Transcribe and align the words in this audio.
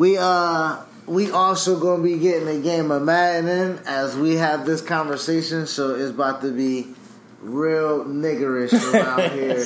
we 0.00 0.16
uh 0.16 0.78
we 1.06 1.30
also 1.30 1.78
gonna 1.78 2.02
be 2.02 2.18
getting 2.18 2.48
a 2.48 2.58
game 2.58 2.90
of 2.90 3.02
Madden 3.02 3.48
in 3.48 3.78
as 3.86 4.16
we 4.16 4.36
have 4.36 4.64
this 4.64 4.80
conversation. 4.80 5.66
So 5.66 5.94
it's 5.94 6.10
about 6.10 6.40
to 6.40 6.52
be 6.52 6.86
real 7.42 8.06
niggerish 8.06 8.72
around 8.94 9.32
here. 9.32 9.58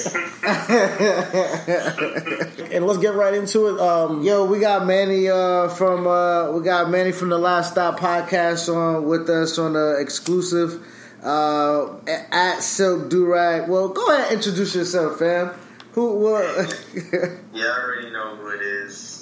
and 2.73 2.85
let's 2.85 2.99
get 2.99 3.15
right 3.15 3.35
into 3.35 3.69
it. 3.69 3.81
Um, 3.81 4.25
Yo, 4.25 4.45
we 4.45 4.59
got 4.59 4.85
Manny 4.87 5.29
uh, 5.29 5.69
from 5.69 6.09
uh, 6.09 6.51
we 6.51 6.65
got 6.65 6.91
Manny 6.91 7.13
from 7.13 7.29
the 7.29 7.39
Last 7.39 7.71
Stop 7.73 8.01
podcast 8.01 8.75
on 8.75 9.05
with 9.07 9.31
us 9.31 9.57
on 9.57 9.75
the 9.75 9.99
exclusive 10.01 10.85
uh, 11.23 11.97
at 12.33 12.59
Silk 12.59 13.09
Durag. 13.09 13.69
Well, 13.69 13.91
go 13.91 14.13
ahead, 14.13 14.33
and 14.33 14.37
introduce 14.39 14.75
yourself, 14.75 15.21
fam. 15.21 15.51
Who? 15.93 16.17
What? 16.17 16.85
You 16.93 17.67
already 17.69 18.11
know 18.11 18.35
who 18.35 18.49
it 18.49 18.63
is. 18.63 19.14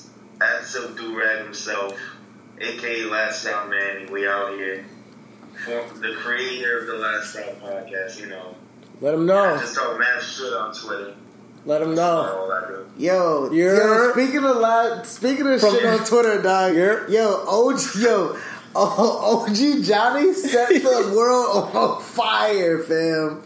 At 0.43 0.65
Silk 0.67 0.97
Durag 0.98 1.45
himself, 1.45 1.97
aka 2.61 3.05
Last 3.05 3.43
Stop 3.43 3.69
Manny. 3.69 4.07
We 4.11 4.27
out 4.27 4.55
here. 4.57 4.85
For 5.65 5.98
the 5.98 6.15
creator 6.17 6.79
of 6.81 6.87
the 6.89 6.95
Last 6.97 7.33
Stop 7.33 7.61
podcast, 7.61 8.19
you 8.21 8.27
know. 8.27 8.55
let 9.01 9.13
them 9.13 9.23
I 9.31 9.35
know. 9.55 9.59
just 9.61 9.75
talk 9.77 9.98
mad 9.98 10.20
shit 10.23 10.53
on 10.53 10.75
Twitter. 10.75 11.15
Let 11.65 11.79
them 11.81 11.95
That's 11.95 11.98
know. 11.98 12.41
all 12.41 12.51
I 12.53 12.67
do. 12.67 12.87
Yo, 12.98 13.51
You're- 13.53 13.77
yo, 13.79 14.11
speaking 14.13 14.45
of 14.45 14.57
lot, 14.57 15.07
speaking 15.07 15.47
of 15.47 15.61
From- 15.61 15.75
shit 15.75 15.85
on 15.85 16.05
Twitter, 16.05 16.43
dog. 16.43 16.75
You're- 16.75 17.13
Yo, 17.13 17.45
OG, 17.47 17.81
yo, 18.01 18.37
oh, 18.75 19.47
OG 19.47 19.83
Johnny 19.85 20.33
set 20.33 20.69
the 20.70 21.13
world 21.17 21.73
on 21.77 22.03
fire, 22.03 22.79
fam. 22.81 23.43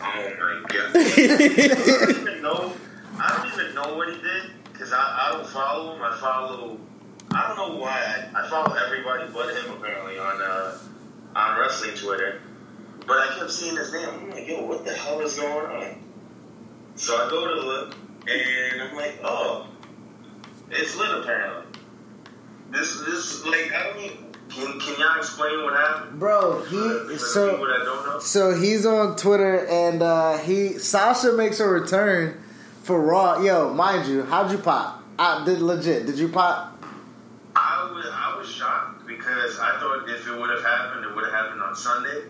Oh 0.00 0.04
my 0.04 0.68
god. 0.68 0.90
I 0.94 1.00
don't 1.00 2.10
even 2.20 2.42
know. 2.42 2.72
I 3.18 3.50
don't 3.50 3.60
even 3.60 3.74
know 3.74 3.96
what 3.96 4.08
he 4.14 4.20
did 4.20 4.50
because 4.76 4.92
I, 4.92 4.98
I 4.98 5.32
don't 5.32 5.46
follow 5.46 5.94
him. 5.94 6.02
I 6.02 6.16
follow. 6.18 6.78
I 7.32 7.48
don't 7.48 7.56
know 7.56 7.80
why. 7.80 7.90
I, 8.34 8.44
I 8.44 8.48
follow 8.48 8.74
everybody 8.74 9.30
but 9.32 9.54
him 9.54 9.72
apparently 9.72 10.18
on 10.18 10.40
uh, 10.40 10.78
on 11.34 11.58
wrestling 11.58 11.96
Twitter. 11.96 12.42
But 13.06 13.18
I 13.18 13.38
kept 13.38 13.50
seeing 13.50 13.76
his 13.76 13.92
name. 13.92 14.08
I'm 14.08 14.30
like, 14.30 14.46
yo, 14.46 14.64
what 14.64 14.84
the 14.84 14.92
hell 14.92 15.20
is 15.20 15.38
going 15.38 15.66
on? 15.66 16.02
So 16.96 17.14
I 17.16 17.30
go 17.30 17.46
to 17.46 17.66
look, 17.66 17.94
and 18.28 18.82
I'm 18.82 18.96
like, 18.96 19.18
oh, 19.22 19.68
it's 20.70 20.96
lit 20.96 21.10
apparently. 21.10 21.80
This 22.70 23.00
this 23.00 23.44
like 23.46 23.72
I 23.72 23.84
don't 23.84 24.04
even. 24.04 24.26
Can, 24.48 24.78
can 24.78 25.00
y'all 25.00 25.18
explain 25.18 25.64
what 25.64 25.74
happened? 25.74 26.20
Bro, 26.20 26.62
he 26.66 26.76
so 27.18 27.50
people 27.50 27.66
that 27.66 27.84
don't 27.84 28.06
know. 28.06 28.18
so 28.20 28.54
he's 28.54 28.86
on 28.86 29.16
Twitter 29.16 29.66
and 29.66 30.00
uh 30.00 30.38
he 30.38 30.78
Sasha 30.78 31.32
makes 31.32 31.58
a 31.58 31.66
return 31.66 32.40
for 32.86 33.00
Raw. 33.00 33.42
Yo, 33.42 33.74
mind 33.74 34.08
you, 34.08 34.22
how'd 34.22 34.50
you 34.52 34.58
pop? 34.58 35.02
I 35.18 35.44
did 35.44 35.60
legit. 35.60 36.06
Did 36.06 36.18
you 36.18 36.28
pop? 36.28 36.80
I 37.56 37.90
was 37.92 38.06
I 38.08 38.36
was 38.38 38.48
shocked 38.48 39.06
because 39.06 39.58
I 39.58 39.78
thought 39.80 40.08
if 40.08 40.26
it 40.26 40.38
would 40.38 40.50
have 40.50 40.62
happened, 40.62 41.04
it 41.04 41.14
would 41.14 41.24
have 41.24 41.32
happened 41.32 41.62
on 41.62 41.74
Sunday. 41.74 42.22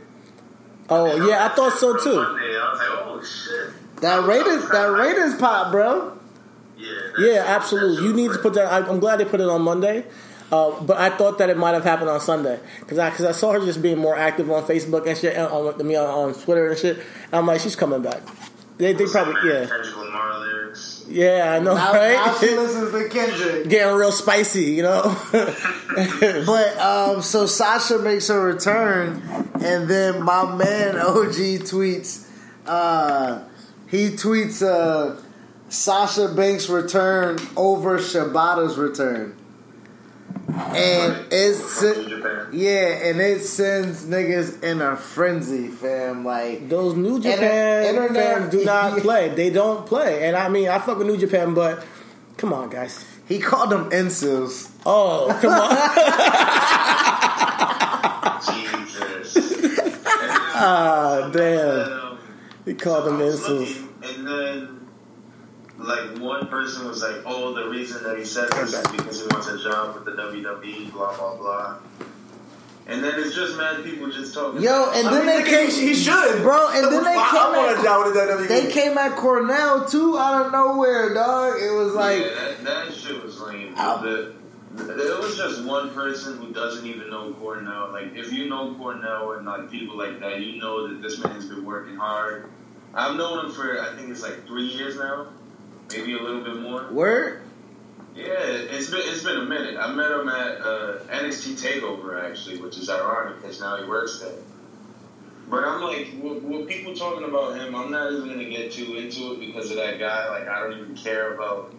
Oh 0.88 1.28
yeah, 1.28 1.44
I 1.44 1.48
thought 1.54 1.72
so 1.74 1.96
too. 1.96 2.14
Monday, 2.14 2.56
I 2.56 2.70
was 2.70 2.78
like, 2.78 2.88
oh 2.90 3.22
shit. 3.22 4.00
That 4.00 4.24
Raiders 4.24 4.68
that 4.70 4.86
Raiders 4.86 5.34
pop, 5.38 5.72
bro. 5.72 6.18
Yeah. 6.78 6.90
Yeah, 7.18 7.44
absolutely. 7.46 8.06
You 8.06 8.14
need 8.14 8.32
to 8.32 8.38
put 8.38 8.54
that. 8.54 8.72
I, 8.72 8.86
I'm 8.86 9.00
glad 9.00 9.18
they 9.18 9.24
put 9.24 9.40
it 9.40 9.48
on 9.48 9.62
Monday. 9.62 10.06
Uh, 10.52 10.80
but 10.80 10.96
I 10.96 11.10
thought 11.10 11.38
that 11.38 11.50
it 11.50 11.56
might 11.56 11.72
have 11.74 11.82
happened 11.82 12.08
on 12.08 12.20
Sunday 12.20 12.60
because 12.78 12.98
I, 12.98 13.10
cause 13.10 13.24
I 13.24 13.32
saw 13.32 13.50
her 13.50 13.58
just 13.58 13.82
being 13.82 13.98
more 13.98 14.16
active 14.16 14.48
on 14.48 14.62
Facebook 14.62 15.04
and 15.04 15.18
shit, 15.18 15.34
and 15.34 15.48
on, 15.48 15.74
I 15.74 15.96
on, 15.96 16.28
on 16.28 16.34
Twitter 16.34 16.68
and 16.68 16.78
shit. 16.78 16.98
And 16.98 17.34
I'm 17.34 17.46
like, 17.46 17.60
she's 17.60 17.74
coming 17.74 18.00
back. 18.00 18.22
They, 18.78 18.92
they 18.92 19.06
probably, 19.06 19.34
yeah, 19.50 19.66
Kendrick 19.66 19.96
Lamar 19.96 20.38
lyrics. 20.38 21.04
yeah, 21.08 21.54
I 21.54 21.58
know, 21.60 21.74
Now, 21.74 21.92
now 21.92 22.34
she 22.38 22.48
right? 22.48 22.56
listens 22.58 22.92
to 22.92 23.08
Kendrick. 23.08 23.68
Getting 23.70 23.96
real 23.96 24.12
spicy, 24.12 24.64
you 24.64 24.82
know. 24.82 25.16
But 26.46 26.76
um, 26.78 27.22
so 27.22 27.46
Sasha 27.46 27.98
makes 27.98 28.28
her 28.28 28.38
return, 28.40 29.22
and 29.64 29.88
then 29.88 30.22
my 30.22 30.44
man 30.54 30.96
OG 30.98 31.64
tweets. 31.64 32.28
Uh, 32.66 33.40
he 33.88 34.10
tweets 34.10 34.60
uh, 34.62 35.20
Sasha 35.70 36.28
Banks' 36.28 36.68
return 36.68 37.38
over 37.56 37.96
Shibata's 37.98 38.76
return, 38.76 39.34
and 40.48 41.24
it's 41.30 41.80
New 41.82 41.94
Japan. 42.08 42.15
Yeah, 42.56 43.08
and 43.08 43.20
it 43.20 43.42
sends 43.44 44.06
niggas 44.06 44.62
in 44.62 44.80
a 44.80 44.96
frenzy, 44.96 45.68
fam. 45.68 46.24
Like 46.24 46.68
Those 46.68 46.94
New 46.96 47.20
Japan 47.20 47.86
Inter- 47.86 48.02
internet- 48.06 48.38
fans 48.38 48.50
do 48.52 48.64
not 48.72 48.98
play. 49.00 49.28
They 49.28 49.50
don't 49.50 49.86
play. 49.86 50.26
And 50.26 50.36
I 50.36 50.48
mean, 50.48 50.68
I 50.68 50.78
fuck 50.78 50.98
with 50.98 51.06
New 51.06 51.16
Japan, 51.18 51.54
but 51.54 51.84
come 52.36 52.52
on, 52.52 52.70
guys. 52.70 53.04
he 53.28 53.38
called 53.38 53.70
them 53.70 53.90
incels. 53.90 54.70
Oh, 54.86 55.28
come 55.40 55.52
on. 55.52 55.70
Jesus. 58.42 59.36
Ah, 60.58 61.30
damn. 61.32 62.18
He 62.64 62.74
called 62.74 63.06
them 63.06 63.20
I 63.20 63.24
insults. 63.24 63.76
And 64.02 64.26
then, 64.26 64.86
like, 65.78 66.18
one 66.18 66.46
person 66.48 66.86
was 66.88 67.02
like, 67.02 67.22
oh, 67.26 67.52
the 67.54 67.68
reason 67.68 68.02
that 68.04 68.18
he 68.18 68.24
said 68.24 68.48
this 68.52 68.72
is 68.72 68.86
because 68.88 69.20
he 69.20 69.26
wants 69.30 69.48
a 69.48 69.58
job 69.62 69.94
with 69.94 70.04
the 70.04 70.12
WWE, 70.12 70.92
blah, 70.92 71.16
blah, 71.16 71.36
blah. 71.36 71.76
And 72.88 73.02
then 73.02 73.14
it's 73.18 73.34
just 73.34 73.56
mad 73.56 73.82
people 73.84 74.08
just 74.10 74.32
talking. 74.32 74.62
Yo, 74.62 74.90
and 74.94 75.08
I 75.08 75.10
then 75.14 75.26
mean, 75.26 75.44
they 75.44 75.50
came, 75.50 75.70
he 75.70 75.94
should, 75.94 76.42
bro, 76.42 76.68
and 76.70 76.84
then 76.92 77.02
they 77.02 77.10
I, 77.10 77.30
came. 77.30 77.40
I 77.40 77.56
want 77.56 77.72
at- 77.72 77.80
a 77.80 77.82
job 77.82 78.06
with 78.06 78.14
the 78.14 78.20
WWE. 78.20 78.48
They 78.48 78.70
came 78.70 78.96
at 78.96 79.16
Cornell 79.16 79.84
too 79.86 80.16
out 80.16 80.46
of 80.46 80.52
nowhere, 80.52 81.12
dog. 81.12 81.54
It 81.60 81.72
was 81.72 81.94
like, 81.94 82.20
yeah, 82.20 82.34
that, 82.34 82.64
that 82.64 82.94
shit 82.94 83.20
was 83.24 83.40
lame. 83.40 83.74
Ow. 83.76 83.96
The, 84.02 84.34
there 84.76 85.16
was 85.18 85.36
just 85.36 85.64
one 85.64 85.90
person 85.94 86.36
who 86.38 86.52
doesn't 86.52 86.86
even 86.86 87.10
know 87.10 87.32
Cornell. 87.40 87.90
Like, 87.92 88.14
if 88.14 88.32
you 88.32 88.48
know 88.48 88.74
Cornell 88.74 89.32
and 89.32 89.46
like 89.46 89.70
people 89.70 89.96
like 89.96 90.20
that, 90.20 90.40
you 90.40 90.60
know 90.60 90.86
that 90.86 91.02
this 91.02 91.18
man's 91.24 91.46
been 91.46 91.64
working 91.64 91.96
hard. 91.96 92.50
I've 92.94 93.16
known 93.16 93.46
him 93.46 93.52
for 93.52 93.80
I 93.80 93.96
think 93.96 94.10
it's 94.10 94.22
like 94.22 94.46
three 94.46 94.66
years 94.66 94.96
now, 94.96 95.28
maybe 95.90 96.12
a 96.16 96.22
little 96.22 96.42
bit 96.44 96.56
more. 96.60 96.86
word. 96.92 97.40
Yeah, 98.16 98.32
it's 98.40 98.88
been 98.88 99.02
it's 99.04 99.22
been 99.22 99.36
a 99.36 99.44
minute. 99.44 99.76
I 99.78 99.92
met 99.92 100.10
him 100.10 100.26
at 100.28 100.60
uh, 100.62 100.98
NXT 101.10 101.60
Takeover 101.60 102.24
actually, 102.24 102.62
which 102.62 102.78
is 102.78 102.88
ironic 102.88 103.42
because 103.42 103.60
now 103.60 103.76
he 103.76 103.86
works 103.86 104.20
there. 104.20 104.32
But 105.50 105.64
I'm 105.64 105.82
like, 105.82 106.08
what, 106.18 106.42
what 106.42 106.66
people 106.66 106.94
talking 106.94 107.28
about 107.28 107.56
him? 107.56 107.74
I'm 107.74 107.90
not 107.90 108.12
even 108.12 108.26
gonna 108.26 108.48
get 108.48 108.72
too 108.72 108.96
into 108.96 109.34
it 109.34 109.40
because 109.40 109.70
of 109.70 109.76
that 109.76 109.98
guy. 109.98 110.30
Like, 110.30 110.48
I 110.48 110.60
don't 110.60 110.78
even 110.78 110.96
care 110.96 111.34
about 111.34 111.74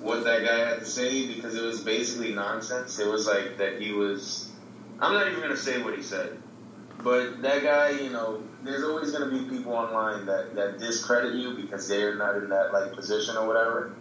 what 0.00 0.22
that 0.22 0.44
guy 0.44 0.58
had 0.60 0.78
to 0.78 0.86
say 0.86 1.26
because 1.34 1.56
it 1.56 1.62
was 1.64 1.80
basically 1.80 2.32
nonsense. 2.32 3.00
It 3.00 3.08
was 3.08 3.26
like 3.26 3.58
that 3.58 3.82
he 3.82 3.90
was. 3.90 4.52
I'm 5.00 5.12
not 5.12 5.26
even 5.26 5.40
gonna 5.40 5.56
say 5.56 5.82
what 5.82 5.96
he 5.96 6.04
said, 6.04 6.38
but 7.02 7.42
that 7.42 7.64
guy, 7.64 7.90
you 7.90 8.10
know, 8.10 8.44
there's 8.62 8.84
always 8.84 9.10
gonna 9.10 9.30
be 9.30 9.44
people 9.50 9.72
online 9.72 10.26
that 10.26 10.54
that 10.54 10.78
discredit 10.78 11.34
you 11.34 11.54
because 11.54 11.88
they're 11.88 12.14
not 12.14 12.36
in 12.36 12.48
that 12.50 12.72
like 12.72 12.92
position 12.92 13.36
or 13.36 13.48
whatever. 13.48 13.96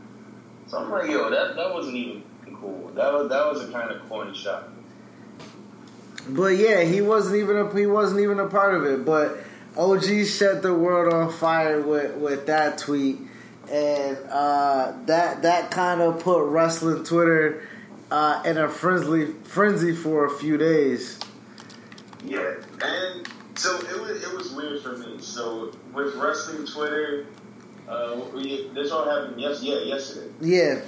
So 0.67 0.77
I'm 0.77 0.89
like, 0.89 1.09
yo, 1.09 1.29
that 1.29 1.55
that 1.55 1.73
wasn't 1.73 1.95
even 1.95 2.23
cool. 2.59 2.91
That 2.95 3.13
was 3.13 3.29
that 3.29 3.51
was 3.51 3.67
a 3.67 3.71
kind 3.71 3.91
of 3.91 4.07
corny 4.09 4.35
shot. 4.35 4.69
But 6.29 6.57
yeah, 6.57 6.83
he 6.83 7.01
wasn't 7.01 7.37
even 7.37 7.57
a 7.57 7.75
he 7.75 7.85
wasn't 7.85 8.21
even 8.21 8.39
a 8.39 8.47
part 8.47 8.75
of 8.75 8.85
it. 8.85 9.05
But 9.05 9.37
OG 9.77 10.25
set 10.25 10.61
the 10.61 10.73
world 10.73 11.13
on 11.13 11.31
fire 11.31 11.81
with 11.81 12.15
with 12.15 12.45
that 12.47 12.77
tweet, 12.77 13.19
and 13.69 14.17
uh, 14.29 14.93
that 15.05 15.41
that 15.41 15.71
kind 15.71 16.01
of 16.01 16.19
put 16.19 16.43
wrestling 16.45 17.03
Twitter 17.03 17.67
uh, 18.09 18.41
in 18.45 18.57
a 18.57 18.69
frenzy 18.69 19.33
frenzy 19.43 19.93
for 19.93 20.25
a 20.25 20.29
few 20.29 20.57
days. 20.57 21.19
Yeah, 22.23 22.55
and 22.81 23.27
so 23.55 23.75
it 23.79 23.99
was 23.99 24.23
it 24.23 24.33
was 24.33 24.53
weird 24.53 24.81
for 24.81 24.97
me. 24.97 25.17
So 25.19 25.73
with 25.93 26.15
wrestling 26.15 26.65
Twitter, 26.65 27.25
uh, 27.87 28.15
this 28.73 28.91
all 28.91 29.05
happened 29.05 29.39
yes, 29.39 29.61
yeah, 29.61 29.79
yesterday. 29.79 30.31
Yeah, 30.41 30.81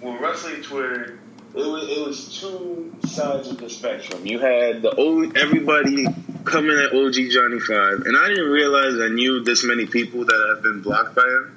With 0.00 0.20
wrestling 0.20 0.62
Twitter, 0.62 1.18
it 1.54 1.58
was 1.58 1.88
it 1.88 2.06
was 2.06 2.40
two 2.40 2.94
sides 3.06 3.48
of 3.48 3.58
the 3.58 3.70
spectrum. 3.70 4.26
You 4.26 4.38
had 4.38 4.82
the 4.82 4.94
old 4.94 5.36
everybody 5.36 6.06
coming 6.44 6.78
at 6.78 6.92
OG 6.94 7.14
Johnny 7.30 7.60
Five, 7.60 8.06
and 8.06 8.16
I 8.16 8.28
didn't 8.28 8.50
realize 8.50 9.00
I 9.00 9.08
knew 9.08 9.42
this 9.42 9.64
many 9.64 9.86
people 9.86 10.24
that 10.24 10.52
have 10.54 10.62
been 10.62 10.82
blocked 10.82 11.14
by 11.14 11.22
him 11.22 11.56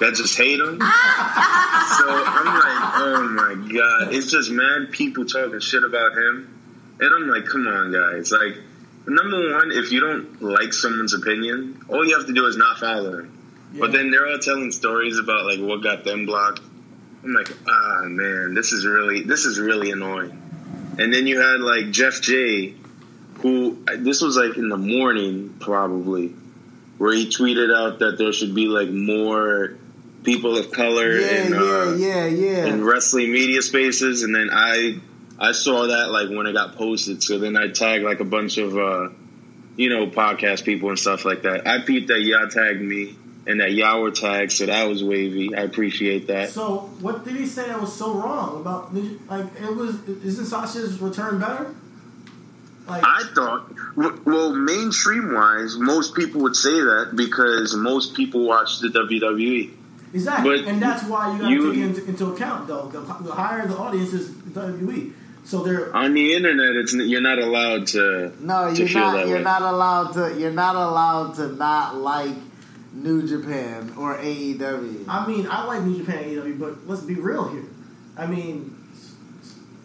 that 0.00 0.14
just 0.14 0.36
hate 0.36 0.60
him. 0.60 0.78
so 0.80 0.86
I'm 0.86 2.46
like, 2.46 2.92
oh 2.96 3.28
my 3.30 3.72
god, 3.72 4.14
it's 4.14 4.30
just 4.30 4.50
mad 4.50 4.90
people 4.90 5.24
talking 5.24 5.60
shit 5.60 5.84
about 5.84 6.12
him, 6.12 6.96
and 7.00 7.14
I'm 7.14 7.28
like, 7.28 7.46
come 7.46 7.66
on, 7.66 7.92
guys, 7.92 8.30
like. 8.30 8.56
Number 9.06 9.52
one, 9.52 9.70
if 9.70 9.92
you 9.92 10.00
don't 10.00 10.40
like 10.40 10.72
someone's 10.72 11.12
opinion, 11.12 11.84
all 11.90 12.06
you 12.06 12.16
have 12.16 12.26
to 12.26 12.32
do 12.32 12.46
is 12.46 12.56
not 12.56 12.78
follow 12.78 13.28
But 13.78 13.92
then 13.92 14.10
they're 14.10 14.26
all 14.26 14.38
telling 14.38 14.70
stories 14.70 15.18
about 15.18 15.46
like 15.46 15.60
what 15.60 15.82
got 15.82 16.04
them 16.04 16.26
blocked. 16.26 16.60
I'm 17.24 17.32
like, 17.32 17.50
ah 17.66 18.02
man, 18.04 18.54
this 18.54 18.72
is 18.72 18.86
really 18.86 19.22
this 19.22 19.46
is 19.46 19.58
really 19.58 19.90
annoying. 19.90 20.40
And 20.98 21.12
then 21.12 21.26
you 21.26 21.40
had 21.40 21.60
like 21.60 21.90
Jeff 21.90 22.20
J, 22.20 22.74
who 23.38 23.84
this 23.98 24.20
was 24.20 24.36
like 24.36 24.56
in 24.56 24.68
the 24.68 24.76
morning 24.76 25.56
probably, 25.58 26.28
where 26.98 27.12
he 27.12 27.26
tweeted 27.26 27.74
out 27.74 27.98
that 27.98 28.16
there 28.18 28.32
should 28.32 28.54
be 28.54 28.66
like 28.66 28.90
more 28.90 29.76
people 30.22 30.56
of 30.56 30.70
color 30.70 31.18
yeah, 31.18 31.46
in 31.46 31.54
uh, 31.54 31.96
yeah, 31.98 32.26
yeah, 32.26 32.26
yeah. 32.26 32.66
in 32.66 32.84
wrestling 32.84 33.32
media 33.32 33.60
spaces, 33.60 34.22
and 34.22 34.34
then 34.34 34.50
I 34.52 35.00
I 35.38 35.52
saw 35.52 35.88
that 35.88 36.10
like 36.12 36.28
when 36.28 36.46
it 36.46 36.52
got 36.52 36.76
posted. 36.76 37.22
So 37.24 37.38
then 37.38 37.56
I 37.56 37.68
tagged 37.68 38.04
like 38.04 38.20
a 38.20 38.24
bunch 38.24 38.58
of 38.58 38.78
uh, 38.78 39.08
you 39.76 39.88
know 39.88 40.06
podcast 40.06 40.64
people 40.64 40.90
and 40.90 40.98
stuff 40.98 41.24
like 41.24 41.42
that. 41.42 41.66
I 41.66 41.80
peeped 41.80 42.08
that 42.08 42.20
y'all 42.20 42.48
tagged 42.48 42.80
me 42.80 43.16
and 43.46 43.60
that 43.60 43.72
y'all 43.72 44.00
were 44.02 44.10
tagged, 44.10 44.52
so 44.52 44.66
that 44.66 44.84
was 44.88 45.02
wavy. 45.04 45.54
I 45.54 45.62
appreciate 45.62 46.26
that. 46.28 46.50
So 46.50 46.78
what 47.00 47.24
did 47.24 47.36
he 47.36 47.46
say 47.46 47.68
that 47.68 47.80
was 47.80 47.92
so 47.94 48.14
wrong 48.14 48.60
about 48.60 48.94
like 48.94 49.46
it 49.60 49.74
was? 49.76 50.02
Isn't 50.08 50.46
Sasha's 50.46 51.00
return 51.00 51.38
better? 51.38 51.74
Like 52.86 53.02
I 53.04 53.22
thought, 53.34 53.72
well, 54.26 54.54
mainstream 54.54 55.32
wise, 55.32 55.76
most 55.78 56.14
people 56.14 56.42
would 56.42 56.56
say 56.56 56.72
that 56.72 57.12
because 57.14 57.74
most 57.74 58.14
people 58.14 58.46
watch 58.46 58.80
the. 58.80 58.88
WWE. 58.88 59.70
exactly, 60.12 60.62
but 60.62 60.68
and 60.68 60.82
that's 60.82 61.04
why 61.04 61.32
you 61.32 61.38
got 61.40 61.48
to 61.48 61.72
take 61.72 61.82
into, 61.82 62.04
into 62.10 62.32
account 62.34 62.66
though. 62.68 62.88
The, 62.88 63.00
the 63.00 63.32
higher 63.32 63.66
the 63.66 63.76
audience 63.76 64.12
is 64.12 64.28
WWE, 64.30 65.12
so 65.44 65.62
they're 65.62 65.94
On 65.96 66.12
the 66.12 66.34
internet, 66.34 66.76
it's 66.76 66.92
you're 66.94 67.22
not 67.22 67.38
allowed 67.38 67.86
to. 67.88 68.32
No, 68.40 68.70
to 68.70 68.78
you're 68.78 68.88
feel 68.88 69.00
not. 69.00 69.16
that 69.16 69.28
You're 69.28 69.38
way. 69.38 69.44
not 69.44 69.62
allowed 69.62 70.12
to. 70.12 70.38
You're 70.38 70.50
not 70.52 70.76
allowed 70.76 71.34
to 71.36 71.48
not 71.48 71.96
like 71.96 72.34
New 72.94 73.26
Japan 73.26 73.92
or 73.98 74.16
AEW. 74.16 75.04
I 75.08 75.26
mean, 75.26 75.46
I 75.50 75.64
like 75.64 75.82
New 75.82 75.98
Japan 75.98 76.24
and 76.24 76.32
AEW, 76.38 76.58
but 76.60 76.86
let's 76.86 77.02
be 77.02 77.14
real 77.16 77.48
here. 77.48 77.64
I 78.16 78.26
mean, 78.26 78.76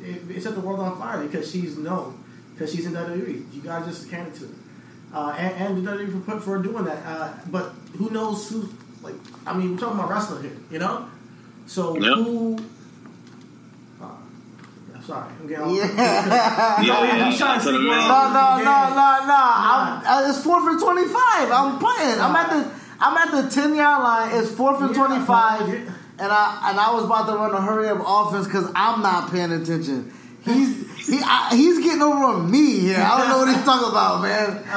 it, 0.02 0.22
it 0.30 0.44
set 0.44 0.54
the 0.56 0.62
world 0.62 0.80
on 0.80 0.98
fire 1.00 1.22
because 1.24 1.52
she's 1.52 1.78
known, 1.78 2.24
because 2.54 2.72
she's 2.72 2.86
in 2.86 2.94
WWE. 2.94 3.54
You 3.54 3.62
guys 3.64 3.86
just 3.86 4.10
hand 4.10 4.28
it 4.28 4.36
to 4.40 4.46
her. 4.46 4.54
Uh, 5.12 5.36
and, 5.40 5.78
and 5.78 5.88
the 5.88 5.92
WWE 5.92 6.24
for, 6.24 6.40
for 6.40 6.62
doing 6.62 6.86
that. 6.86 7.04
Uh, 7.04 7.34
but 7.48 7.74
who 7.98 8.12
knows 8.12 8.48
who, 8.50 8.70
like, 9.02 9.16
I 9.46 9.54
mean, 9.58 9.72
we're 9.74 9.80
talking 9.80 9.98
about 9.98 10.12
wrestling 10.12 10.44
here, 10.44 10.58
you 10.70 10.78
know? 10.78 11.08
So 11.66 11.98
Yeah. 11.98 12.14
who. 12.14 12.58
Uh, 14.00 14.06
I'm 14.96 15.04
sorry. 15.04 15.30
I'm 15.42 15.48
getting 15.48 15.64
all. 15.66 15.76
Yeah. 15.76 15.88
Yeah, 16.84 17.30
he's 17.30 17.40
trying 17.40 17.60
to 17.60 17.66
to 17.66 17.72
the. 17.72 17.78
No, 17.80 17.86
no, 17.86 17.94
no, 17.94 18.62
Yeah. 18.62 18.90
no, 18.90 19.26
no. 19.28 19.42
I'm, 19.42 20.06
uh, 20.26 20.30
it's 20.30 20.44
fourth 20.44 20.68
and 20.68 20.80
twenty-five. 20.80 21.52
I'm 21.52 21.80
playing. 21.80 22.20
I'm 22.22 22.36
at 22.36 22.50
the. 22.52 22.79
I'm 23.02 23.16
at 23.18 23.32
the 23.44 23.50
ten 23.50 23.76
yard 23.76 24.04
line. 24.04 24.36
It's 24.44 24.52
fourth 24.52 24.82
and 24.82 24.96
Yeah, 24.96 25.06
twenty-five, 25.08 25.68
yeah. 25.70 25.76
and 26.20 26.32
I 26.32 26.70
and 26.70 26.80
I 26.80 26.94
was 26.94 27.06
about 27.06 27.28
to 27.28 27.34
run 27.36 27.54
a 27.54 27.62
hurry 27.62 27.88
up 27.90 28.02
offense 28.06 28.46
because 28.48 28.70
I'm 28.76 29.02
not 29.02 29.32
paying 29.32 29.52
attention. 29.52 30.14
He's 30.44 31.08
he 31.08 31.20
I, 31.24 31.50
he's 31.56 31.80
getting 31.80 32.02
over 32.02 32.24
on 32.24 32.50
me 32.52 32.80
here. 32.80 32.98
I 33.00 33.18
don't 33.20 33.30
know 33.30 33.38
what 33.40 33.56
he's 33.56 33.64
talking 33.66 33.90
about, 33.90 34.22
man. 34.22 34.64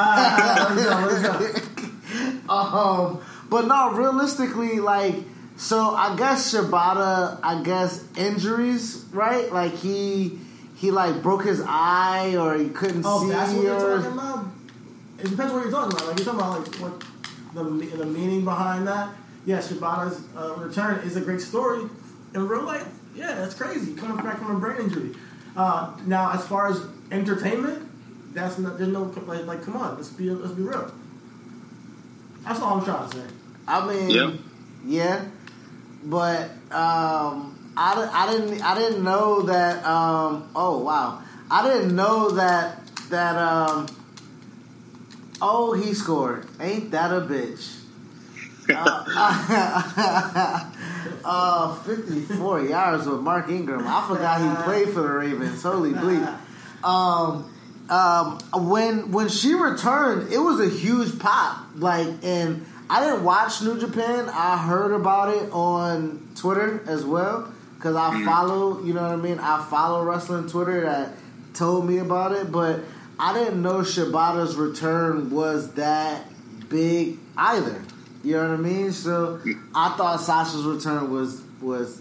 Ah, 2.49 3.09
um, 3.09 3.21
but 3.49 3.67
no, 3.67 3.93
realistically, 3.93 4.81
like, 4.81 5.15
so 5.57 5.91
I 5.95 6.17
guess 6.17 6.53
Shibata, 6.53 7.39
I 7.43 7.63
guess 7.63 8.05
injuries, 8.17 9.05
right? 9.13 9.51
Like 9.53 9.73
he 9.75 10.39
he 10.77 10.91
like 10.91 11.23
broke 11.23 11.45
his 11.45 11.63
eye 11.67 12.37
or 12.37 12.57
he 12.57 12.69
couldn't 12.71 13.03
Oh, 13.07 13.23
see 13.25 13.31
that's 13.33 13.53
what 13.53 13.63
you're 13.65 13.79
talking 13.99 14.13
about. 14.13 14.47
It 15.19 15.31
depends 15.31 15.53
what 15.53 15.63
you're 15.63 15.71
talking 15.71 15.93
about. 15.97 16.09
Like 16.09 16.19
you're 16.19 16.27
talking 16.35 16.41
about 16.41 16.67
like 16.67 16.77
what 16.77 17.05
the 17.55 17.63
the 17.63 18.07
meaning 18.07 18.45
behind 18.45 18.87
that. 18.87 19.15
Yeah, 19.45 19.59
Shibata's 19.59 20.23
uh, 20.37 20.55
return 20.57 21.01
is 21.01 21.17
a 21.17 21.21
great 21.21 21.41
story. 21.41 21.89
In 22.35 22.49
real 22.49 22.63
life, 22.63 22.87
yeah, 23.15 23.35
that's 23.35 23.55
crazy. 23.55 23.95
Coming 23.95 24.17
back 24.25 24.39
from 24.39 24.57
a 24.57 24.59
brain 24.59 24.81
injury. 24.83 25.15
Uh, 25.57 25.95
now, 26.07 26.33
as 26.33 26.47
far 26.47 26.69
as 26.69 26.81
entertainment, 27.11 27.89
that's 28.35 28.59
not, 28.59 28.79
there's 28.79 28.91
no 28.91 29.03
like, 29.27 29.45
like 29.45 29.63
come 29.63 29.77
on, 29.77 29.97
let's 29.97 30.09
be 30.09 30.31
let's 30.31 30.53
be 30.55 30.63
real. 30.63 30.91
That's 32.45 32.61
all 32.61 32.79
I'm 32.79 32.85
trying 32.85 33.11
to 33.11 33.17
say. 33.17 33.25
I 33.69 33.87
mean, 33.87 34.11
Yeah. 34.11 34.33
yeah, 34.87 35.25
but 36.05 36.51
um, 36.71 37.73
I, 37.77 38.11
I 38.13 38.33
didn't 38.33 38.63
I 38.63 38.79
didn't 38.79 39.05
know 39.05 39.43
that. 39.43 39.85
Um, 39.85 40.49
oh 40.57 40.79
wow, 40.79 41.23
I 41.51 41.69
didn't 41.69 41.95
know 41.95 42.31
that 42.31 42.79
that. 43.11 43.37
Um, 43.37 43.87
oh, 45.43 45.75
he 45.75 45.93
scored. 45.93 46.47
Ain't 46.61 46.93
that 46.93 47.11
a 47.11 47.21
bitch? 47.21 47.81
uh, 48.71 50.71
uh, 51.25 51.75
54 51.75 52.63
yards 52.63 53.07
with 53.07 53.21
Mark 53.21 53.49
Ingram. 53.49 53.87
I 53.87 54.07
forgot 54.07 54.41
he 54.41 54.65
played 54.65 54.95
for 54.95 55.03
the 55.03 55.09
Ravens. 55.09 55.63
Holy 55.63 55.93
bleep. 55.93 56.39
Um, 56.85 57.51
um, 57.91 58.39
when 58.71 59.11
when 59.11 59.29
she 59.29 59.55
returned, 59.55 60.33
it 60.33 60.39
was 60.39 60.61
a 60.61 60.69
huge 60.69 61.19
pop. 61.19 61.67
Like, 61.77 62.09
and 62.23 62.65
I 62.89 63.05
didn't 63.05 63.25
watch 63.25 63.63
New 63.63 63.79
Japan. 63.79 64.29
I 64.33 64.57
heard 64.57 64.93
about 64.93 65.37
it 65.37 65.51
on 65.53 66.29
Twitter 66.37 66.83
as 66.87 67.05
well 67.05 67.53
because 67.77 67.97
I 67.97 68.25
follow. 68.25 68.83
You 68.83 68.95
know 68.95 69.03
what 69.03 69.13
I 69.13 69.17
mean? 69.17 69.39
I 69.39 69.65
follow 69.69 70.05
wrestling 70.05 70.49
Twitter 70.49 70.83
that 70.83 71.11
told 71.55 71.87
me 71.87 71.99
about 71.99 72.33
it, 72.33 72.51
but 72.51 72.81
I 73.19 73.33
didn't 73.35 73.63
know 73.63 73.79
Shibata's 73.81 74.57
return 74.57 75.31
was 75.31 75.73
that 75.75 76.25
big 76.69 77.19
either. 77.37 77.83
You 78.25 78.35
know 78.37 78.51
what 78.51 78.59
I 78.59 78.63
mean? 78.63 78.93
So 78.93 79.41
I 79.75 79.91
thought 79.97 80.21
Sasha's 80.21 80.65
return 80.65 81.11
was 81.11 81.41
was 81.61 82.01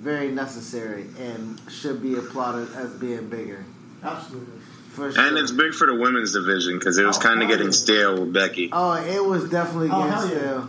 very 0.00 0.28
necessary 0.28 1.06
and 1.18 1.60
should 1.70 2.02
be 2.02 2.14
applauded 2.16 2.74
as 2.76 2.90
being 2.94 3.28
bigger. 3.28 3.64
Absolutely. 4.02 4.58
For 4.90 5.12
sure. 5.12 5.22
And 5.22 5.36
it's 5.38 5.50
big 5.50 5.74
for 5.74 5.86
the 5.86 5.94
women's 5.94 6.32
division 6.32 6.78
because 6.78 6.98
it 6.98 7.04
was 7.04 7.18
Oh, 7.18 7.20
kind 7.20 7.42
of 7.42 7.48
getting 7.48 7.72
stale 7.72 8.20
with 8.20 8.32
Becky. 8.32 8.70
Oh, 8.72 8.92
it 8.94 9.24
was 9.24 9.48
definitely 9.50 9.88
Oh, 9.90 9.98
getting 9.98 10.12
hell 10.12 10.28
yeah. 10.28 10.38
stale. 10.38 10.68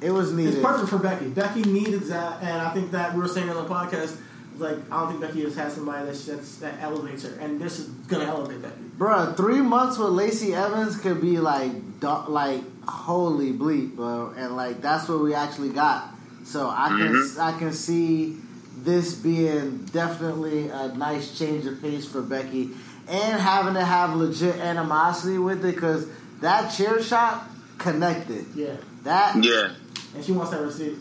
It 0.00 0.10
was 0.10 0.32
needed. 0.32 0.54
It's 0.54 0.62
perfect 0.62 0.88
for 0.90 0.98
Becky. 0.98 1.28
Becky 1.28 1.62
needed 1.62 2.02
that, 2.04 2.42
and 2.42 2.60
I 2.60 2.70
think 2.74 2.90
that 2.92 3.14
we 3.14 3.20
were 3.20 3.28
saying 3.28 3.48
on 3.48 3.56
the 3.56 3.68
podcast, 3.68 4.16
like 4.58 4.76
I 4.90 5.00
don't 5.00 5.08
think 5.08 5.20
Becky 5.20 5.42
just 5.42 5.56
has 5.56 5.68
had 5.68 5.72
somebody 5.72 6.06
that 6.06 6.16
that's, 6.16 6.56
that 6.58 6.80
elevates 6.80 7.24
her, 7.24 7.38
and 7.38 7.60
this 7.60 7.78
is 7.78 7.88
gonna 8.08 8.24
elevate 8.24 8.62
Becky. 8.62 8.82
Bruh, 8.98 9.36
three 9.36 9.60
months 9.60 9.98
with 9.98 10.10
Lacey 10.10 10.54
Evans 10.54 10.96
could 10.98 11.20
be 11.20 11.38
like, 11.38 12.00
do- 12.00 12.24
like 12.28 12.62
holy 12.86 13.52
bleep, 13.52 13.96
bro, 13.96 14.32
and 14.36 14.56
like 14.56 14.80
that's 14.80 15.08
what 15.08 15.20
we 15.20 15.34
actually 15.34 15.70
got. 15.70 16.10
So 16.44 16.68
I 16.68 16.88
can 16.88 16.98
mm-hmm. 17.12 17.40
I 17.40 17.58
can 17.58 17.72
see 17.72 18.36
this 18.78 19.14
being 19.14 19.84
definitely 19.86 20.68
a 20.68 20.88
nice 20.88 21.36
change 21.38 21.66
of 21.66 21.80
pace 21.82 22.06
for 22.06 22.22
Becky, 22.22 22.70
and 23.08 23.40
having 23.40 23.74
to 23.74 23.84
have 23.84 24.14
legit 24.14 24.56
animosity 24.56 25.38
with 25.38 25.64
it 25.64 25.74
because 25.74 26.06
that 26.40 26.68
chair 26.70 27.02
shot 27.02 27.48
connected. 27.78 28.46
Yeah, 28.54 28.76
That 29.02 29.42
Yeah. 29.42 29.70
and 30.14 30.24
she 30.24 30.32
wants 30.32 30.52
that 30.52 30.62
receipt. 30.62 30.96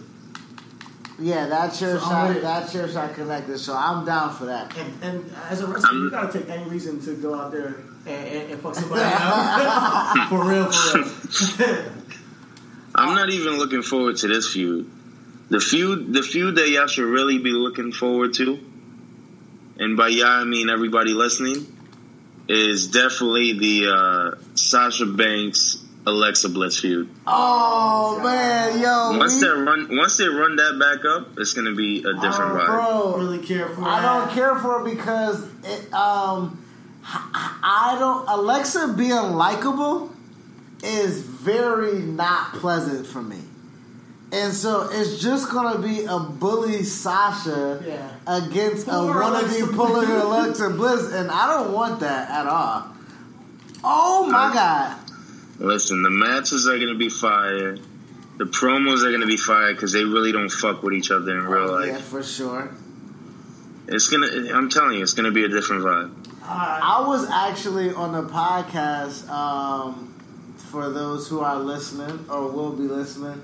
Yeah, 1.20 1.48
that 1.48 1.74
chair 1.74 2.00
So 2.00 2.06
I'm 2.06 2.12
shot 2.12 2.34
with 2.34 2.44
that 2.44 2.72
chair 2.72 2.88
shot 2.90 3.14
connected. 3.14 3.58
So 3.60 3.76
I'm 3.76 4.06
down 4.06 4.34
for 4.36 4.46
that. 4.46 4.76
And, 4.78 5.04
and 5.04 5.36
as 5.50 5.62
a 5.62 5.68
wrestler, 5.68 5.98
you 5.98 6.12
gotta 6.12 6.40
take 6.40 6.50
any 6.50 6.70
reason 6.70 7.00
to 7.02 7.16
go 7.16 7.36
out 7.36 7.52
there 7.52 7.76
and, 8.06 8.28
and, 8.28 8.52
and 8.52 8.62
fuck 8.62 8.76
somebody 8.76 9.02
up. 9.04 10.28
for 10.30 10.44
real, 10.46 10.72
for 10.72 11.64
real. 11.64 11.92
I'm 12.96 13.16
not 13.16 13.30
even 13.30 13.58
looking 13.58 13.82
forward 13.82 14.18
to 14.18 14.28
this 14.28 14.52
feud. 14.52 14.90
The 15.50 15.60
feud, 15.60 16.14
the 16.14 16.24
feud 16.24 16.56
that 16.56 16.70
y'all 16.70 16.88
should 16.88 17.06
really 17.06 17.38
be 17.38 17.52
looking 17.52 17.92
forward 17.92 18.34
to, 18.36 18.60
and 19.78 19.96
by 19.96 20.08
y'all 20.08 20.28
I 20.28 20.44
mean 20.44 20.70
everybody 20.70 21.14
listening, 21.14 21.68
is 22.48 22.88
definitely 22.88 23.60
the 23.60 23.90
uh, 23.90 24.36
Sasha 24.56 25.06
Banks 25.06 25.85
Alexa 26.08 26.50
Bliss 26.50 26.80
feud. 26.80 27.10
Oh 27.26 28.20
man, 28.24 28.80
yo, 28.80 29.18
Once 29.18 29.40
they 29.42 29.48
run, 29.48 29.88
once 29.98 30.18
they 30.18 30.28
run 30.28 30.56
that 30.58 30.78
back 30.80 31.04
up, 31.06 31.38
it's 31.40 31.54
gonna 31.54 31.74
be 31.74 32.00
a 32.00 32.14
different 32.14 32.54
I 32.54 32.60
vibe. 32.60 32.68
bro, 32.68 33.18
really 33.18 33.40
care 33.40 33.68
for 33.70 33.82
I 33.84 34.02
that. 34.02 34.26
don't 34.26 34.32
care 34.36 34.56
for 34.60 34.82
it 34.88 34.96
because 34.96 35.44
it, 35.64 35.94
um, 35.94 36.64
I 37.08 37.96
don't. 38.00 38.28
Alexa 38.30 38.94
being 38.98 39.16
likable 39.34 40.12
is 40.84 41.22
very 41.22 42.00
not 42.00 42.54
pleasant 42.54 43.08
for 43.08 43.22
me, 43.24 43.40
and 44.32 44.54
so 44.54 44.88
it's 44.92 45.20
just 45.20 45.50
gonna 45.52 45.80
be 45.80 46.06
a 46.06 46.20
bully 46.20 46.84
Sasha 46.84 47.82
Yeah. 47.86 48.10
against 48.28 48.88
a 48.88 48.92
Poor 48.92 49.16
wannabe 49.16 49.42
Alexa 49.62 49.68
pulling 49.68 50.06
Bliss. 50.06 50.24
Alexa 50.24 50.70
Bliss, 50.72 51.14
and 51.14 51.32
I 51.32 51.48
don't 51.48 51.74
want 51.74 52.00
that 52.02 52.30
at 52.30 52.46
all. 52.46 52.88
Oh 53.84 54.28
my 54.28 54.52
god! 54.54 54.98
Listen, 55.60 56.02
the 56.04 56.10
matches 56.10 56.68
are 56.68 56.78
gonna 56.78 56.96
be 56.96 57.10
fire. 57.10 57.78
The 58.38 58.44
promos 58.46 59.04
are 59.06 59.12
gonna 59.12 59.26
be 59.26 59.38
fire 59.38 59.74
because 59.74 59.94
they 59.94 60.04
really 60.04 60.32
don't 60.32 60.50
fuck 60.50 60.84
with 60.84 60.94
each 60.94 61.12
other 61.12 61.32
in 61.38 61.46
real 61.46 61.66
Yeah, 61.66 61.72
life. 61.72 61.88
Yeah, 61.88 61.98
for 62.00 62.24
sure. 62.24 62.72
It's 63.88 64.10
gonna. 64.10 64.28
I'm 64.54 64.70
telling 64.70 64.98
you, 64.98 65.04
it's 65.04 65.14
gonna 65.14 65.32
be 65.32 65.46
a 65.46 65.50
different 65.50 65.84
vibe. 65.84 66.12
I 66.48 67.04
was 67.08 67.28
actually 67.30 67.92
on 67.94 68.12
the 68.12 68.24
podcast 68.32 69.28
um, 69.30 70.14
for 70.58 70.90
those 70.90 71.28
who 71.28 71.40
are 71.40 71.58
listening 71.60 72.26
or 72.30 72.50
will 72.52 72.74
be 72.74 72.84
listening 72.84 73.42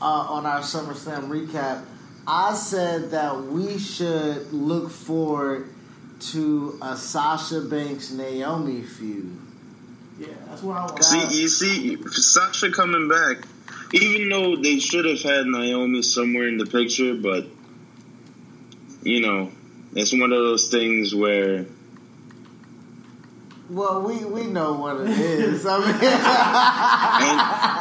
uh, 0.00 0.04
on 0.04 0.46
our 0.46 0.60
SummerSlam 0.60 1.28
recap. 1.28 1.84
I 2.26 2.54
said 2.54 3.10
that 3.10 3.44
we 3.44 3.78
should 3.78 4.52
look 4.52 4.90
forward 4.90 5.68
to 6.20 6.78
a 6.80 6.96
Sasha 6.96 7.60
Banks 7.60 8.10
Naomi 8.12 8.82
feud. 8.82 9.36
Yeah, 10.22 10.28
that's 10.46 10.62
what 10.62 10.76
I 10.76 10.84
want. 10.86 11.04
See, 11.04 11.40
you 11.42 11.48
see, 11.48 11.96
Sasha 12.10 12.70
coming 12.70 13.08
back, 13.08 13.44
even 13.92 14.28
though 14.28 14.54
they 14.54 14.78
should 14.78 15.04
have 15.04 15.20
had 15.20 15.46
Naomi 15.46 16.02
somewhere 16.02 16.46
in 16.46 16.58
the 16.58 16.66
picture, 16.66 17.14
but 17.14 17.46
you 19.02 19.20
know, 19.20 19.50
it's 19.94 20.12
one 20.12 20.32
of 20.32 20.38
those 20.38 20.68
things 20.68 21.12
where 21.12 21.66
Well, 23.68 24.02
we, 24.02 24.24
we 24.24 24.44
know 24.46 24.74
what 24.74 25.00
it 25.00 25.08
is. 25.18 25.66
I 25.66 25.78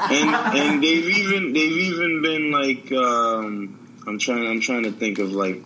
mean, 0.09 0.15
and, 0.17 0.35
and 0.35 0.57
and 0.57 0.83
they've 0.83 1.09
even 1.17 1.53
they've 1.53 1.77
even 1.77 2.21
been 2.23 2.49
like 2.51 2.91
um, 2.91 4.01
I'm 4.07 4.17
trying 4.17 4.47
I'm 4.47 4.61
trying 4.61 4.83
to 4.83 4.91
think 4.91 5.19
of 5.19 5.31
like 5.31 5.63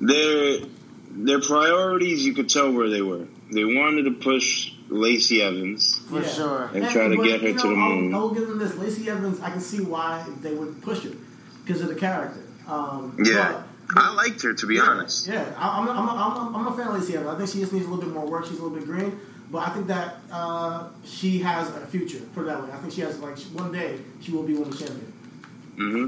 their 0.00 0.58
their 1.12 1.40
priorities. 1.40 2.26
You 2.26 2.34
could 2.34 2.48
tell 2.48 2.72
where 2.72 2.90
they 2.90 3.02
were. 3.02 3.28
They 3.52 3.64
wanted 3.64 4.04
to 4.04 4.12
push 4.12 4.72
Lacey 4.92 5.42
Evans. 5.42 5.98
for 6.08 6.20
Yeah. 6.20 6.28
sure. 6.28 6.70
And 6.74 6.88
try 6.90 7.08
to 7.08 7.16
but, 7.16 7.22
get 7.24 7.40
her 7.40 7.48
you 7.48 7.54
to 7.54 7.60
the 7.62 7.68
I'll- 7.68 7.74
moon. 7.74 8.14
I'll, 8.14 8.30
give 8.30 8.46
them 8.48 8.58
this. 8.58 8.76
Lacey 8.76 9.08
Evans, 9.08 9.40
I 9.40 9.50
can 9.50 9.60
see 9.60 9.80
why 9.80 10.24
they 10.42 10.54
would 10.54 10.82
push 10.82 11.02
her 11.04 11.10
because 11.64 11.80
of 11.82 11.88
the 11.88 11.94
character. 11.94 12.40
Um, 12.68 13.16
Yeah, 13.24 13.62
but- 13.94 14.02
I 14.04 14.14
liked 14.14 14.40
her 14.42 14.54
to 14.54 14.66
be 14.66 14.76
yeah, 14.76 14.82
honest. 14.82 15.26
Yeah, 15.26 15.44
I- 15.58 15.78
I'm, 15.80 15.88
I'm, 15.88 16.08
I'm, 16.08 16.56
I'm 16.56 16.66
a 16.68 16.76
fan 16.76 16.88
of 16.88 16.94
Lacey 16.94 17.14
Evans. 17.16 17.30
I 17.34 17.38
think 17.38 17.50
she 17.50 17.60
just 17.60 17.72
needs 17.72 17.86
a 17.86 17.88
little 17.88 18.04
bit 18.04 18.14
more 18.14 18.26
work. 18.26 18.44
She's 18.46 18.58
a 18.58 18.62
little 18.62 18.76
bit 18.78 18.86
green, 18.86 19.18
but 19.50 19.66
I 19.66 19.70
think 19.70 19.86
that 19.88 20.16
uh, 20.30 20.88
she 21.04 21.38
has 21.40 21.68
a 21.68 21.86
future. 21.86 22.20
Put 22.34 22.42
it 22.42 22.46
that 22.46 22.62
way. 22.62 22.70
I 22.72 22.76
think 22.78 22.92
she 22.92 23.00
has 23.02 23.18
like 23.20 23.38
one 23.54 23.72
day 23.72 23.98
she 24.20 24.30
will 24.32 24.44
be 24.44 24.54
women's 24.54 24.78
champion. 24.78 25.12
hmm 25.76 26.06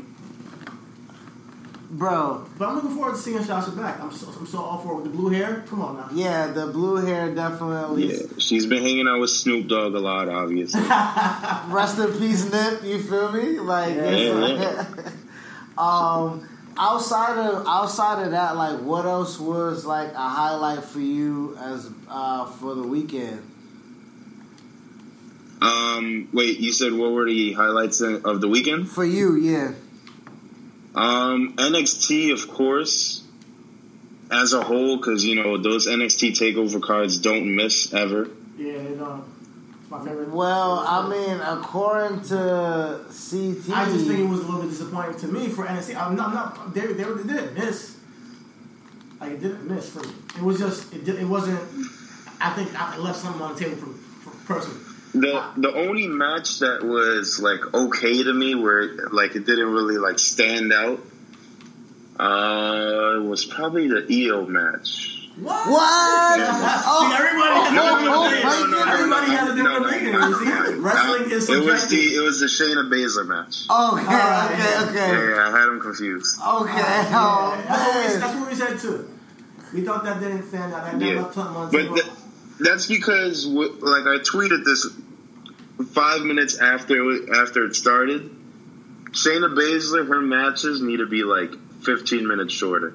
Bro, 1.96 2.46
But 2.58 2.68
I'm 2.68 2.74
looking 2.74 2.90
forward 2.96 3.14
to 3.14 3.20
seeing 3.20 3.42
Sasha 3.44 3.70
back. 3.70 4.00
I'm 4.00 4.10
so, 4.10 4.26
I'm 4.36 4.46
so 4.46 4.58
all 4.58 4.78
for 4.78 4.92
it 4.92 4.96
with 4.96 5.04
the 5.04 5.10
blue 5.10 5.28
hair. 5.30 5.62
Come 5.68 5.80
on 5.80 5.96
now. 5.96 6.08
yeah, 6.12 6.48
the 6.48 6.66
blue 6.66 6.96
hair 6.96 7.32
definitely. 7.32 8.12
Yeah, 8.12 8.22
she's 8.38 8.66
been 8.66 8.82
hanging 8.82 9.06
out 9.06 9.20
with 9.20 9.30
Snoop 9.30 9.68
Dogg 9.68 9.94
a 9.94 10.00
lot, 10.00 10.28
obviously. 10.28 10.80
Rest 11.72 11.98
in 12.00 12.12
peace, 12.18 12.50
Nip. 12.50 12.82
You 12.82 13.00
feel 13.00 13.30
me? 13.30 13.60
Like, 13.60 13.94
Yeah, 13.94 14.02
it's- 14.02 15.12
um, 15.78 16.48
outside 16.76 17.38
of 17.38 17.64
outside 17.68 18.24
of 18.24 18.32
that, 18.32 18.56
like, 18.56 18.80
what 18.80 19.04
else 19.06 19.38
was 19.38 19.86
like 19.86 20.12
a 20.14 20.28
highlight 20.28 20.82
for 20.82 21.00
you 21.00 21.56
as 21.60 21.88
uh, 22.08 22.46
for 22.46 22.74
the 22.74 22.82
weekend? 22.82 23.40
Um, 25.62 26.28
wait, 26.32 26.58
you 26.58 26.72
said 26.72 26.92
what 26.92 27.12
were 27.12 27.24
the 27.26 27.52
highlights 27.52 28.00
of 28.00 28.40
the 28.40 28.48
weekend? 28.48 28.88
For 28.88 29.04
you, 29.04 29.36
yeah. 29.36 29.72
Um, 30.94 31.54
NXT, 31.56 32.32
of 32.32 32.48
course, 32.48 33.24
as 34.30 34.52
a 34.52 34.62
whole, 34.62 34.96
because 34.96 35.24
you 35.24 35.42
know 35.42 35.58
those 35.58 35.88
NXT 35.88 36.32
takeover 36.32 36.80
cards 36.80 37.18
don't 37.18 37.56
miss 37.56 37.92
ever. 37.92 38.30
Yeah, 38.56 38.74
you 38.74 38.96
know, 38.96 39.24
it's 39.80 39.90
my 39.90 40.04
favorite. 40.04 40.30
Well, 40.30 40.78
I 40.86 41.08
mean, 41.08 41.40
according 41.40 42.22
to 42.22 43.04
CT, 43.08 43.76
I 43.76 43.86
just 43.86 44.06
think 44.06 44.20
it 44.20 44.28
was 44.28 44.40
a 44.40 44.44
little 44.44 44.62
bit 44.62 44.70
disappointing 44.70 45.18
to 45.18 45.28
me 45.28 45.48
for 45.48 45.66
NXT. 45.66 45.96
I'm 45.96 46.14
not, 46.14 46.28
I'm 46.28 46.34
not 46.34 46.74
they, 46.74 46.86
they, 46.86 47.02
they 47.02 47.32
didn't 47.32 47.54
miss. 47.54 47.96
Like 49.20 49.32
it 49.32 49.40
didn't 49.40 49.68
miss 49.68 49.90
for 49.90 50.00
me. 50.00 50.14
It 50.36 50.42
was 50.42 50.58
just 50.58 50.94
it, 50.94 51.04
did, 51.04 51.16
it 51.16 51.26
wasn't. 51.26 51.58
I 52.40 52.50
think 52.50 52.72
I 52.80 52.98
left 52.98 53.18
something 53.18 53.42
on 53.42 53.54
the 53.54 53.60
table 53.60 53.76
for, 53.76 54.30
for 54.30 54.54
personally. 54.54 54.93
The 55.14 55.44
the 55.56 55.72
only 55.72 56.08
match 56.08 56.58
that 56.58 56.82
was 56.82 57.38
like 57.40 57.72
okay 57.72 58.22
to 58.24 58.32
me, 58.32 58.54
where 58.56 59.08
like 59.12 59.36
it 59.36 59.46
didn't 59.46 59.68
really 59.72 59.96
like 59.98 60.18
stand 60.18 60.72
out, 60.72 61.00
uh, 62.18 63.20
was 63.22 63.44
probably 63.44 63.88
the 63.88 64.06
EO 64.10 64.46
match. 64.46 65.10
What? 65.36 65.68
what? 65.68 66.40
Oh, 66.86 67.08
See, 67.10 67.16
everybody 67.16 67.54
has 67.58 67.74
oh, 67.74 67.74
a 67.74 67.98
different 67.98 68.14
oh, 68.14 68.22
opinion. 68.22 68.74
oh, 68.74 68.92
Everybody 68.94 69.30
has 69.32 69.48
a 69.50 69.54
different 69.56 69.74
No, 69.74 69.78
no, 69.80 69.88
opinion. 69.88 70.12
no, 70.12 70.28
You 70.28 70.34
see, 70.38 70.44
no. 70.44 70.80
wrestling 70.80 71.30
is 71.32 71.50
It 71.50 71.64
was 71.64 71.88
the 71.88 72.14
it 72.14 72.20
was 72.20 72.38
the 72.38 72.46
Shayna 72.46 72.88
Baszler 72.88 73.26
match. 73.26 73.66
Okay, 73.68 74.06
Alright, 74.06 74.50
okay, 74.52 74.62
yeah. 74.62 74.86
okay, 74.88 75.30
Yeah, 75.34 75.48
I 75.48 75.58
had 75.58 75.68
him 75.70 75.80
confused. 75.80 76.38
okay. 76.40 76.70
Oh, 76.70 77.54
Yeah, 77.58 77.66
that's, 77.66 77.82
what 77.82 78.14
we, 78.14 78.20
that's 78.20 78.34
what 78.38 78.48
we 78.48 78.54
said 78.54 78.78
too. 78.78 79.10
We 79.74 79.80
thought 79.80 80.04
that 80.04 80.20
didn't 80.20 80.46
stand 80.48 80.72
out. 80.72 80.84
That, 80.84 81.00
that 81.00 81.04
Yeah, 81.04 81.22
left 81.22 81.34
the 81.34 81.68
but 81.72 81.94
th- 81.94 82.06
that's 82.60 82.86
because 82.86 83.44
like 83.46 84.06
I 84.06 84.18
tweeted 84.22 84.64
this 84.64 84.86
five 85.92 86.22
minutes 86.22 86.58
after 86.58 87.10
it, 87.10 87.28
after 87.30 87.64
it 87.66 87.74
started. 87.74 88.30
Shayna 89.10 89.54
Baszler, 89.54 90.06
her 90.08 90.20
matches 90.20 90.80
need 90.82 90.98
to 90.98 91.06
be 91.06 91.22
like 91.22 91.50
fifteen 91.82 92.26
minutes 92.26 92.52
shorter. 92.52 92.94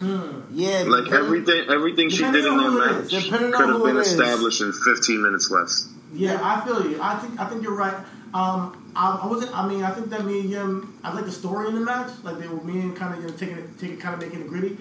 yeah, 0.00 0.84
Like 0.86 1.10
everything, 1.10 1.64
everything 1.68 2.10
she 2.10 2.22
did 2.22 2.44
in 2.44 2.56
that 2.56 2.70
match 2.70 3.12
is. 3.12 3.24
Depending 3.24 3.54
on 3.54 3.60
could 3.60 3.68
have 3.70 3.82
been 3.84 3.96
is. 3.96 4.08
established 4.12 4.60
in 4.60 4.72
fifteen 4.72 5.22
minutes 5.22 5.50
less. 5.50 5.88
Yeah, 6.12 6.38
I 6.42 6.64
feel 6.64 6.88
you. 6.88 7.00
I 7.02 7.18
think 7.18 7.40
I 7.40 7.48
think 7.48 7.62
you're 7.62 7.74
right. 7.74 7.94
Um, 8.34 8.92
I, 8.94 9.20
I 9.22 9.26
wasn't. 9.26 9.56
I 9.56 9.66
mean, 9.66 9.82
I 9.82 9.90
think 9.90 10.10
that 10.10 10.24
me 10.24 10.40
and 10.40 10.50
him. 10.50 10.98
I 11.02 11.12
like 11.12 11.24
the 11.24 11.32
story 11.32 11.68
in 11.68 11.74
the 11.74 11.80
match. 11.80 12.10
Like 12.22 12.38
they 12.38 12.46
were 12.46 12.62
me 12.62 12.80
and 12.80 12.96
kind 12.96 13.14
of 13.14 13.20
you 13.20 13.28
know, 13.30 13.36
taking 13.36 13.58
it, 13.58 13.78
taking 13.78 13.98
kind 13.98 14.14
of 14.14 14.20
making 14.20 14.42
it 14.42 14.48
gritty. 14.48 14.76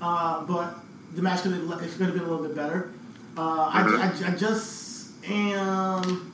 Uh, 0.00 0.44
but 0.44 0.74
the 1.14 1.22
match 1.22 1.42
could 1.42 1.52
have 1.52 1.62
it 1.62 1.68
could 1.68 2.06
have 2.06 2.14
been 2.14 2.22
a 2.22 2.28
little 2.28 2.46
bit 2.46 2.54
better. 2.54 2.92
Uh, 3.36 3.70
I, 3.72 4.12
I, 4.26 4.32
I 4.32 4.36
just 4.36 5.10
am. 5.28 6.32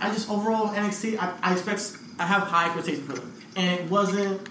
I 0.00 0.12
just 0.12 0.30
overall 0.30 0.68
NXT. 0.68 1.18
I, 1.18 1.34
I 1.42 1.52
expect. 1.52 1.98
I 2.18 2.26
have 2.26 2.42
high 2.42 2.66
expectations 2.66 3.06
for 3.06 3.14
them, 3.14 3.32
and 3.56 3.80
it 3.80 3.90
wasn't 3.90 4.48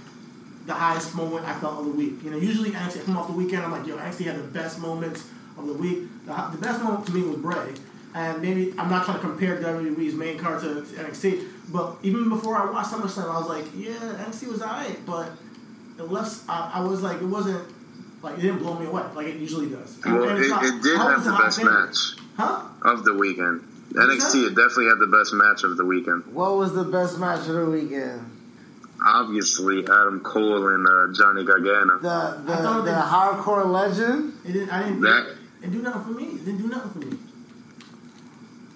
the 0.66 0.74
highest 0.74 1.16
moment 1.16 1.46
I 1.46 1.58
felt 1.60 1.80
of 1.80 1.86
the 1.86 1.92
week. 1.92 2.24
You 2.24 2.32
know, 2.32 2.38
usually 2.38 2.72
NXT 2.72 3.02
I 3.02 3.04
come 3.06 3.18
off 3.18 3.28
the 3.28 3.34
weekend. 3.34 3.64
I'm 3.64 3.72
like, 3.72 3.88
yo, 3.88 3.98
NXT 3.98 4.26
had 4.26 4.38
the 4.38 4.44
best 4.44 4.80
moments 4.80 5.28
of 5.58 5.68
the 5.68 5.74
week. 5.74 6.04
The, 6.26 6.34
the 6.52 6.58
best 6.58 6.84
moment 6.84 7.06
to 7.08 7.14
me 7.14 7.22
was 7.22 7.38
Bray, 7.38 7.74
and 8.14 8.42
maybe 8.42 8.74
I'm 8.78 8.90
not 8.90 9.06
trying 9.06 9.18
to 9.18 9.22
compare 9.22 9.62
WWE's 9.62 10.14
main 10.14 10.38
card 10.38 10.62
to, 10.62 10.76
to 10.76 10.82
NXT, 10.82 11.48
but 11.70 11.98
even 12.04 12.30
before 12.30 12.58
I 12.58 12.70
watched 12.70 12.92
SummerSlam, 12.92 13.30
I 13.30 13.40
was 13.40 13.48
like, 13.50 13.66
yeah, 13.76 13.94
NXT 13.94 14.48
was 14.48 14.62
alright, 14.62 15.06
but 15.06 15.32
it 15.98 16.04
left. 16.04 16.44
I, 16.50 16.72
I 16.76 16.80
was 16.82 17.02
like, 17.02 17.22
it 17.22 17.26
wasn't 17.26 17.68
like 18.22 18.38
it 18.38 18.42
didn't 18.42 18.60
blow 18.60 18.78
me 18.78 18.86
away 18.86 19.04
like 19.16 19.28
it 19.28 19.36
usually 19.38 19.70
does. 19.70 19.98
Well, 20.06 20.24
it, 20.24 20.48
not- 20.50 20.64
it 20.64 20.82
did 20.82 20.98
have 20.98 21.24
the 21.24 21.32
best 21.32 21.64
match 21.64 21.98
huh? 22.36 22.64
of 22.82 23.04
the 23.04 23.14
weekend. 23.14 23.64
That? 23.92 24.00
NXT 24.00 24.48
it 24.48 24.56
definitely 24.56 24.86
had 24.88 25.00
the 25.00 25.08
best 25.08 25.34
match 25.34 25.64
of 25.64 25.78
the 25.78 25.86
weekend. 25.86 26.26
What 26.34 26.58
was 26.58 26.74
the 26.74 26.84
best 26.84 27.20
match 27.20 27.48
of 27.48 27.56
the 27.56 27.66
weekend? 27.66 28.34
Obviously, 29.06 29.84
Adam 29.84 30.22
Cole 30.22 30.68
and 30.70 30.88
uh, 30.88 31.14
Johnny 31.18 31.44
Gargano. 31.46 32.00
The 32.00 32.42
the, 32.46 32.54
I 32.54 32.76
the 32.78 32.82
they- 32.84 32.92
hardcore 32.92 33.66
legend. 33.66 34.34
It 34.46 34.54
didn't. 34.54 34.70
I 34.70 34.84
didn't. 34.84 35.02
That- 35.02 35.36
it 35.62 35.72
didn't 35.72 35.74
do 35.74 35.82
nothing 35.82 36.04
for 36.04 36.20
me. 36.20 36.26
It 36.26 36.46
didn't 36.46 36.62
do 36.62 36.68
nothing 36.68 36.92
for 36.92 37.08
me. 37.08 37.18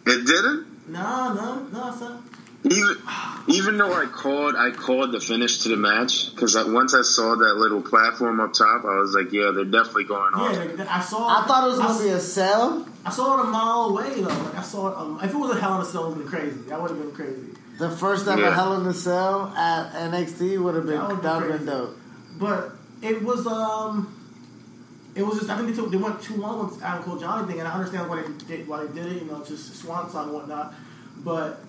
It 0.06 0.26
didn't. 0.26 0.90
No, 0.90 1.34
no, 1.34 1.68
no, 1.72 1.96
son. 1.96 2.24
Even 2.64 2.98
even 3.48 3.78
though 3.78 3.94
I 3.94 4.06
called, 4.06 4.56
I 4.56 4.70
called 4.72 5.12
the 5.12 5.20
finish 5.20 5.60
to 5.60 5.70
the 5.70 5.78
match 5.78 6.32
because 6.32 6.56
once 6.68 6.94
I 6.94 7.02
saw 7.02 7.36
that 7.36 7.56
little 7.56 7.82
platform 7.82 8.40
up 8.40 8.54
top, 8.54 8.86
I 8.86 8.98
was 9.00 9.16
like, 9.16 9.32
"Yeah, 9.32 9.52
they're 9.52 9.66
definitely 9.66 10.04
going 10.04 10.34
on." 10.34 10.54
Yeah, 10.54 10.86
I 10.90 11.02
saw. 11.02 11.28
I 11.28 11.48
thought 11.48 11.64
it 11.66 11.72
was 11.72 11.80
gonna 11.80 12.04
be 12.04 12.10
a 12.10 12.20
cell. 12.20 12.88
I 13.06 13.10
saw 13.10 13.40
it 13.40 13.42
a 13.42 13.50
mile 13.50 13.90
away 13.90 14.22
though. 14.22 14.28
Like 14.28 14.56
I 14.58 14.62
saw 14.62 14.90
it. 14.90 14.98
Um, 14.98 15.20
if 15.24 15.34
it 15.34 15.38
was 15.38 15.56
a 15.58 15.60
Hell 15.60 15.76
in 15.76 15.82
a 15.82 15.86
Cell, 15.86 16.06
it 16.06 16.10
would 16.10 16.18
have 16.22 16.32
been 16.32 16.40
crazy. 16.40 16.62
That 16.70 16.82
would 16.82 16.92
have 16.92 17.00
been 17.00 17.12
crazy. 17.12 17.48
The 17.80 17.90
first 17.90 18.28
ever 18.28 18.42
Yeah. 18.42 18.54
Hell 18.54 18.80
in 18.80 18.86
a 18.86 18.94
Cell 18.94 19.48
at 19.58 19.92
NXT 19.94 20.62
would 20.62 20.76
have 20.76 20.86
been 20.86 21.00
That 21.00 21.08
would've 21.10 21.48
been 21.48 21.58
been 21.58 21.66
dope. 21.66 21.98
But 22.40 22.72
it 23.02 23.24
was 23.24 23.48
um, 23.48 24.14
it 25.16 25.24
was 25.24 25.40
just. 25.40 25.50
I 25.50 25.58
think 25.58 25.70
they 25.70 25.76
took 25.76 25.90
they 25.92 25.98
went 25.98 26.22
too 26.22 26.36
long 26.36 26.66
with 26.70 26.82
Adam 26.84 27.04
Cole 27.04 27.18
Johnny 27.18 27.48
thing, 27.48 27.60
and 27.60 27.68
I 27.68 27.74
understand 27.74 28.08
why 28.10 28.22
they 28.22 28.46
did 28.46 28.68
why 28.68 28.86
they 28.86 28.94
did 28.94 29.12
it. 29.12 29.24
You 29.24 29.28
know, 29.30 29.44
just 29.44 29.76
swan 29.76 30.10
song 30.10 30.26
and 30.26 30.34
whatnot. 30.34 30.74
but 31.18 31.62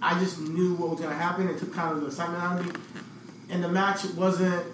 I 0.00 0.18
just 0.18 0.40
knew 0.40 0.74
what 0.74 0.90
was 0.90 0.98
going 1.00 1.10
to 1.12 1.16
happen. 1.16 1.48
It 1.48 1.58
took 1.58 1.72
kind 1.72 1.92
of 1.94 2.00
the 2.00 2.06
excitement 2.08 2.42
out 2.42 2.58
of 2.58 2.66
me, 2.66 2.72
and 3.50 3.62
the 3.62 3.68
match 3.68 4.04
wasn't. 4.16 4.64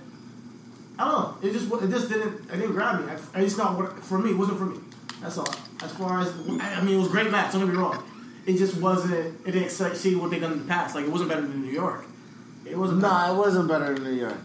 I 0.99 1.05
don't 1.05 1.43
know. 1.43 1.49
It 1.49 1.53
just 1.53 1.71
it 1.71 1.91
just 1.91 2.09
didn't 2.09 2.49
it 2.51 2.57
didn't 2.57 2.73
grab 2.73 3.05
me. 3.05 3.13
I, 3.35 3.43
it's 3.43 3.57
not 3.59 3.77
what 3.77 3.99
for 4.05 4.19
me. 4.19 4.31
It 4.31 4.37
wasn't 4.39 4.59
for 4.59 4.67
me. 4.67 4.79
That's 5.21 5.37
all. 5.39 5.53
As 5.83 5.93
far 5.93 6.21
as 6.21 6.29
I 6.61 6.81
mean, 6.83 6.95
it 6.95 6.99
was 6.99 7.07
a 7.09 7.11
great 7.11 7.31
match. 7.31 7.53
Don't 7.53 7.65
get 7.65 7.73
me 7.75 7.79
wrong. 7.81 8.03
It 8.47 8.57
just 8.57 8.77
wasn't. 8.81 9.39
It 9.47 9.53
didn't 9.53 9.65
exceed 9.65 10.17
what 10.17 10.31
they 10.31 10.39
done 10.41 10.53
in 10.53 10.59
the 10.61 10.65
past. 10.65 10.95
Like 10.95 11.05
it 11.05 11.11
wasn't 11.11 11.31
better 11.31 11.43
than 11.43 11.63
New 11.63 11.71
York. 11.73 12.05
It 12.65 12.77
wasn't. 12.77 13.01
better. 13.03 13.15
No, 13.15 13.35
it 13.35 13.37
wasn't 13.39 13.69
better 13.69 13.95
than 13.95 14.05
New 14.05 14.19
York. 14.19 14.37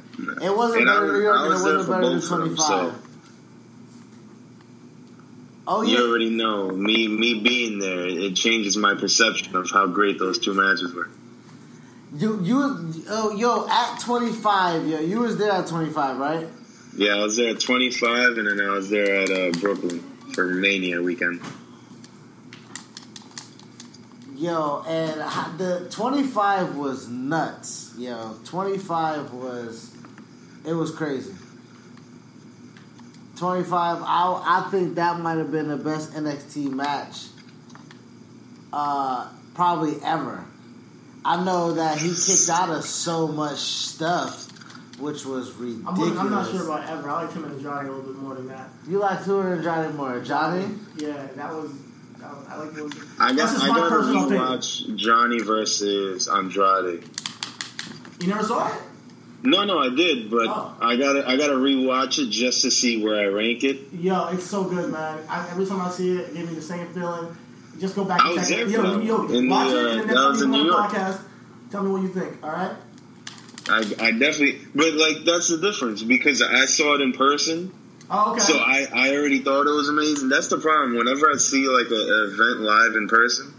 It 0.42 0.56
wasn't 0.56 0.82
And 0.82 0.88
better 0.88 1.08
than 1.08 1.14
New 1.16 1.22
York, 1.24 1.38
and 1.38 1.46
it 1.46 1.50
was 1.50 1.64
there 1.64 1.78
wasn't 1.78 1.90
better 1.90 2.10
than 2.10 2.20
both 2.20 2.24
of 2.24 2.30
them, 2.30 2.56
25. 2.56 2.68
so- 2.68 2.96
Oh 5.66 5.82
You 5.82 6.10
already 6.10 6.30
know 6.30 6.70
me. 6.72 7.08
Me 7.08 7.40
being 7.40 7.80
there, 7.80 8.06
it 8.06 8.36
changes 8.36 8.76
my 8.76 8.96
perception 8.96 9.56
of 9.56 9.70
how 9.72 9.88
great 9.88 10.20
those 10.20 10.38
two 10.38 10.54
matches 10.54 10.94
were. 10.94 11.08
you 12.18 12.40
you 12.44 12.94
oh 13.10 13.34
yo 13.36 13.66
at 13.70 14.00
25, 14.02 14.88
yo, 14.88 15.00
you 15.00 15.20
was 15.22 15.38
there 15.38 15.52
at 15.54 15.66
25, 15.68 16.18
right? 16.18 16.48
Yeah, 16.98 17.16
I 17.16 17.24
was 17.24 17.38
there 17.38 17.52
at 17.56 17.60
25, 17.62 18.38
and 18.38 18.48
then 18.48 18.60
I 18.62 18.72
was 18.72 18.90
there 18.90 19.22
at 19.22 19.30
uh, 19.32 19.52
Brooklyn 19.60 20.04
for 20.34 20.46
Mania 20.46 21.02
weekend. 21.02 21.42
Yo, 24.36 24.84
and 24.88 25.22
the 25.60 25.88
25 25.92 26.76
was 26.76 27.08
nuts. 27.08 27.94
Yo, 27.98 28.36
25 28.46 29.32
was 29.34 29.96
it 30.66 30.74
was 30.74 30.92
crazy. 30.92 31.34
25, 33.38 34.02
I 34.02 34.06
I 34.06 34.72
think 34.72 34.96
that 34.96 35.20
might 35.20 35.38
have 35.38 35.52
been 35.52 35.68
the 35.68 35.78
best 35.78 36.14
NXT 36.14 36.72
match 36.72 37.28
uh 38.72 39.30
probably 39.54 40.02
ever. 40.04 40.44
I 41.26 41.44
know 41.44 41.74
that 41.74 42.00
he 42.00 42.10
kicked 42.10 42.50
out 42.50 42.70
of 42.70 42.84
so 42.84 43.28
much 43.28 43.60
stuff 43.60 44.53
which 45.04 45.26
was 45.26 45.50
I'm, 45.60 45.76
ridiculous. 45.76 46.18
I'm 46.18 46.30
not 46.32 46.50
sure 46.50 46.64
about 46.66 46.90
ever. 46.90 47.10
I 47.10 47.24
like 47.24 47.34
him 47.34 47.44
and 47.46 47.62
Johnny 47.62 47.90
a 47.90 47.92
little 47.92 48.14
bit 48.14 48.22
more 48.22 48.36
than 48.36 48.48
that. 48.48 48.70
You 48.88 49.00
like 49.00 49.20
who 49.20 49.40
and 49.42 49.62
Johnny 49.64 49.94
more? 49.94 50.20
Johnny? 50.22 50.66
Yeah, 50.98 51.28
that 51.36 51.54
was. 51.54 51.72
That 52.20 52.32
was 52.36 52.48
I 52.48 52.56
like 52.58 52.72
those. 52.74 52.94
I 53.20 53.34
That's 53.34 53.52
got 53.54 53.54
just 53.54 53.64
I 53.64 53.68
my 53.68 53.76
got 53.78 53.84
to 53.84 53.90
personal 53.96 54.24
opinion. 54.26 54.42
rewatch 54.48 54.96
Johnny 54.96 55.40
versus 55.42 56.28
Andrade. 56.30 57.04
You 58.22 58.28
never 58.30 58.44
saw 58.44 58.68
it? 58.74 58.82
No, 59.46 59.66
no, 59.66 59.78
I 59.80 59.90
did, 59.90 60.32
but 60.32 60.48
Oh. 60.48 60.74
I 60.82 60.96
got 60.96 61.14
to 61.14 61.28
I 61.28 61.36
got 61.36 61.48
to 61.48 61.56
rewatch 61.56 62.18
it 62.18 62.30
just 62.30 62.62
to 62.62 62.72
see 62.72 63.04
where 63.04 63.20
I 63.20 63.26
rank 63.26 63.66
it. 63.66 63.92
Yo, 63.92 64.30
it's 64.30 64.46
so 64.46 64.64
good, 64.64 64.90
man. 64.90 65.20
I, 65.28 65.50
every 65.52 65.66
time 65.66 65.82
I 65.82 65.90
see 65.92 66.16
it, 66.16 66.30
it 66.30 66.34
gives 66.34 66.50
me 66.50 66.56
the 66.56 66.62
same 66.62 66.88
feeling. 66.94 67.36
Just 67.78 67.96
go 67.96 68.06
back 68.06 68.22
I 68.22 68.28
and 68.30 68.38
was 68.40 68.48
check 68.48 68.60
it. 68.60 68.66
there 68.70 68.82
Yo, 68.86 68.94
for 68.96 69.02
yo, 69.02 69.28
that. 69.28 69.50
Watch 69.50 69.70
the, 69.72 69.80
it, 69.80 69.92
and 69.92 70.02
the 70.02 70.06
next 70.06 70.14
that 70.14 70.40
time 70.46 70.54
you 70.54 70.60
on 70.62 70.68
the 70.68 70.74
podcast, 70.98 71.22
tell 71.72 71.84
me 71.84 71.92
what 71.92 72.02
you 72.04 72.08
think. 72.08 72.42
All 72.42 72.52
right? 72.52 72.72
I, 73.70 73.80
I 74.00 74.12
definitely, 74.12 74.60
but 74.76 74.94
like 74.94 75.24
that's 75.26 75.48
the 75.50 75.58
difference 75.58 76.04
because 76.04 76.42
I 76.42 76.66
saw 76.66 76.96
it 76.96 77.02
in 77.02 77.14
person, 77.14 77.72
Oh, 78.10 78.34
okay. 78.34 78.42
so 78.42 78.58
I, 78.58 78.86
I 78.94 79.16
already 79.16 79.40
thought 79.40 79.66
it 79.66 79.72
was 79.74 79.88
amazing. 79.90 80.28
That's 80.30 80.50
the 80.50 80.58
problem. 80.58 80.98
Whenever 80.98 81.32
I 81.34 81.38
see 81.38 81.68
like 81.68 81.90
a, 81.90 81.96
an 81.96 82.34
event 82.34 82.60
live 82.60 82.96
in 82.96 83.08
person, 83.08 83.54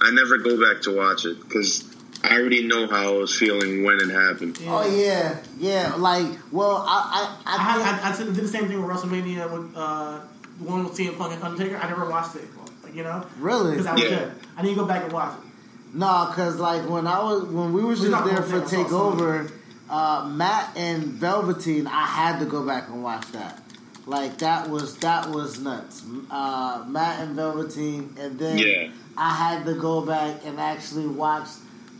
I 0.00 0.10
never 0.10 0.38
go 0.38 0.60
back 0.60 0.82
to 0.82 0.96
watch 0.96 1.24
it 1.24 1.40
because 1.40 1.84
I 2.24 2.36
already 2.36 2.66
know 2.66 2.88
how 2.88 3.14
I 3.14 3.18
was 3.18 3.36
feeling 3.36 3.84
when 3.84 4.00
it 4.00 4.10
happened. 4.10 4.58
Yeah. 4.58 4.74
Oh 4.74 4.96
yeah, 4.96 5.38
yeah. 5.58 5.94
Like, 5.94 6.26
well, 6.50 6.84
I 6.86 7.36
I 7.46 7.52
I, 7.52 7.56
I, 7.56 7.82
had, 7.82 8.00
I, 8.00 8.12
I 8.12 8.16
did 8.16 8.34
the 8.34 8.48
same 8.48 8.66
thing 8.66 8.82
with 8.84 8.90
WrestleMania 8.90 9.50
with 9.52 9.76
uh, 9.76 10.20
the 10.58 10.64
one 10.64 10.84
with 10.84 10.94
CM 10.98 11.16
Punk 11.16 11.34
and 11.34 11.42
Undertaker. 11.44 11.76
I 11.76 11.88
never 11.88 12.08
watched 12.10 12.34
it, 12.36 12.44
like, 12.82 12.94
you 12.94 13.04
know, 13.04 13.24
really 13.38 13.70
because 13.72 13.86
I 13.86 13.92
was 13.94 14.02
Yeah. 14.02 14.08
there. 14.10 14.34
I 14.56 14.62
need 14.62 14.70
to 14.70 14.80
go 14.80 14.84
back 14.86 15.04
and 15.04 15.12
watch 15.12 15.38
it. 15.38 15.43
No, 15.94 16.26
because 16.28 16.56
like 16.56 16.88
when 16.88 17.06
I 17.06 17.22
was 17.22 17.44
when 17.44 17.72
we 17.72 17.84
was 17.84 18.00
just 18.00 18.10
there 18.24 18.42
for 18.42 18.58
there, 18.58 18.64
I 18.64 18.66
saw 18.66 18.84
Takeover, 18.84 19.50
uh, 19.88 20.28
Matt 20.28 20.76
and 20.76 21.04
Velveteen, 21.04 21.86
I 21.86 22.04
had 22.04 22.40
to 22.40 22.46
go 22.46 22.66
back 22.66 22.88
and 22.88 23.02
watch 23.02 23.30
that. 23.32 23.60
Like 24.06 24.38
that 24.38 24.68
was 24.68 24.96
that 24.98 25.30
was 25.30 25.60
nuts. 25.60 26.02
Uh, 26.30 26.84
Matt 26.88 27.20
and 27.20 27.36
Velveteen, 27.36 28.14
and 28.18 28.38
then 28.38 28.58
Yeah. 28.58 28.90
I 29.16 29.30
had 29.30 29.64
to 29.66 29.74
go 29.74 30.00
back 30.04 30.40
and 30.44 30.58
actually 30.60 31.06
watch 31.06 31.46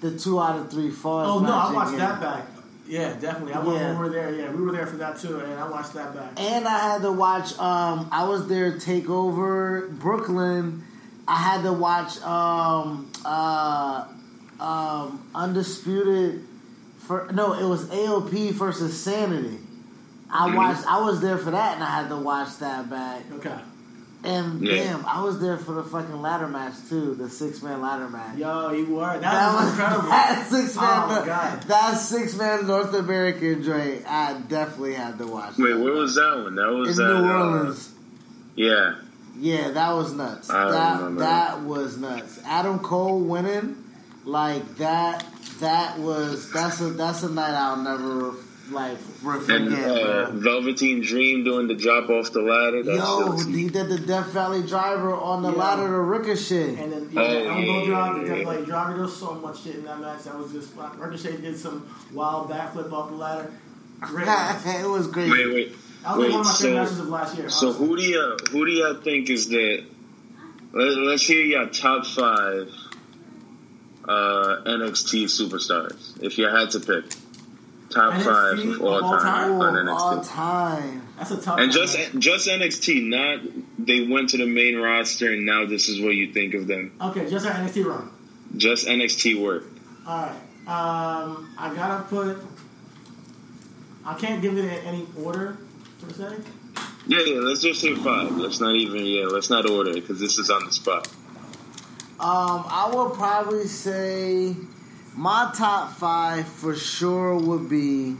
the 0.01 0.19
two 0.19 0.40
out 0.40 0.59
of 0.59 0.71
three 0.71 0.90
falls. 0.90 1.29
Oh 1.29 1.38
no, 1.38 1.53
I 1.53 1.73
watched 1.73 1.95
again. 1.95 2.01
that 2.01 2.21
back. 2.21 2.47
Yeah, 2.87 3.14
definitely. 3.14 3.55
I 3.55 3.61
went 3.61 3.79
Yeah. 3.81 3.87
when 3.92 3.99
we 3.99 4.05
were 4.05 4.11
there. 4.11 4.35
Yeah, 4.35 4.51
we 4.51 4.62
were 4.62 4.73
there 4.73 4.87
for 4.87 4.97
that 4.97 5.19
too, 5.19 5.38
and 5.38 5.55
I 5.55 5.66
watched 5.69 5.95
that 5.95 6.14
back. 6.14 6.33
And 6.37 6.66
I 6.69 6.79
had 6.92 7.03
to 7.03 7.12
watch. 7.12 7.57
Um, 7.59 8.09
I 8.12 8.25
was 8.25 8.47
there 8.49 8.77
take 8.79 9.09
over 9.09 9.87
Brooklyn. 9.88 10.83
I 11.27 11.37
had 11.37 11.63
to 11.63 11.73
watch 11.73 12.21
um, 12.23 13.11
uh, 13.25 14.07
um, 14.61 15.27
undisputed. 15.35 16.45
For 16.99 17.29
no, 17.33 17.53
it 17.55 17.65
was 17.69 17.87
AOP 17.87 18.53
versus 18.53 18.99
Sanity. 19.01 19.59
I 20.31 20.47
Mm-hmm. 20.49 20.57
watched. 20.57 20.87
I 20.87 21.01
was 21.03 21.21
there 21.21 21.39
for 21.39 21.51
that, 21.53 21.75
and 21.75 21.85
I 21.85 21.91
had 22.01 22.09
to 22.09 22.17
watch 22.17 22.59
that 22.59 22.89
back. 22.91 23.23
Okay. 23.35 23.57
And 24.25 24.63
Yeah. 24.63 24.77
damn, 24.77 25.05
I 25.05 25.23
was 25.23 25.39
there 25.39 25.59
for 25.59 25.73
the 25.73 25.83
fucking 25.85 26.23
ladder 26.23 26.49
match 26.49 26.73
too, 26.89 27.15
the 27.15 27.29
six 27.29 27.63
man 27.63 27.83
ladder 27.83 28.09
match. 28.09 28.39
Yo, 28.39 28.71
you 28.73 28.87
were. 28.87 29.03
That, 29.03 29.21
That 29.21 29.53
was 29.55 29.61
was 29.65 29.71
incredible. 29.73 30.09
that 30.09 30.47
six 30.49 30.77
man. 30.77 30.85
Oh, 31.05 31.07
my 31.21 31.27
God. 31.27 31.63
That 31.65 31.95
six 31.99 32.35
man 32.35 32.67
North 32.67 32.95
American 32.95 33.63
joint. 33.63 34.03
I 34.09 34.41
definitely 34.49 34.95
had 34.95 35.19
to 35.19 35.27
watch. 35.27 35.59
Wait, 35.59 35.73
that 35.75 35.79
where 35.79 35.93
was 35.93 36.15
that 36.15 36.37
one? 36.43 36.55
That 36.55 36.69
was 36.71 36.99
in 36.99 37.05
at, 37.05 37.09
New 37.11 37.29
uh, 37.29 37.39
Orleans? 37.39 37.93
yeah, 38.57 38.95
Yeah, 39.38 39.70
that 39.70 39.92
was 39.92 40.12
nuts. 40.12 40.49
I 40.51 40.70
that 40.70 40.97
remember 40.99 41.20
that 41.20 41.61
was 41.62 41.97
nuts. 41.99 42.38
Adam 42.44 42.79
Cole 42.79 43.20
winning 43.20 43.83
like 44.25 44.77
that. 44.77 45.25
That 45.61 45.99
was 45.99 46.51
that's 46.53 46.81
a 46.81 46.90
that's 46.90 47.23
a 47.23 47.31
night 47.31 47.55
I'll 47.55 47.77
never 47.77 48.35
like 48.70 48.97
forget, 48.99 49.51
and 49.61 49.75
uh. 49.75 50.31
Velveteen 50.31 51.03
Dream 51.03 51.44
doing 51.44 51.66
the 51.68 51.75
drop 51.75 52.09
off 52.09 52.33
the 52.33 52.40
ladder. 52.40 52.83
That's 52.83 52.99
Yo, 52.99 53.37
still- 53.37 53.53
he 53.53 53.68
did 53.68 53.88
the 53.88 53.99
Death 53.99 54.29
Valley 54.29 54.62
Driver 54.62 55.12
on 55.14 55.42
the 55.42 55.51
Yeah. 55.53 55.59
ladder 55.59 55.87
to 55.88 55.99
Ricochet. 56.01 56.77
And 56.83 56.92
then 56.92 57.09
yeah, 57.12 57.20
Oh, 57.20 57.31
the 57.35 57.44
elbow 57.49 57.61
yeah, 57.81 57.87
drop, 57.87 58.16
yeah, 58.16 58.23
the 58.23 58.29
yeah. 58.29 58.35
definitely 58.37 58.66
driver. 58.66 58.97
There 58.99 59.09
so 59.09 59.35
much 59.35 59.62
shit 59.62 59.75
in 59.77 59.85
that 59.85 60.01
match. 60.01 60.25
That 60.25 60.38
was 60.38 60.51
just 60.53 60.77
like 60.77 60.99
Ricochet 60.99 61.37
did 61.42 61.59
some 61.59 61.87
wild 62.12 62.51
backflip 62.51 62.90
off 62.92 63.11
the 63.11 63.16
ladder. 63.16 63.53
Great. 64.01 64.27
it 64.66 64.88
was 64.88 65.09
great. 65.09 65.31
wait, 65.31 65.47
wait. 65.53 65.77
That 66.05 66.19
was 66.19 66.27
Wait, 66.27 66.33
one 66.33 66.40
of 66.40 66.47
my 66.47 66.53
favorite 66.53 66.59
so- 66.61 66.75
matches 66.83 66.99
of 67.01 67.09
last 67.09 67.38
year. 67.38 67.49
So 67.49 67.73
who 67.73 67.97
do 67.97 68.03
you 68.03 68.37
who 68.51 68.67
do 68.67 68.73
you 68.73 69.01
think 69.01 69.31
is 69.31 69.49
the? 69.49 69.85
Let, 70.73 70.99
let's 70.99 71.23
hear 71.23 71.40
your 71.40 71.67
top 71.69 72.05
five 72.05 72.71
uh, 74.07 74.62
NXT 74.67 75.25
superstars. 75.25 76.23
If 76.23 76.37
you 76.37 76.47
had 76.49 76.71
to 76.73 76.81
pick 76.81 77.11
top 77.88 78.12
NXT 78.12 78.23
five 78.25 78.59
of 78.59 78.83
all, 78.83 79.05
all 79.05 79.19
time, 79.19 79.53
Oh, 79.53 79.62
on 79.62 79.88
all 79.88 80.21
time. 80.23 81.09
That's 81.17 81.31
a 81.31 81.40
tough 81.40 81.59
and 81.59 81.69
one, 81.69 81.71
just 81.71 82.19
just 82.19 82.49
NXT, 82.49 83.05
not 83.09 83.40
they 83.79 84.07
went 84.07 84.31
to 84.31 84.37
the 84.37 84.47
main 84.47 84.77
roster 84.77 85.33
and 85.33 85.47
now 85.47 85.64
this 85.64 85.88
is 85.88 86.03
what 86.03 86.14
you 86.14 86.35
think 86.35 86.53
of 86.53 86.67
them. 86.67 86.93
Okay, 87.01 87.31
just 87.31 87.47
our 87.47 87.53
NXT 87.53 87.85
run. 87.87 88.11
Just 88.59 88.87
NXT 88.87 89.40
work. 89.43 89.64
All 90.07 90.23
right. 90.23 90.33
Um, 90.67 91.55
I 91.59 91.73
gotta 91.75 92.05
put. 92.05 92.37
I 94.05 94.14
can't 94.14 94.43
give 94.43 94.59
it 94.59 94.64
in 94.64 94.71
any 94.71 95.07
order 95.23 95.57
per 96.05 96.12
se. 96.12 96.37
Yeah, 97.07 97.21
yeah. 97.25 97.40
Let's 97.40 97.61
just 97.61 97.83
hear 97.83 97.97
five. 97.97 98.33
Let's 98.37 98.61
not 98.61 98.75
even 98.75 99.05
yeah. 99.05 99.27
Let's 99.27 99.51
not 99.51 99.69
order 99.69 99.93
because 99.93 100.21
this 100.21 100.38
is 100.38 100.51
on 100.51 100.64
the 100.64 100.73
spot. 100.73 101.09
Um, 102.21 102.64
I 102.69 102.90
would 102.93 103.14
probably 103.14 103.67
say 103.67 104.57
my 105.14 105.53
top 105.57 105.93
five 105.97 106.49
for 106.49 106.75
sure 106.75 107.37
would 107.37 107.69
be 107.69 108.17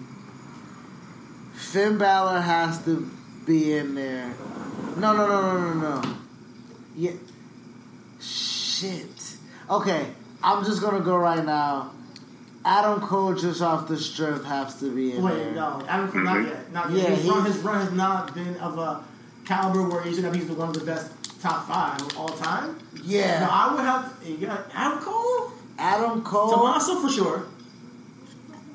Finn 1.55 1.97
Balor 1.99 2.41
has 2.41 2.85
to 2.85 3.11
be 3.47 3.75
in 3.75 3.95
there. 3.95 4.35
No, 4.97 5.17
no, 5.17 5.27
no, 5.27 5.41
no, 5.41 5.75
no, 5.75 6.01
no. 6.01 6.17
Yeah. 6.97 7.13
Shit. 8.21 9.37
Okay, 9.71 10.07
I'm 10.43 10.65
just 10.65 10.83
gonna 10.83 11.05
go 11.05 11.17
right 11.17 11.45
now. 11.45 11.93
Adam 12.65 13.01
Cole 13.01 13.35
just 13.35 13.61
off 13.61 13.89
the 13.89 13.97
strip 13.99 14.43
has 14.45 14.79
to 14.81 14.95
be 14.95 15.17
in 15.17 15.23
Wait, 15.23 15.35
there. 15.35 15.53
no, 15.53 15.85
Adam 15.87 16.11
Cole, 16.11 16.23
not 16.23 16.47
yet. 16.47 16.73
Not 16.73 16.91
yet. 16.91 17.11
Yeah, 17.11 17.15
his, 17.17 17.27
run, 17.29 17.45
his 17.45 17.59
run 17.59 17.81
has 17.81 17.93
not 17.93 18.35
been 18.35 18.57
of 18.57 18.79
a 18.79 19.05
caliber 19.45 19.87
where 19.89 20.03
he's 20.03 20.19
gonna 20.19 20.37
be 20.37 20.43
one 20.45 20.69
of 20.71 20.75
the 20.75 20.85
best 20.85 21.13
top 21.43 21.69
five 21.69 22.01
of 22.01 22.17
all 22.19 22.29
time. 22.31 22.79
Yeah, 23.03 23.41
No, 23.41 23.47
Yeah, 23.47 23.49
I 23.51 23.75
would 23.75 23.85
have 23.85 24.23
to, 24.25 24.31
you 24.31 24.47
got 24.47 24.67
Adam 24.73 24.99
Cole, 25.01 25.51
Adam 25.79 26.23
Cole. 26.23 26.51
Tommaso 26.53 27.01
for 27.01 27.11
sure. 27.11 27.47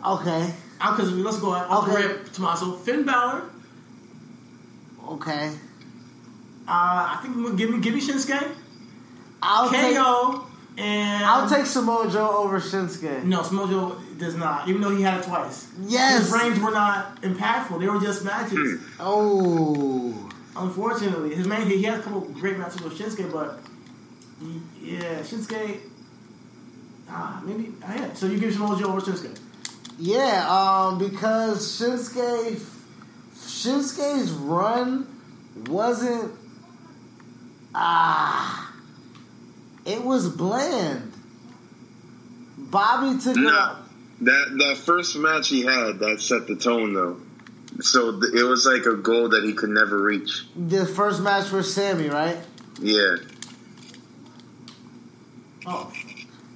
Okay, 0.05 0.53
Because 0.77 1.11
let's 1.13 1.39
go 1.39 1.51
off 1.53 1.85
the 1.87 1.93
Okay. 1.93 2.07
rip. 2.07 2.31
Tommaso, 2.31 2.73
Finn 2.77 3.03
Balor. 3.05 3.43
okay. 5.09 5.51
Uh, 6.67 7.17
I 7.17 7.19
think 7.23 7.35
we'll 7.35 7.55
give 7.55 7.71
me 7.71 7.79
give 7.79 7.95
me 7.95 7.99
Shinsuke, 8.01 8.51
I'll 9.41 9.69
take. 9.71 9.97
KO, 10.79 10.83
and 10.83 11.25
I'll 11.25 11.49
take 11.49 11.65
Samoa 11.65 12.09
Joe 12.09 12.37
over 12.37 12.59
Shinsuke. 12.59 13.23
No, 13.23 13.41
Smojo 13.41 14.17
does 14.17 14.35
not. 14.35 14.67
Even 14.67 14.81
though 14.81 14.95
he 14.95 15.01
had 15.03 15.19
it 15.19 15.23
twice. 15.23 15.67
Yes. 15.81 16.23
His 16.23 16.31
reigns 16.31 16.59
were 16.59 16.71
not 16.71 17.21
impactful. 17.21 17.79
They 17.79 17.87
were 17.87 17.99
just 17.99 18.23
matches. 18.23 18.81
Oh. 18.99 20.29
Unfortunately, 20.55 21.35
his 21.35 21.47
main 21.47 21.67
he 21.67 21.83
had 21.83 21.99
a 21.99 22.01
couple 22.01 22.21
great 22.21 22.57
matches 22.57 22.81
with 22.81 22.97
Shinsuke, 22.97 23.31
but 23.31 23.59
yeah, 24.81 25.19
Shinsuke. 25.21 25.79
Ah, 27.09 27.41
maybe. 27.45 27.73
Ah, 27.83 27.95
yeah. 27.95 28.13
So 28.13 28.27
you 28.27 28.39
give 28.39 28.53
Samoa 28.53 28.77
Joe 28.79 28.89
over 28.89 29.01
Shinsuke. 29.01 29.39
Yeah, 29.97 30.45
um, 30.49 30.97
because 30.97 31.79
Shinsuke, 31.79 32.61
Shinsuke's 33.35 34.31
run 34.31 35.07
wasn't 35.67 36.31
ah, 37.75 38.68
it 39.89 40.03
was 40.03 40.29
bland. 40.29 41.13
Bobby 42.57 43.19
took 43.19 43.35
it 43.35 43.39
No, 43.41 43.49
up. 43.57 43.89
that 44.21 44.45
that 44.57 44.77
first 44.77 45.15
match 45.17 45.47
he 45.49 45.61
had 45.61 45.99
that 45.99 46.21
set 46.21 46.47
the 46.47 46.55
tone 46.55 46.93
though. 46.93 47.17
So 47.81 48.19
th- 48.19 48.33
it 48.33 48.43
was 48.43 48.65
like 48.65 48.85
a 48.85 48.95
goal 48.95 49.29
that 49.29 49.43
he 49.43 49.53
could 49.53 49.69
never 49.69 50.01
reach. 50.01 50.45
The 50.55 50.85
first 50.85 51.21
match 51.21 51.47
for 51.47 51.63
Sami, 51.63 52.09
right? 52.09 52.37
Yeah, 52.81 53.15
Oh, 55.65 55.91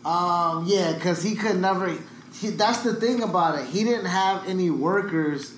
Um, 0.06 0.65
yeah, 0.67 0.93
because 0.93 1.22
he 1.24 1.36
could 1.36 1.60
never. 1.60 1.96
He, 2.39 2.50
that's 2.50 2.82
the 2.84 2.96
thing 2.96 3.22
about 3.24 3.60
it. 3.60 3.65
He 3.67 3.84
didn't 3.84 4.06
have 4.06 4.48
any 4.48 4.69
workers 4.69 5.54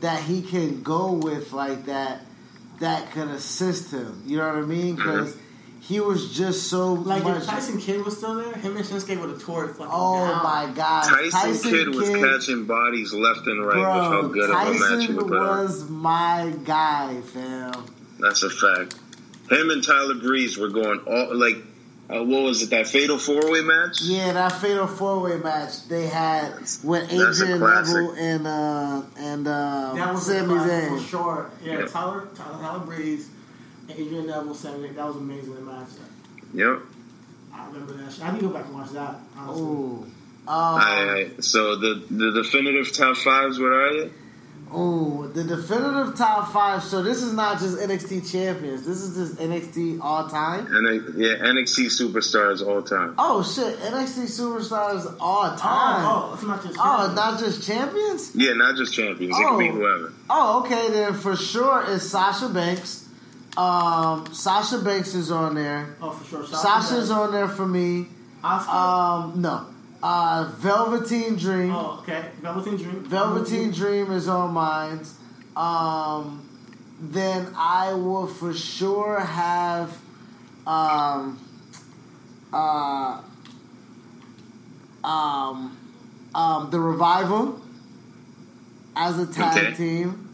that 0.00 0.22
he 0.22 0.42
can 0.42 0.82
go 0.82 1.12
with 1.12 1.52
like 1.52 1.86
that 1.86 2.20
that 2.80 3.10
could 3.12 3.28
assist 3.28 3.90
him. 3.92 4.22
You 4.26 4.36
know 4.38 4.46
what 4.46 4.56
I 4.56 4.66
mean? 4.66 4.94
Because 4.96 5.36
he 5.88 6.00
was 6.00 6.36
just 6.36 6.68
so 6.68 6.92
like 6.92 7.24
much. 7.24 7.38
if 7.42 7.46
Tyson 7.48 7.80
Kidd 7.80 8.04
was 8.04 8.16
still 8.18 8.34
there, 8.36 8.52
him 8.54 8.76
and 8.76 8.84
Shinsuke 8.84 9.18
would 9.20 9.30
have 9.30 9.42
tore 9.42 9.64
it 9.64 9.68
fucking 9.68 9.86
oh 9.90 10.26
down. 10.26 10.42
my 10.44 10.72
god, 10.74 11.08
Tyson, 11.30 11.70
Kidd 11.70 11.88
was 11.94 12.10
catching 12.10 12.66
bodies 12.66 13.12
left 13.14 13.46
and 13.46 13.64
right 13.66 13.76
with 13.76 13.84
how 13.84 14.20
Bro, 14.22 14.28
good 14.30 14.50
of 14.50 14.50
a 14.50 14.54
match 14.54 14.72
he 14.72 14.78
Tyson 15.08 15.16
put 15.16 15.32
on. 15.38 15.46
was 15.64 15.88
my 15.90 16.52
guy, 16.64 17.20
fam. 17.22 17.86
That's 18.20 18.42
a 18.42 18.50
fact. 18.50 18.94
Him 19.50 19.70
and 19.70 19.82
Tyler 19.82 20.14
Breeze 20.16 20.58
were 20.58 20.68
going 20.68 21.00
all 21.06 21.34
like, 21.34 21.56
uh, 22.10 22.22
what 22.24 22.42
was 22.42 22.62
it? 22.62 22.70
That 22.70 22.86
fatal 22.86 23.16
four 23.18 23.50
way 23.50 23.62
match. 23.62 24.02
Yeah, 24.02 24.32
that 24.34 24.52
fatal 24.52 24.86
four 24.86 25.20
way 25.20 25.38
match 25.38 25.88
they 25.88 26.06
had 26.06 26.52
with 26.84 27.08
that's 27.08 27.12
a 27.40 27.44
Adrian. 27.44 27.60
Neville 27.60 28.10
and 28.18 28.46
uh 28.46 29.02
and 29.18 29.46
uh 29.48 29.92
That 29.94 30.12
was 30.12 30.26
Sami 30.26 30.40
a 30.40 30.46
classic 30.58 30.88
for 30.90 30.96
Zayn. 30.96 31.08
sure. 31.08 31.50
Yeah, 31.62 31.78
Yeah. 31.80 31.86
Tyler, 31.86 32.28
Tyler, 32.34 32.58
Tyler 32.60 32.78
Breeze, 32.80 33.28
and 33.88 33.98
Adrian 33.98 34.26
Neville, 34.26 34.54
Sami. 34.54 34.88
That 34.90 35.06
was 35.06 35.16
amazing 35.16 35.54
that 35.54 35.62
match. 35.62 35.88
Yep. 36.54 36.80
I 37.54 37.66
remember 37.66 37.92
that. 37.94 38.12
Shit. 38.12 38.24
I 38.24 38.32
need 38.32 38.40
to 38.40 38.46
go 38.48 38.52
back 38.54 38.66
and 38.66 38.74
watch 38.74 38.90
that. 38.90 39.16
Honestly. 39.36 39.62
Ooh. 39.62 40.06
Um, 40.46 40.54
Alright, 40.54 41.44
so 41.44 41.76
the 41.76 42.02
the 42.10 42.30
definitive 42.42 42.90
top 42.94 43.16
fives. 43.18 43.58
What 43.58 43.66
are 43.72 44.04
they? 44.04 44.10
Oh, 44.70 45.26
the 45.28 45.44
definitive 45.44 46.14
top 46.16 46.52
five. 46.52 46.82
So 46.82 47.02
this 47.02 47.22
is 47.22 47.32
not 47.32 47.58
just 47.58 47.78
NXT 47.78 48.30
champions. 48.30 48.84
This 48.86 48.98
is 49.02 49.16
just 49.16 49.40
NXT 49.40 50.00
all 50.02 50.28
time. 50.28 50.66
And 50.70 51.18
yeah, 51.18 51.36
NXT 51.36 51.86
superstars 51.86 52.66
all 52.66 52.82
time. 52.82 53.14
Oh 53.18 53.42
shit, 53.42 53.78
NXT 53.78 54.24
superstars 54.24 55.14
all 55.20 55.54
time. 55.56 56.04
Oh, 56.06 56.28
oh, 56.30 56.34
it's 56.34 56.42
not 56.44 56.62
just. 56.62 56.76
Oh, 56.78 57.12
not 57.14 57.38
just 57.38 57.66
champions. 57.66 58.34
Yeah, 58.34 58.52
not 58.54 58.76
just 58.76 58.94
champions. 58.94 59.38
It 59.38 59.46
could 59.46 59.58
be 59.58 59.68
Oh. 59.68 59.72
whoever. 59.72 60.12
Oh, 60.30 60.60
okay, 60.64 60.90
then 60.90 61.14
for 61.14 61.36
sure 61.36 61.84
it's 61.88 62.04
Sasha 62.04 62.48
Banks. 62.48 63.07
Um, 63.58 64.32
Sasha 64.32 64.78
Banks 64.78 65.14
is 65.14 65.32
on 65.32 65.56
there. 65.56 65.96
Oh, 66.00 66.10
for 66.12 66.24
sure. 66.24 66.46
Sasha's 66.46 67.10
on 67.10 67.32
there 67.32 67.48
for 67.48 67.66
me. 67.66 68.06
Asuka. 68.44 68.68
Um, 68.68 69.42
no. 69.42 69.66
Uh, 70.00 70.52
Velveteen 70.58 71.34
Dream. 71.36 71.72
oh, 71.74 71.98
okay. 72.02 72.26
Velveteen 72.40 72.76
Dream. 72.76 73.04
Velveteen 73.04 73.72
Dream 73.72 74.12
is 74.12 74.28
on 74.28 74.54
mine. 74.54 75.00
Um, 75.56 76.48
then 77.00 77.48
I 77.56 77.94
will 77.94 78.28
for 78.28 78.54
sure 78.54 79.18
have 79.18 79.98
um, 80.64 81.40
uh, 82.52 83.20
um, 85.02 85.76
um, 86.32 86.70
the 86.70 86.78
revival 86.78 87.60
as 88.94 89.18
a 89.18 89.26
tag 89.26 89.58
Okay. 89.58 89.74
team. 89.76 90.27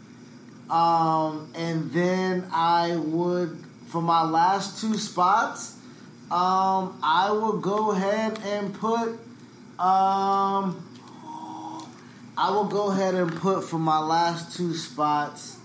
Um, 0.69 1.51
and 1.55 1.91
then 1.91 2.47
I 2.51 2.95
would, 2.95 3.63
for 3.87 4.01
my 4.01 4.23
last 4.23 4.81
two 4.81 4.97
spots, 4.97 5.77
um, 6.31 6.97
I 7.03 7.29
will 7.31 7.59
go 7.59 7.91
ahead 7.91 8.39
and 8.43 8.73
put, 8.73 9.09
um, 9.77 10.81
I 12.37 12.49
will 12.49 12.65
go 12.65 12.89
ahead 12.91 13.13
and 13.13 13.31
put 13.35 13.63
for 13.63 13.77
my 13.77 13.99
last 13.99 14.57
two 14.57 14.73
spots, 14.73 15.59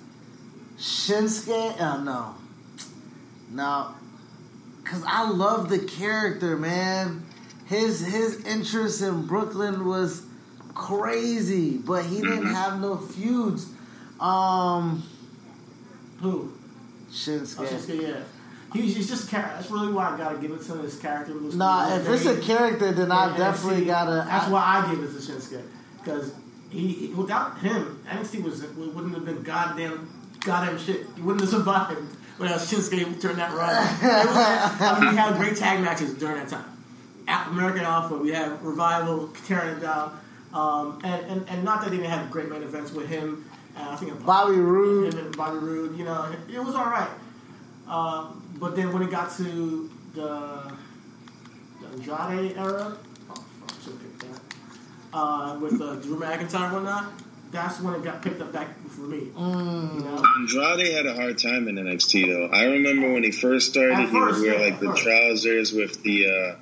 Shinsuke. 0.77 1.81
Uh, 1.81 2.03
no, 2.03 2.35
no, 3.51 3.95
because 4.83 5.03
I 5.07 5.29
love 5.31 5.71
the 5.71 5.79
character, 5.79 6.57
man. 6.57 7.25
His 7.65 8.01
his 8.01 8.45
interest 8.45 9.01
in 9.01 9.27
Brooklyn 9.27 9.87
was 9.87 10.27
crazy, 10.75 11.79
but 11.79 12.05
he 12.05 12.21
didn't 12.21 12.55
have 12.55 12.81
no 12.81 12.97
feuds. 12.97 13.67
Um, 14.21 15.03
Who? 16.21 16.53
Shinsuke. 17.11 17.61
Oh, 17.61 17.65
Shinsuke, 17.65 18.03
yeah. 18.03 18.21
He's, 18.73 18.95
he's 18.97 19.09
just 19.09 19.29
character. 19.29 19.55
That's 19.57 19.71
really 19.71 19.93
why 19.93 20.15
I 20.15 20.17
gotta 20.17 20.39
give 20.39 20.53
it 20.53 20.63
to 20.63 20.75
his 20.75 20.97
character. 20.99 21.35
Looks 21.35 21.57
Nah, 21.57 21.97
if 21.97 22.09
it's 22.09 22.27
a 22.27 22.41
character, 22.41 22.93
then 22.93 23.11
I 23.11 23.37
definitely 23.37 23.83
NXT, 23.83 23.87
gotta. 23.87 24.25
That's 24.29 24.47
I- 24.47 24.51
why 24.51 24.63
I 24.87 24.91
give 24.95 25.03
it 25.03 25.07
to 25.09 25.19
Shinsuke 25.19 25.63
because 25.99 26.33
he, 26.71 26.89
he- 26.89 27.07
without 27.15 27.59
him, 27.59 27.99
NXT 28.09 28.45
was 28.45 28.63
wouldn't 28.63 29.15
have 29.15 29.25
been 29.25 29.43
goddamn 29.43 30.09
goddamn 30.41 30.79
shit. 30.79 31.05
He 31.17 31.23
wouldn't 31.23 31.41
have 31.41 31.51
survived 31.51 31.99
without 32.39 32.61
Shinsuke 32.61 33.21
during 33.21 33.39
that 33.39 33.53
run. 33.55 33.75
Was- 33.75 34.81
I 34.81 34.99
mean, 35.01 35.11
we 35.11 35.17
had 35.17 35.37
great 35.37 35.57
tag 35.57 35.81
matches 35.81 36.15
during 36.15 36.37
that 36.37 36.49
time. 36.49 36.65
American 37.51 37.83
Alpha, 37.83 38.17
we 38.17 38.31
had 38.31 38.63
Revival 38.63 39.29
tearing 39.47 39.79
it 39.79 39.81
down, 39.81 40.17
um, 40.55 41.01
and, 41.03 41.27
and 41.27 41.49
and 41.49 41.65
not 41.65 41.81
that 41.81 41.91
they 41.91 41.97
didn't 41.97 42.11
have 42.11 42.31
great 42.31 42.49
main 42.49 42.63
events 42.63 42.93
with 42.93 43.09
him. 43.09 43.50
I 43.77 43.97
think 43.97 44.25
Bobby 44.25 44.57
Roode. 44.57 45.15
him 45.15 45.27
and 45.27 45.37
Bobby 45.37 45.59
Roode. 45.59 45.97
You 45.99 46.05
know, 46.05 46.35
it 46.53 46.59
was 46.59 46.75
all 46.75 46.87
right. 46.87 47.11
Um, 47.89 48.43
but 48.59 48.77
then 48.77 48.93
when 48.93 49.03
it 49.03 49.11
got 49.11 49.35
to 49.39 49.91
the, 50.15 50.73
the 51.81 51.87
Andrade 51.93 52.57
era, 52.57 52.97
oh, 53.31 53.35
fuck, 53.35 53.71
I 53.71 53.83
should 53.83 53.93
have 53.93 54.03
picked 54.03 54.21
that. 54.21 54.41
Uh, 55.13 55.59
with 55.61 55.81
uh, 55.81 55.97
Drew 55.97 56.19
McIntyre 56.21 56.65
and 56.67 56.73
whatnot, 56.75 57.13
that's 57.51 57.81
when 57.81 57.95
it 57.95 58.05
got 58.05 58.23
picked 58.23 58.41
up 58.41 58.53
back 58.53 58.69
for 58.89 59.01
me. 59.03 59.23
Mm. 59.37 59.95
You 59.95 60.01
know? 60.05 60.25
Andrade 60.39 60.93
had 60.95 61.07
a 61.07 61.15
hard 61.15 61.39
time 61.39 61.67
in 61.69 61.77
NXT 61.77 62.27
though. 62.29 62.47
I 62.57 62.65
remember 62.65 63.13
when 63.13 63.25
he 63.25 63.33
first 63.33 63.71
started, 63.71 63.95
At 63.99 64.09
he 64.11 64.17
would 64.21 64.41
wear 64.41 64.55
yeah, 64.59 64.61
like 64.61 64.79
the 64.81 64.87
first. 64.91 65.03
trousers 65.03 65.73
with 65.73 66.03
the 66.03 66.27
uh, 66.27 66.57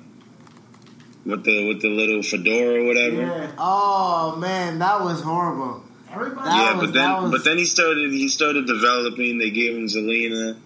with 1.25 1.43
the 1.43 1.67
with 1.67 1.81
the 1.81 1.89
little 1.89 2.23
fedora 2.23 2.81
or 2.81 2.87
whatever. 2.87 3.21
Yeah, 3.21 3.51
Oh 3.57 4.35
man, 4.37 4.79
that 4.79 5.01
was 5.01 5.21
horrible. 5.21 5.83
Everybody. 6.11 6.49
Yeah, 6.49 6.73
was- 6.77 6.85
but 6.87 6.93
then 6.93 7.23
was- 7.23 7.31
but 7.31 7.43
then 7.43 7.57
he 7.57 7.65
started 7.65 8.11
he 8.11 8.27
started 8.27 8.65
developing. 8.67 9.37
They 9.37 9.51
gave 9.51 9.75
him 9.75 9.85
Zelina. 9.87 10.57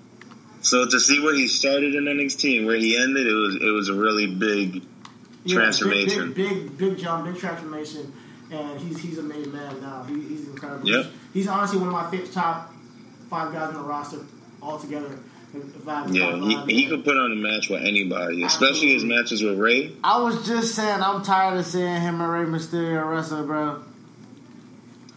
So 0.62 0.86
to 0.88 1.00
see 1.00 1.20
where 1.20 1.34
he 1.36 1.48
started 1.48 1.94
in 1.96 2.06
the 2.06 2.12
NXT 2.12 2.60
and 2.60 2.68
where 2.68 2.78
he 2.78 2.96
ended, 2.96 3.28
it 3.28 3.34
was 3.34 3.56
it 3.56 3.70
was 3.72 3.90
a 3.90 3.94
really 3.94 4.28
big 4.28 4.84
Yeah, 5.44 5.56
transformation. 5.56 6.32
Big, 6.32 6.36
big, 6.36 6.78
big, 6.78 6.78
big 6.78 6.98
jump, 6.98 7.26
big 7.26 7.38
transformation, 7.38 8.14
and 8.50 8.80
he's 8.80 9.00
he's 9.00 9.18
a 9.18 9.24
made 9.24 9.52
man 9.52 9.82
now. 9.82 10.04
He, 10.08 10.22
he's 10.22 10.48
incredible. 10.48 10.88
Yep. 10.88 11.06
He's 11.34 11.48
honestly 11.48 11.80
one 11.80 11.88
of 11.88 11.94
my 11.94 12.10
favorite 12.10 12.32
top 12.32 12.74
five 13.30 13.52
guys 13.52 13.70
in 13.70 13.76
the 13.76 13.82
roster 13.84 14.20
altogether. 14.62 15.20
I 15.88 16.08
Yeah, 16.10 16.66
he, 16.66 16.74
he 16.74 16.88
could 16.88 17.04
put 17.04 17.16
on 17.16 17.32
a 17.32 17.36
match 17.36 17.70
with 17.70 17.84
anybody, 17.84 18.42
especially 18.44 18.94
his 18.94 19.04
matches 19.04 19.44
with 19.44 19.60
Rey. 19.60 19.92
I 20.04 20.20
was 20.20 20.48
just 20.48 20.74
saying, 20.74 21.00
I'm 21.04 21.22
tired 21.24 21.60
of 21.60 21.66
seeing 21.68 22.02
him 22.02 22.22
and 22.22 22.32
Rey 22.32 22.46
Mysterio 22.46 23.08
wrestle, 23.08 23.46
bro. 23.46 23.84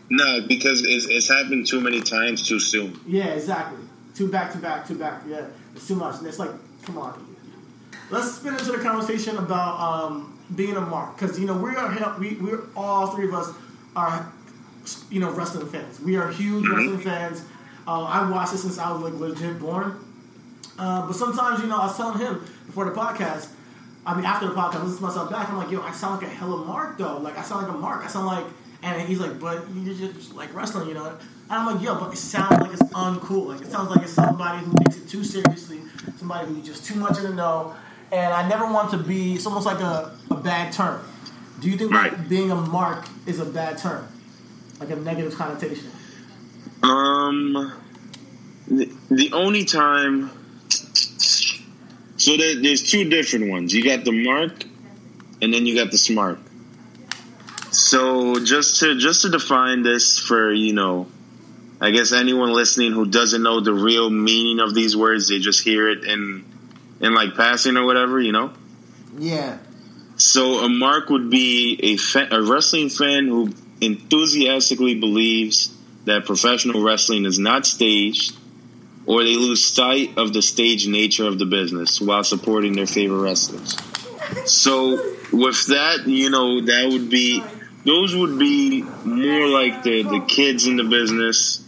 No, 0.09 0.47
because 0.47 0.83
it's, 0.85 1.07
it's 1.07 1.29
happened 1.29 1.67
too 1.67 1.81
many 1.81 2.01
times 2.01 2.47
too 2.47 2.61
soon. 2.61 3.01
Yeah, 3.07 3.27
exactly. 3.27 3.83
Two 4.15 4.29
back 4.29 4.53
to 4.53 4.59
back, 4.59 4.87
two 4.87 4.99
back. 4.99 5.23
Yeah, 5.29 5.47
it's 5.75 5.89
too 5.89 5.97
much. 5.97 6.19
And 6.19 6.27
it's 6.27 6.39
like, 6.39 6.51
come 6.85 6.99
on. 6.99 7.37
Let's 8.11 8.37
spin 8.37 8.55
into 8.55 8.71
the 8.73 8.79
conversation 8.79 9.37
about 9.37 9.81
um, 9.81 10.39
being 10.55 10.77
a 10.77 10.81
mark 10.81 11.19
because 11.19 11.41
you 11.41 11.47
know 11.47 11.57
we 11.59 11.75
are 11.75 12.19
we 12.21 12.35
we're 12.35 12.63
all 12.77 13.09
three 13.09 13.27
of 13.27 13.35
us 13.35 13.53
are 13.97 14.33
you 15.11 15.19
know 15.19 15.33
wrestling 15.33 15.67
fans. 15.67 15.99
We 16.01 16.17
are 16.17 16.31
huge 16.31 16.69
wrestling 16.69 17.01
fans. 17.01 17.45
Uh, 17.87 18.05
I 18.05 18.31
watched 18.31 18.55
it 18.55 18.59
since 18.59 18.79
I 18.79 18.93
was 18.93 19.03
like 19.03 19.15
legit 19.15 19.59
born. 19.59 19.99
Uh, 20.79 21.07
but 21.07 21.17
sometimes 21.17 21.61
you 21.61 21.67
know 21.67 21.79
I 21.79 21.87
was 21.87 21.97
telling 21.97 22.19
him 22.19 22.45
before 22.67 22.85
the 22.85 22.93
podcast. 22.93 23.49
I 24.07 24.15
mean, 24.15 24.25
after 24.25 24.47
the 24.47 24.55
podcast, 24.55 24.77
I 24.77 24.83
listen 24.85 24.99
to 24.99 25.03
myself 25.03 25.31
back. 25.31 25.51
I'm 25.51 25.57
like, 25.57 25.71
yo, 25.73 25.83
I 25.83 25.91
sound 25.91 26.23
like 26.23 26.31
a 26.31 26.33
hella 26.33 26.65
mark 26.65 26.97
though. 26.99 27.19
Like 27.19 27.37
I 27.37 27.43
sound 27.43 27.67
like 27.67 27.75
a 27.75 27.79
mark. 27.79 28.05
I 28.05 28.07
sound 28.07 28.27
like, 28.27 28.47
and 28.95 29.09
he's 29.09 29.19
like, 29.21 29.39
but 29.41 29.65
you're 29.75 29.95
just 30.13 30.35
like 30.35 30.55
wrestling, 30.55 30.89
you 30.89 30.95
know. 30.95 31.07
And 31.07 31.19
I'm 31.51 31.67
like, 31.75 31.85
yo, 31.85 31.99
but 31.99 32.13
it 32.13 32.17
sounds 32.17 32.61
like 32.61 32.73
it's 32.73 32.83
uncool. 32.93 33.47
Like 33.49 33.61
it 33.61 33.71
sounds 33.71 33.91
like 33.91 34.03
it's 34.03 34.13
somebody 34.13 34.65
who 34.65 34.73
takes 34.85 34.97
it 34.97 35.09
too 35.09 35.25
seriously, 35.25 35.81
somebody 36.17 36.47
who's 36.49 36.67
just 36.67 36.85
too 36.87 36.95
much 36.97 37.19
in 37.19 37.25
the 37.25 37.35
know. 37.35 37.75
And 38.13 38.33
I 38.33 38.49
never 38.49 38.67
want 38.73 38.91
to 38.93 38.99
be. 38.99 39.35
It's 39.35 39.47
almost 39.47 39.67
like 39.67 39.81
a, 39.81 40.17
a 40.31 40.37
bad 40.37 40.73
term. 40.73 41.01
Do 41.61 41.69
you 41.71 41.77
think 41.77 41.91
Right. 41.93 42.29
being 42.29 42.51
a 42.51 42.55
mark 42.55 43.07
is 43.27 43.41
a 43.41 43.45
bad 43.45 43.79
term, 43.79 44.07
like 44.79 44.91
a 44.91 44.97
negative 44.97 45.35
connotation? 45.35 45.91
Um, 46.83 47.73
the, 48.69 48.91
the 49.11 49.33
only 49.33 49.65
time. 49.65 50.31
So 52.19 52.37
there, 52.37 52.61
there's 52.61 52.83
two 52.83 53.09
different 53.09 53.51
ones. 53.51 53.75
You 53.75 53.85
got 53.85 54.05
the 54.05 54.13
mark, 54.13 54.65
and 55.43 55.53
then 55.53 55.67
you 55.67 55.75
got 55.75 55.91
the 55.91 55.99
smart. 55.99 56.39
So 57.87 58.41
just 58.45 58.81
to 58.81 58.99
just 58.99 59.23
to 59.23 59.29
define 59.29 59.85
this 59.85 60.19
for 60.19 60.53
you 60.53 60.73
know, 60.73 61.07
I 61.81 61.93
guess 61.93 62.11
anyone 62.13 62.53
listening 62.53 62.91
who 62.91 63.07
doesn't 63.07 63.41
know 63.41 63.61
the 63.61 63.73
real 63.73 64.11
meaning 64.11 64.59
of 64.59 64.75
these 64.75 64.97
words, 64.97 65.29
they 65.29 65.39
just 65.39 65.63
hear 65.63 65.89
it 65.89 66.03
in 66.05 66.45
in 67.01 67.15
like 67.15 67.37
passing 67.37 67.77
or 67.77 67.87
whatever, 67.87 68.21
you 68.21 68.33
know. 68.33 68.53
Yeah. 69.17 69.59
So 70.17 70.65
a 70.65 70.69
mark 70.69 71.11
would 71.11 71.31
be 71.31 71.79
a 71.81 71.97
fa- 71.97 72.27
a 72.33 72.43
wrestling 72.43 72.89
fan 72.89 73.29
who 73.29 73.53
enthusiastically 73.81 74.97
believes 74.97 75.73
that 76.07 76.25
professional 76.25 76.83
wrestling 76.83 77.25
is 77.25 77.39
not 77.39 77.67
staged, 77.67 78.37
or 79.07 79.23
they 79.23 79.37
lose 79.37 79.65
sight 79.65 80.19
of 80.19 80.33
the 80.33 80.43
stage 80.43 80.89
nature 80.89 81.29
of 81.29 81.39
the 81.39 81.47
business 81.47 82.01
while 82.01 82.25
supporting 82.25 82.73
their 82.73 82.89
favorite 82.89 83.23
wrestlers. 83.23 83.77
So 84.51 84.97
with 85.33 85.67
that, 85.69 86.09
you 86.09 86.31
know, 86.31 86.63
that 86.63 86.89
would 86.91 87.11
be 87.11 87.45
those 87.87 88.15
would 88.15 88.39
be 88.39 88.83
more 88.83 89.47
like 89.47 89.85
the 89.85 90.03
the 90.03 90.25
kids 90.27 90.67
in 90.67 90.77
the 90.77 90.85
business, 90.85 91.65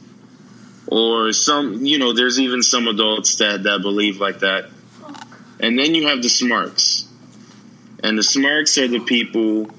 or 0.88 1.32
some 1.32 1.86
you 1.86 1.98
know, 1.98 2.12
there's 2.12 2.40
even 2.40 2.62
some 2.62 2.88
adults 2.88 3.36
that 3.36 3.62
that 3.62 3.80
believe 3.82 4.20
like 4.20 4.40
that, 4.40 4.68
and 5.60 5.78
then 5.78 5.94
you 5.94 6.08
have 6.08 6.20
the 6.20 6.28
smarks, 6.28 7.08
and 8.02 8.18
the 8.18 8.22
smarks 8.24 8.76
are 8.78 8.88
the 8.88 9.00
people 9.00 9.70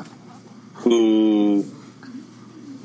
who 0.76 1.66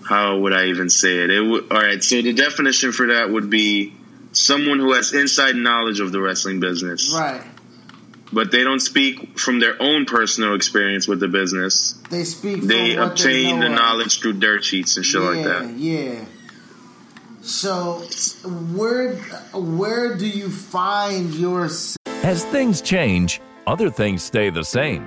how 0.08 0.36
would 0.38 0.52
I 0.52 0.66
even 0.66 0.90
say 0.90 1.18
it? 1.18 1.30
It 1.30 1.40
would, 1.40 1.72
all 1.72 1.80
right. 1.80 2.02
So 2.02 2.20
the 2.20 2.32
definition 2.34 2.92
for 2.92 3.06
that 3.06 3.30
would 3.30 3.48
be 3.48 3.94
someone 4.32 4.80
who 4.80 4.92
has 4.92 5.14
inside 5.14 5.54
knowledge 5.54 6.00
of 6.00 6.12
the 6.12 6.20
wrestling 6.20 6.60
business, 6.60 7.14
Right. 7.14 7.42
But 8.34 8.50
they 8.50 8.64
don't 8.64 8.80
speak 8.80 9.38
from 9.38 9.60
their 9.60 9.80
own 9.80 10.04
personal 10.04 10.54
experience 10.54 11.06
with 11.06 11.20
the 11.20 11.28
business. 11.28 11.94
They 12.10 12.24
speak. 12.24 12.62
They 12.62 12.94
from 12.94 13.02
what 13.02 13.12
obtain 13.12 13.60
they 13.60 13.62
the 13.62 13.68
know 13.68 13.74
of. 13.74 13.80
knowledge 13.80 14.20
through 14.20 14.34
dirt 14.34 14.64
sheets 14.64 14.96
and 14.96 15.06
shit 15.06 15.22
yeah, 15.22 15.28
like 15.28 15.44
that. 15.44 15.70
Yeah. 15.76 16.24
So 17.42 18.02
where 18.74 19.16
where 19.52 20.16
do 20.16 20.26
you 20.26 20.50
find 20.50 21.34
your 21.34 21.68
As 22.22 22.44
things 22.46 22.80
change, 22.80 23.40
other 23.66 23.90
things 23.90 24.22
stay 24.22 24.50
the 24.50 24.64
same, 24.64 25.06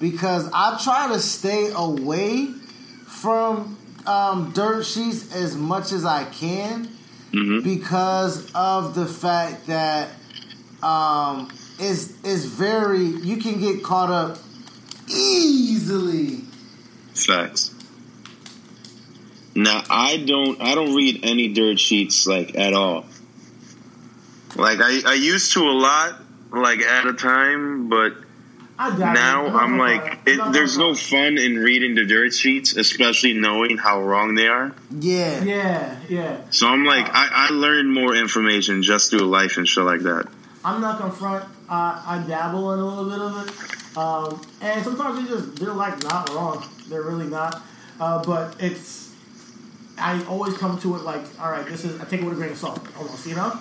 because 0.00 0.48
I 0.52 0.80
try 0.82 1.08
to 1.12 1.20
stay 1.20 1.70
away 1.74 2.46
from 3.06 3.76
um, 4.06 4.52
dirt 4.52 4.84
sheets 4.84 5.34
as 5.34 5.56
much 5.56 5.92
as 5.92 6.04
I 6.04 6.24
can 6.24 6.88
because 7.62 8.50
of 8.54 8.94
the 8.94 9.06
fact 9.06 9.66
that 9.66 10.08
um, 10.82 11.50
it's, 11.78 12.12
it's 12.24 12.44
very 12.44 13.04
you 13.04 13.36
can 13.36 13.60
get 13.60 13.82
caught 13.82 14.10
up 14.10 14.38
easily. 15.08 16.42
Facts. 17.14 17.74
Now 19.54 19.82
I 19.90 20.18
don't 20.18 20.60
I 20.60 20.74
don't 20.74 20.94
read 20.94 21.20
any 21.24 21.48
dirt 21.48 21.80
sheets 21.80 22.26
like 22.26 22.56
at 22.56 22.74
all. 22.74 23.06
Like 24.54 24.78
I, 24.80 25.02
I 25.04 25.14
used 25.14 25.52
to 25.54 25.60
a 25.60 25.72
lot, 25.72 26.20
like 26.52 26.80
at 26.80 27.06
a 27.06 27.12
time, 27.12 27.88
but 27.88 28.14
now 28.78 29.46
it. 29.46 29.50
I'm 29.54 29.76
like, 29.78 30.18
it, 30.26 30.36
not 30.36 30.52
there's 30.52 30.76
gonna- 30.76 30.90
no 30.90 30.94
fun 30.94 31.38
in 31.38 31.56
reading 31.58 31.94
the 31.94 32.04
dirt 32.04 32.32
sheets, 32.32 32.76
especially 32.76 33.32
knowing 33.34 33.76
how 33.76 34.02
wrong 34.02 34.34
they 34.34 34.46
are. 34.48 34.72
Yeah. 34.98 35.42
Yeah, 35.42 35.96
yeah. 36.08 36.40
So 36.50 36.68
I'm 36.68 36.84
like, 36.84 37.06
I, 37.12 37.48
I 37.48 37.48
learned 37.50 37.92
more 37.92 38.14
information 38.14 38.82
just 38.82 39.10
through 39.10 39.20
life 39.20 39.56
and 39.56 39.66
shit 39.66 39.84
like 39.84 40.00
that. 40.02 40.28
I'm 40.64 40.80
not 40.80 40.98
gonna 40.98 41.12
front. 41.12 41.44
Uh, 41.68 42.02
I 42.06 42.24
dabble 42.26 42.72
in 42.74 42.80
a 42.80 42.84
little 42.86 43.10
bit 43.10 43.20
of 43.20 43.48
it, 43.48 43.96
um, 43.96 44.40
and 44.60 44.84
sometimes 44.84 45.22
they 45.22 45.28
just 45.34 45.56
they're 45.56 45.72
like 45.72 46.02
not 46.02 46.28
wrong. 46.30 46.64
They're 46.88 47.02
really 47.02 47.26
not. 47.28 47.62
Uh, 48.00 48.22
but 48.24 48.56
it's 48.60 49.14
I 49.98 50.22
always 50.24 50.56
come 50.56 50.78
to 50.80 50.94
it 50.96 51.02
like, 51.02 51.22
all 51.40 51.50
right, 51.50 51.66
this 51.66 51.84
is 51.84 52.00
I 52.00 52.04
take 52.04 52.20
it 52.20 52.24
with 52.24 52.34
a 52.34 52.36
grain 52.36 52.52
of 52.52 52.58
salt, 52.58 52.80
almost, 52.96 53.26
you 53.26 53.34
know. 53.34 53.58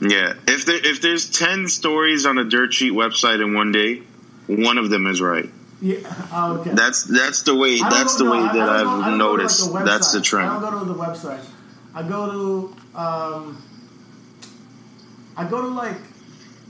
Yeah, 0.00 0.34
if 0.46 0.66
there 0.66 0.84
if 0.84 1.00
there's 1.00 1.30
ten 1.30 1.68
stories 1.68 2.26
on 2.26 2.38
a 2.38 2.44
dirt 2.44 2.72
sheet 2.74 2.92
website 2.92 3.42
in 3.42 3.54
one 3.54 3.72
day, 3.72 4.02
one 4.48 4.78
of 4.78 4.90
them 4.90 5.06
is 5.06 5.20
right. 5.20 5.48
Yeah. 5.80 5.98
uh, 6.32 6.54
Okay. 6.60 6.70
That's 6.70 7.04
that's 7.04 7.42
the 7.42 7.54
way 7.54 7.78
that's 7.78 8.16
the 8.16 8.24
no, 8.24 8.32
way 8.32 8.38
I- 8.38 8.48
I 8.50 8.52
that 8.56 8.68
I 8.68 8.80
I've 8.80 8.84
don't 8.84 8.98
go 8.98 9.04
to, 9.04 9.08
like, 9.10 9.18
noticed. 9.18 9.72
the 9.72 9.78
that's 9.84 10.12
the 10.12 10.20
trend. 10.20 10.48
I 10.50 10.60
don't 10.60 10.70
go 10.72 10.78
to 10.80 10.84
the 10.86 10.94
website. 10.94 11.44
I 11.94 12.02
go 12.02 12.30
to 12.32 12.98
um, 12.98 13.62
I 15.36 15.44
go 15.48 15.60
to 15.62 15.68
like 15.68 15.96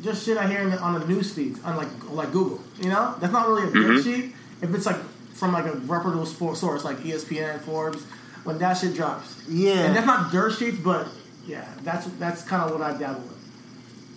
just 0.02 0.24
shit 0.26 0.36
I 0.36 0.46
hear 0.48 0.60
in 0.60 0.70
the, 0.70 0.78
on 0.78 0.98
the 1.00 1.06
news 1.06 1.32
feeds 1.32 1.62
on 1.62 1.76
like 1.76 1.88
like 2.10 2.32
Google. 2.32 2.60
You 2.80 2.90
know, 2.90 3.14
that's 3.20 3.32
not 3.32 3.48
really 3.48 3.68
a 3.68 3.72
dirt 3.72 3.98
Mhm. 4.00 4.04
sheet. 4.04 4.34
If 4.62 4.74
it's 4.74 4.86
like 4.86 4.98
from 5.34 5.52
like 5.52 5.66
a 5.66 5.72
reputable 5.72 6.26
sport 6.26 6.56
source 6.56 6.84
like 6.84 6.98
ESPN, 6.98 7.60
Forbes, 7.60 8.02
when 8.44 8.58
that 8.58 8.74
shit 8.78 8.94
drops. 8.94 9.34
Yeah. 9.48 9.84
and 9.84 9.94
that's 9.94 10.06
not 10.06 10.32
dirt 10.32 10.52
sheets, 10.54 10.78
but 10.78 11.06
yeah, 11.46 11.64
that's 11.84 12.06
that's 12.18 12.42
kind 12.42 12.62
of 12.62 12.72
what 12.72 12.82
I 12.82 12.96
dabble 12.98 13.20
with. 13.20 13.35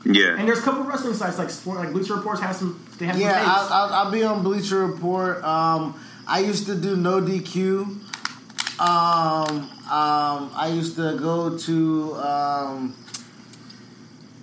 Yeah. 0.05 0.35
And 0.37 0.47
there's 0.47 0.59
a 0.59 0.61
couple 0.61 0.83
wrestling 0.83 1.13
sites 1.13 1.37
like 1.37 1.49
sport, 1.49 1.77
like 1.79 1.91
Bleacher 1.91 2.15
Reports 2.15 2.41
has 2.41 2.57
some. 2.59 2.83
They 2.97 3.05
have 3.05 3.17
Yeah, 3.19 3.33
some 3.33 3.39
tapes. 3.61 3.71
I, 3.71 3.87
I, 3.87 4.03
I'll 4.03 4.11
be 4.11 4.23
on 4.23 4.43
Bleacher 4.43 4.85
Report. 4.85 5.43
Um, 5.43 5.99
I 6.27 6.39
used 6.39 6.65
to 6.67 6.75
do 6.75 6.95
no 6.95 7.21
DQ. 7.21 7.97
Um, 8.79 9.69
um, 9.91 10.51
I 10.55 10.71
used 10.73 10.95
to 10.95 11.17
go 11.19 11.57
to. 11.57 12.15
Um, 12.15 12.95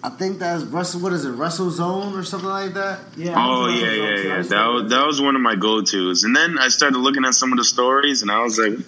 I 0.02 0.10
think 0.10 0.38
that's 0.38 0.62
Russell. 0.64 1.00
What 1.00 1.12
is 1.14 1.24
it? 1.24 1.30
Wrestle 1.32 1.70
Zone 1.70 2.14
or 2.16 2.22
something 2.22 2.48
like 2.48 2.74
that. 2.74 3.00
yeah. 3.16 3.34
Oh 3.36 3.66
yeah, 3.68 3.90
yeah, 3.92 4.16
yeah. 4.36 4.42
That 4.42 4.66
was 4.68 4.90
that 4.90 5.06
was 5.06 5.20
one 5.20 5.34
of 5.36 5.42
my 5.42 5.56
go 5.56 5.80
tos. 5.80 6.22
And 6.24 6.36
then 6.36 6.58
I 6.58 6.68
started 6.68 6.98
looking 6.98 7.24
at 7.24 7.34
some 7.34 7.50
of 7.52 7.58
the 7.58 7.64
stories, 7.64 8.22
and 8.22 8.30
I 8.30 8.42
was 8.42 8.58
like, 8.58 8.78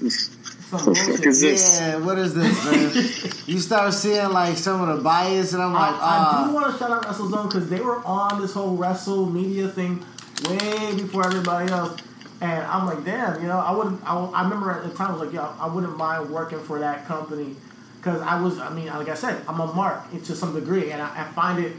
"What 0.70 0.84
the 0.84 0.94
fuck 0.94 1.26
is 1.26 1.40
this?" 1.40 1.78
Yeah, 1.78 1.96
what 1.98 2.18
is 2.18 2.34
this, 2.34 2.64
man? 2.64 3.42
you 3.46 3.58
start 3.58 3.94
seeing 3.94 4.30
like 4.30 4.56
some 4.56 4.86
of 4.86 4.96
the 4.96 5.02
bias, 5.02 5.52
and 5.52 5.62
I'm 5.62 5.72
like, 5.72 5.94
I, 5.94 5.96
I 5.96 6.44
do 6.44 6.50
ah, 6.50 6.52
want 6.52 6.72
to 6.72 6.78
shout 6.78 6.90
out 6.90 7.04
WrestleZone 7.04 7.48
because 7.48 7.68
they 7.70 7.80
were 7.80 8.04
on 8.04 8.40
this 8.40 8.52
whole 8.52 8.76
Wrestle 8.76 9.26
media 9.26 9.68
thing 9.68 10.04
way 10.48 10.94
before 10.94 11.26
everybody 11.26 11.70
else, 11.70 12.00
and 12.40 12.64
I'm 12.66 12.86
like, 12.86 13.04
damn, 13.04 13.40
you 13.40 13.48
know, 13.48 13.58
I 13.58 13.72
wouldn't. 13.72 14.00
I, 14.04 14.16
I 14.16 14.42
remember 14.42 14.70
at 14.70 14.82
the 14.82 14.96
time 14.96 15.10
I 15.10 15.12
was 15.12 15.22
like, 15.22 15.32
yo, 15.32 15.42
I 15.58 15.66
wouldn't 15.66 15.96
mind 15.96 16.30
working 16.30 16.60
for 16.60 16.78
that 16.78 17.06
company 17.06 17.56
because 17.96 18.20
I 18.22 18.40
was. 18.40 18.58
I 18.58 18.72
mean, 18.72 18.86
like 18.86 19.08
I 19.08 19.14
said, 19.14 19.42
I'm 19.48 19.60
a 19.60 19.72
mark 19.72 20.10
to 20.10 20.34
some 20.34 20.54
degree, 20.54 20.90
and 20.92 21.02
I, 21.02 21.22
I 21.22 21.24
find 21.32 21.64
it 21.64 21.72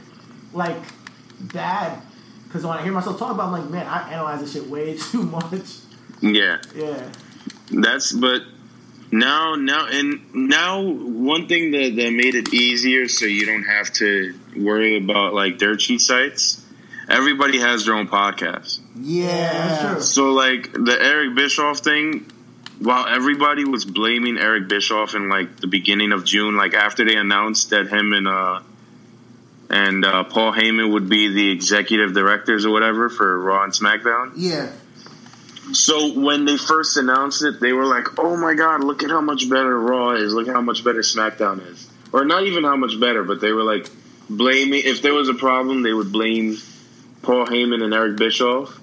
like 0.54 0.82
bad 1.40 2.02
because 2.50 2.66
when 2.66 2.78
I 2.78 2.84
hear 2.84 2.92
myself 2.92 3.20
talk 3.20 3.32
about, 3.32 3.44
it, 3.44 3.58
I'm 3.58 3.62
like, 3.62 3.70
man, 3.70 3.86
I 3.86 4.12
analyze 4.12 4.42
this 4.42 4.54
shit 4.54 4.68
way 4.68 4.98
too 5.12 5.24
much. 5.24 5.78
Yeah, 6.22 6.58
Yeah, 6.76 7.12
that's 7.72 8.12
but 8.12 8.42
now 9.12 9.56
now 9.56 9.88
and 9.88 10.34
now 10.34 10.82
one 10.82 11.48
thing 11.48 11.72
that 11.72 11.96
that 11.96 12.12
made 12.12 12.36
it 12.36 12.54
easier 12.54 13.08
so 13.08 13.26
you 13.26 13.46
don't 13.46 13.64
have 13.64 13.92
to 13.94 14.38
worry 14.56 14.98
about 14.98 15.34
like 15.34 15.58
dirt 15.58 15.82
sheet 15.82 16.02
sites. 16.02 16.66
Everybody 17.10 17.60
has 17.60 17.86
their 17.86 17.96
own 17.96 18.08
podcast. 18.08 18.80
yeah. 18.96 20.00
So 20.00 20.32
like 20.32 20.72
the 20.74 20.96
Eric 21.00 21.36
Bischoff 21.36 21.80
thing, 21.80 22.32
while 22.78 23.08
everybody 23.08 23.66
was 23.66 23.84
blaming 23.84 24.38
Eric 24.38 24.68
Bischoff 24.68 25.16
in 25.16 25.28
like 25.28 25.58
the 25.60 25.66
beginning 25.68 26.12
of 26.12 26.24
June, 26.24 26.56
like 26.56 26.76
after 26.76 27.04
they 27.06 27.16
announced 27.16 27.72
that 27.72 27.88
him 27.88 28.14
and 28.14 28.28
uh 28.28 28.60
and 29.72 30.04
uh, 30.04 30.24
Paul 30.24 30.52
Heyman 30.52 30.94
would 30.94 31.10
be 31.10 31.28
the 31.32 31.52
executive 31.52 32.14
directors 32.14 32.66
or 32.66 32.72
whatever 32.72 33.08
for 33.08 33.40
Raw 33.40 33.64
and 33.64 33.72
SmackDown. 33.74 34.32
yeah, 34.36 34.72
So 35.74 36.14
when 36.20 36.46
they 36.46 36.58
first 36.58 36.98
announced 36.98 37.44
it, 37.44 37.60
they 37.60 37.74
were 37.74 37.86
like, 37.86 38.18
"Oh 38.20 38.36
my 38.36 38.54
God, 38.56 38.84
look 38.84 39.04
at 39.04 39.10
how 39.10 39.22
much 39.22 39.50
better 39.50 39.80
Raw 39.80 40.12
is! 40.12 40.34
Look 40.34 40.48
at 40.48 40.56
how 40.56 40.62
much 40.62 40.84
better 40.84 41.02
SmackDown 41.02 41.66
is!" 41.72 41.88
Or 42.12 42.26
not 42.26 42.44
even 42.44 42.64
how 42.64 42.76
much 42.76 43.00
better, 43.00 43.24
but 43.24 43.40
they 43.40 43.52
were 43.52 43.64
like 43.64 43.88
blaming. 44.30 44.82
If 44.84 45.02
there 45.02 45.14
was 45.14 45.30
a 45.30 45.34
problem, 45.36 45.84
they 45.84 45.94
would 45.94 46.12
blame 46.12 46.58
Paul 47.22 47.46
Heyman 47.46 47.84
and 47.84 47.94
Eric 47.94 48.18
Bischoff. 48.18 48.80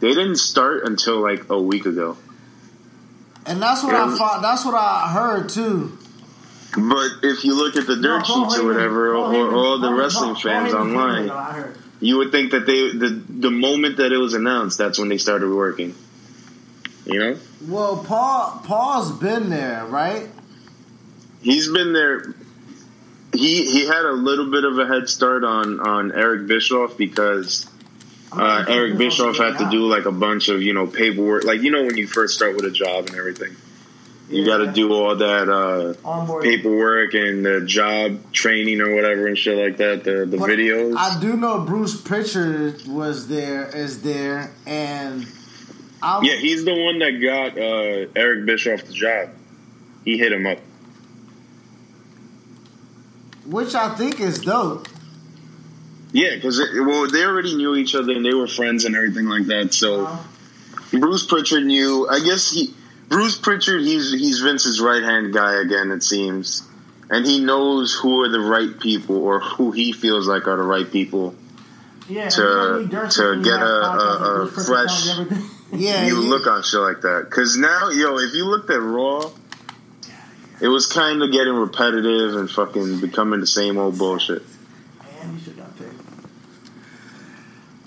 They 0.00 0.08
didn't 0.08 0.36
start 0.36 0.84
until 0.84 1.20
like 1.22 1.48
a 1.48 1.60
week 1.60 1.86
ago. 1.86 2.18
and 3.46 3.62
that's 3.62 3.82
what 3.82 3.94
I 3.94 4.14
thought. 4.16 4.42
That's 4.42 4.64
what 4.64 4.74
I 4.74 5.08
heard 5.12 5.48
too. 5.48 5.96
But 6.76 7.10
if 7.22 7.44
you 7.44 7.54
look 7.56 7.76
at 7.76 7.86
the 7.86 7.96
dirt 7.96 8.18
No, 8.28 8.44
sheets 8.48 8.58
or 8.58 8.66
whatever, 8.66 9.14
Paul 9.14 9.24
or, 9.24 9.32
Heyman- 9.34 9.52
or 9.52 9.54
all 9.54 9.78
the 9.78 9.88
Paul- 9.88 9.96
wrestling 9.96 10.34
Paul 10.34 10.42
fans 10.42 10.74
online, 10.74 11.22
Heyman, 11.24 11.28
though, 11.28 11.34
I 11.34 11.52
heard. 11.52 11.78
you 12.00 12.18
would 12.18 12.30
think 12.32 12.50
that 12.50 12.66
they 12.66 12.90
the 12.90 13.08
the 13.48 13.50
moment 13.50 13.96
that 13.98 14.12
it 14.12 14.18
was 14.18 14.34
announced, 14.34 14.76
that's 14.76 14.98
when 14.98 15.08
they 15.08 15.16
started 15.18 15.48
working. 15.48 15.94
You 17.06 17.20
know, 17.20 17.38
Well, 17.68 18.04
Paul 18.04 18.62
Paul's 18.64 19.12
been 19.12 19.48
there, 19.48 19.86
right? 19.86 20.28
he's 21.40 21.68
been 21.70 21.92
there. 21.92 22.34
He 23.32 23.70
he 23.70 23.86
had 23.86 24.04
a 24.04 24.12
little 24.12 24.50
bit 24.50 24.64
of 24.64 24.78
a 24.78 24.86
head 24.86 25.08
start 25.08 25.44
on 25.44 25.78
on 25.80 26.12
Eric 26.12 26.46
Bischoff 26.48 26.96
because 26.96 27.66
uh, 28.32 28.64
Eric 28.68 28.98
Bischoff 28.98 29.36
had 29.38 29.58
to 29.58 29.70
do 29.70 29.86
like 29.86 30.06
a 30.06 30.12
bunch 30.12 30.48
of 30.48 30.62
you 30.62 30.72
know 30.72 30.86
paperwork, 30.86 31.44
like 31.44 31.62
you 31.62 31.70
know 31.70 31.84
when 31.84 31.96
you 31.96 32.06
first 32.06 32.34
start 32.34 32.56
with 32.56 32.64
a 32.64 32.70
job 32.70 33.06
and 33.06 33.16
everything. 33.16 33.56
You 34.28 34.44
got 34.44 34.56
to 34.58 34.72
do 34.72 34.92
all 34.92 35.14
that 35.14 35.48
uh, 35.48 36.40
paperwork 36.42 37.14
and 37.14 37.46
the 37.46 37.60
job 37.64 38.32
training 38.32 38.80
or 38.80 38.92
whatever 38.92 39.28
and 39.28 39.38
shit 39.38 39.56
like 39.56 39.76
that. 39.76 40.02
The 40.02 40.26
the 40.26 40.38
But 40.38 40.50
videos. 40.50 40.96
I 40.96 41.20
do 41.20 41.36
know 41.36 41.60
Bruce 41.60 42.00
Pritchard 42.00 42.84
was 42.88 43.28
there, 43.28 43.68
is 43.68 44.02
there, 44.02 44.50
and 44.66 45.24
I'm, 46.06 46.24
yeah, 46.24 46.36
he's 46.36 46.64
the 46.64 46.72
one 46.74 46.98
that 47.00 47.10
got 47.20 47.58
uh, 47.58 48.08
Eric 48.14 48.46
Bischoff 48.46 48.84
the 48.84 48.92
job. 48.92 49.30
He 50.04 50.16
hit 50.18 50.32
him 50.32 50.46
up. 50.46 50.58
which 53.46 53.74
I 53.74 53.94
think 53.94 54.20
is 54.20 54.38
dope. 54.40 54.88
Yeah, 56.12 56.34
because 56.36 56.58
well, 56.74 57.08
they 57.10 57.24
already 57.24 57.54
knew 57.56 57.74
each 57.76 57.94
other 57.94 58.12
and 58.12 58.24
they 58.24 58.34
were 58.34 58.46
friends 58.46 58.84
and 58.84 58.94
everything 58.96 59.26
like 59.26 59.46
that. 59.46 59.74
So 59.74 60.06
Uh-huh. 60.06 60.98
Bruce 60.98 61.26
Prichard 61.26 61.64
knew. 61.64 62.08
I 62.08 62.20
guess 62.20 62.50
he 62.50 62.72
Bruce 63.08 63.36
Prichard. 63.38 63.82
He's 63.82 64.12
he's 64.12 64.40
Vince's 64.40 64.80
right 64.80 65.02
hand 65.02 65.34
guy 65.34 65.60
again. 65.60 65.90
It 65.90 66.02
seems, 66.02 66.62
and 67.10 67.26
he 67.26 67.40
knows 67.40 67.92
who 67.94 68.22
are 68.22 68.28
the 68.28 68.40
right 68.40 68.78
people 68.80 69.16
or 69.16 69.40
who 69.40 69.72
he 69.72 69.92
feels 69.92 70.26
like 70.28 70.46
are 70.46 70.56
the 70.56 70.62
right 70.62 70.90
people. 70.90 71.34
Yeah, 72.08 72.28
to- 72.28 72.42
and 72.42 72.50
you 72.50 72.56
don't 72.66 72.80
need 72.82 72.90
Durst 72.90 73.16
to 73.16 73.42
get 73.42 73.60
a- 73.60 73.64
a- 73.66 74.42
a 74.42 74.46
fresh- 74.46 75.08
you. 75.72 75.78
Yeah, 75.78 76.06
you 76.06 76.20
look 76.20 76.46
on 76.46 76.62
shit 76.62 76.80
like 76.80 77.00
that. 77.02 77.26
Because 77.28 77.56
now, 77.56 77.90
yo, 77.90 78.18
if 78.18 78.34
you 78.34 78.44
looked 78.46 78.70
at 78.70 78.80
Raw, 78.80 79.30
it 80.60 80.68
was 80.68 80.86
kind 80.86 81.22
of 81.22 81.32
getting 81.32 81.54
repetitive 81.54 82.36
and 82.36 82.50
fucking 82.50 83.00
becoming 83.00 83.40
the 83.40 83.46
same 83.46 83.78
old 83.78 83.98
bullshit. 83.98 84.42
And 85.20 85.34
you 85.34 85.40
should 85.44 85.56
got 85.56 85.76
picked. 85.76 85.92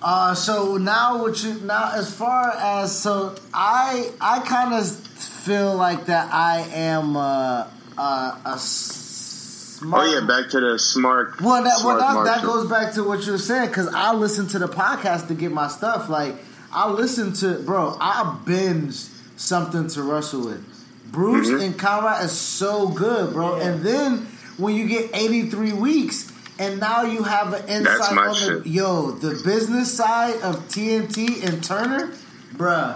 Uh, 0.01 0.33
so 0.33 0.77
now 0.77 1.21
what 1.21 1.43
you 1.43 1.59
now 1.61 1.91
as 1.93 2.13
far 2.13 2.51
as 2.51 2.97
so 2.97 3.35
I 3.53 4.11
I 4.21 4.39
kind 4.39 4.73
of 4.73 4.89
feel 4.89 5.75
like 5.75 6.05
that 6.05 6.33
I 6.33 6.61
am 6.73 7.17
uh, 7.17 7.67
uh, 7.97 8.39
a 8.45 8.55
smark. 8.55 9.99
Oh 9.99 10.13
yeah, 10.13 10.27
back 10.27 10.51
to 10.51 10.59
the 10.59 10.75
smark. 10.75 11.41
Well, 11.41 11.63
that, 11.63 11.81
well, 11.83 11.97
that, 11.97 12.23
that 12.25 12.45
goes 12.45 12.69
back 12.69 12.93
to 12.93 13.03
what 13.03 13.25
you 13.25 13.33
were 13.33 13.37
saying 13.37 13.69
because 13.69 13.87
I 13.93 14.13
listen 14.13 14.47
to 14.49 14.59
the 14.59 14.67
podcast 14.67 15.27
to 15.29 15.33
get 15.33 15.51
my 15.51 15.67
stuff. 15.67 16.07
Like 16.07 16.35
I 16.71 16.89
listen 16.89 17.34
to, 17.34 17.55
bro, 17.60 17.97
I 17.99 18.38
binged 18.45 19.10
something 19.38 19.88
to 19.89 20.03
wrestle 20.03 20.45
with. 20.45 20.63
Bruce 21.12 21.49
Mhm. 21.49 21.63
and 21.65 21.77
Conrad 21.79 22.23
is 22.25 22.32
so 22.32 22.88
good, 22.89 23.34
bro. 23.34 23.55
And 23.55 23.82
then 23.84 24.27
when 24.58 24.75
you 24.75 24.88
get 24.88 25.10
83 25.13 25.73
weeks, 25.73 26.32
and 26.60 26.79
now 26.79 27.03
you 27.03 27.23
have 27.23 27.53
an 27.53 27.63
That's 27.67 27.99
insight 27.99 28.13
my 28.13 28.27
on 28.27 28.36
shit. 28.36 28.63
the 28.63 28.69
yo 28.69 29.12
the 29.12 29.41
business 29.43 29.91
side 29.93 30.41
of 30.41 30.67
TNT 30.67 31.41
and 31.43 31.63
Turner, 31.63 32.10
bruh. 32.55 32.95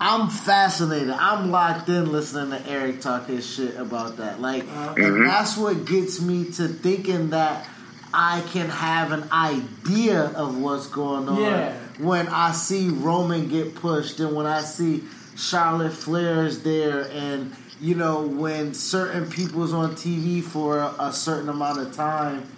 I'm 0.00 0.28
fascinated. 0.28 1.10
I'm 1.10 1.50
locked 1.50 1.88
in 1.88 2.12
listening 2.12 2.50
to 2.50 2.70
Eric 2.70 3.00
talk 3.00 3.26
his 3.26 3.44
shit 3.44 3.76
about 3.76 4.18
that. 4.18 4.40
Like, 4.40 4.64
Mhm. 4.72 4.96
and 5.04 5.26
that's 5.28 5.56
what 5.56 5.86
gets 5.86 6.20
me 6.20 6.44
to 6.56 6.68
thinking 6.68 7.30
that 7.30 7.66
I 8.14 8.42
can 8.52 8.68
have 8.68 9.10
an 9.10 9.24
idea 9.32 10.30
of 10.36 10.56
what's 10.56 10.86
going 10.86 11.28
on 11.28 11.40
Yeah. 11.40 11.72
When 11.98 12.28
I 12.28 12.52
see 12.52 12.88
Roman 12.88 13.48
get 13.48 13.74
pushed 13.74 14.20
and 14.20 14.34
when 14.34 14.46
I 14.46 14.62
see 14.62 15.04
Charlotte 15.36 15.92
Flair's 15.92 16.62
there 16.62 17.08
and 17.12 17.54
you 17.80 17.94
know 17.94 18.22
when 18.26 18.74
certain 18.74 19.30
people's 19.30 19.72
on 19.72 19.94
TV 19.94 20.42
for 20.42 20.78
a, 20.78 20.94
a 20.98 21.12
certain 21.12 21.48
amount 21.48 21.80
of 21.80 21.94
time 21.94 22.48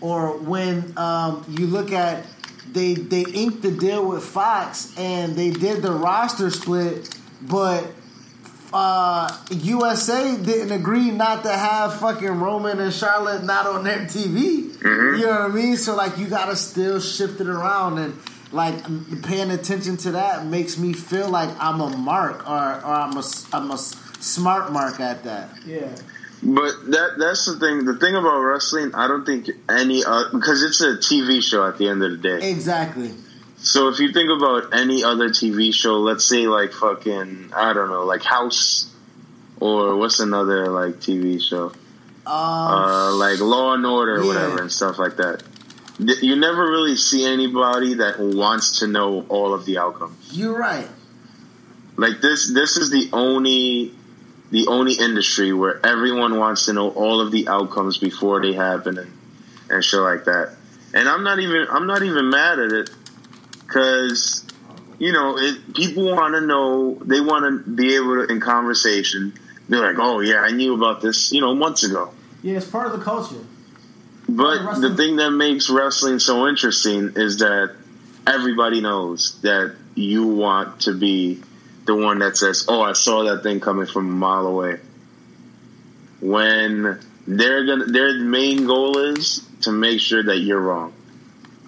or 0.00 0.36
when 0.38 0.92
um, 0.98 1.44
you 1.48 1.66
look 1.66 1.92
at 1.92 2.26
they 2.72 2.94
they 2.94 3.22
inked 3.22 3.62
the 3.62 3.70
deal 3.70 4.06
with 4.06 4.24
Fox 4.24 4.92
and 4.98 5.34
they 5.36 5.50
did 5.50 5.82
the 5.82 5.92
roster 5.92 6.50
split, 6.50 7.14
but 7.40 7.86
uh, 8.72 9.34
USA 9.50 10.36
didn't 10.36 10.72
agree 10.72 11.10
not 11.10 11.44
to 11.44 11.52
have 11.52 11.98
fucking 12.00 12.40
Roman 12.40 12.80
and 12.80 12.92
Charlotte 12.92 13.44
not 13.44 13.66
on 13.66 13.84
their 13.84 14.00
TV. 14.00 14.64
Mhm. 14.72 15.18
You 15.18 15.26
know 15.26 15.32
what 15.32 15.40
I 15.42 15.48
mean? 15.48 15.76
So 15.76 15.94
like 15.94 16.18
you 16.18 16.26
gotta 16.26 16.56
still 16.56 17.00
shift 17.00 17.40
it 17.40 17.46
around 17.48 17.98
and 17.98 18.14
like 18.56 18.82
paying 19.22 19.50
attention 19.50 19.96
to 19.98 20.12
that 20.12 20.46
makes 20.46 20.76
me 20.78 20.92
feel 20.92 21.28
like 21.28 21.50
I'm 21.60 21.80
a 21.80 21.96
mark 21.96 22.48
or, 22.48 22.54
or 22.54 22.94
I'm 23.04 23.14
a 23.16 23.20
s- 23.20 23.46
I'm 23.52 23.70
a 23.70 23.74
s- 23.74 23.94
smart 24.20 24.72
mark 24.72 24.98
at 24.98 25.22
that. 25.24 25.50
Yeah. 25.64 25.88
But 26.42 26.72
that 26.90 27.16
that's 27.18 27.46
the 27.46 27.58
thing. 27.58 27.84
The 27.84 27.96
thing 27.96 28.14
about 28.16 28.38
wrestling, 28.40 28.94
I 28.94 29.06
don't 29.08 29.24
think 29.24 29.48
any 29.68 30.04
uh, 30.04 30.24
because 30.32 30.62
it's 30.62 30.80
a 30.80 30.96
TV 30.96 31.42
show 31.42 31.66
at 31.66 31.78
the 31.78 31.88
end 31.88 32.02
of 32.02 32.10
the 32.10 32.16
day. 32.18 32.50
Exactly. 32.50 33.12
So 33.58 33.88
if 33.88 33.98
you 34.00 34.12
think 34.12 34.30
about 34.30 34.74
any 34.74 35.02
other 35.02 35.28
TV 35.30 35.72
show, 35.72 35.94
let's 35.98 36.24
say 36.24 36.46
like 36.46 36.72
fucking 36.72 37.52
I 37.56 37.72
don't 37.72 37.88
know, 37.88 38.04
like 38.04 38.22
House, 38.22 38.90
or 39.60 39.96
what's 39.96 40.20
another 40.20 40.68
like 40.68 40.96
TV 40.96 41.40
show, 41.40 41.72
Um, 42.26 42.32
uh, 42.32 43.12
like 43.14 43.40
Law 43.40 43.72
and 43.74 43.86
Order, 43.86 44.16
or 44.16 44.20
yeah. 44.22 44.26
whatever, 44.28 44.60
and 44.62 44.70
stuff 44.70 44.98
like 44.98 45.16
that. 45.16 45.42
You 45.98 46.36
never 46.36 46.62
really 46.62 46.96
see 46.96 47.24
anybody 47.24 47.94
that 47.94 48.18
wants 48.18 48.80
to 48.80 48.86
know 48.86 49.24
all 49.28 49.54
of 49.54 49.64
the 49.64 49.78
outcomes. 49.78 50.36
You're 50.36 50.56
right. 50.56 50.88
Like 51.96 52.20
this, 52.20 52.52
this 52.52 52.76
is 52.76 52.90
the 52.90 53.08
only, 53.14 53.94
the 54.50 54.66
only 54.66 54.92
industry 54.92 55.54
where 55.54 55.84
everyone 55.84 56.36
wants 56.38 56.66
to 56.66 56.74
know 56.74 56.90
all 56.90 57.22
of 57.22 57.32
the 57.32 57.48
outcomes 57.48 57.96
before 57.96 58.42
they 58.42 58.52
happen 58.52 58.98
and, 58.98 59.10
and 59.70 59.82
shit 59.82 60.00
like 60.00 60.24
that. 60.24 60.54
And 60.92 61.08
I'm 61.08 61.24
not 61.24 61.38
even, 61.38 61.66
I'm 61.70 61.86
not 61.86 62.02
even 62.02 62.28
mad 62.28 62.58
at 62.58 62.72
it 62.72 62.90
because, 63.66 64.44
you 64.98 65.12
know, 65.12 65.38
it, 65.38 65.74
people 65.74 66.04
want 66.14 66.34
to 66.34 66.42
know, 66.42 66.98
they 67.02 67.20
want 67.20 67.64
to 67.64 67.70
be 67.70 67.94
able 67.94 68.26
to, 68.26 68.30
in 68.30 68.40
conversation, 68.40 69.32
They're 69.68 69.80
like, 69.80 69.98
oh 69.98 70.20
yeah, 70.20 70.40
I 70.40 70.52
knew 70.52 70.74
about 70.74 71.00
this, 71.00 71.32
you 71.32 71.40
know, 71.40 71.54
months 71.54 71.82
ago. 71.82 72.12
Yeah, 72.42 72.58
it's 72.58 72.68
part 72.68 72.86
of 72.86 72.98
the 72.98 73.04
culture. 73.04 73.44
But 74.28 74.80
the 74.80 74.94
thing 74.96 75.16
that 75.16 75.30
makes 75.30 75.70
wrestling 75.70 76.18
so 76.18 76.48
interesting 76.48 77.12
is 77.16 77.38
that 77.38 77.74
everybody 78.26 78.80
knows 78.80 79.40
that 79.42 79.76
you 79.94 80.26
want 80.26 80.80
to 80.82 80.94
be 80.94 81.42
the 81.84 81.94
one 81.94 82.18
that 82.18 82.36
says, 82.36 82.64
"Oh, 82.68 82.82
I 82.82 82.92
saw 82.92 83.24
that 83.24 83.42
thing 83.42 83.60
coming 83.60 83.86
from 83.86 84.08
a 84.08 84.12
mile 84.12 84.46
away." 84.46 84.80
When 86.20 86.98
they're 87.26 87.66
gonna, 87.66 87.84
their 87.86 88.18
main 88.18 88.66
goal 88.66 88.98
is 88.98 89.42
to 89.62 89.70
make 89.72 90.00
sure 90.00 90.22
that 90.22 90.38
you're 90.38 90.60
wrong 90.60 90.92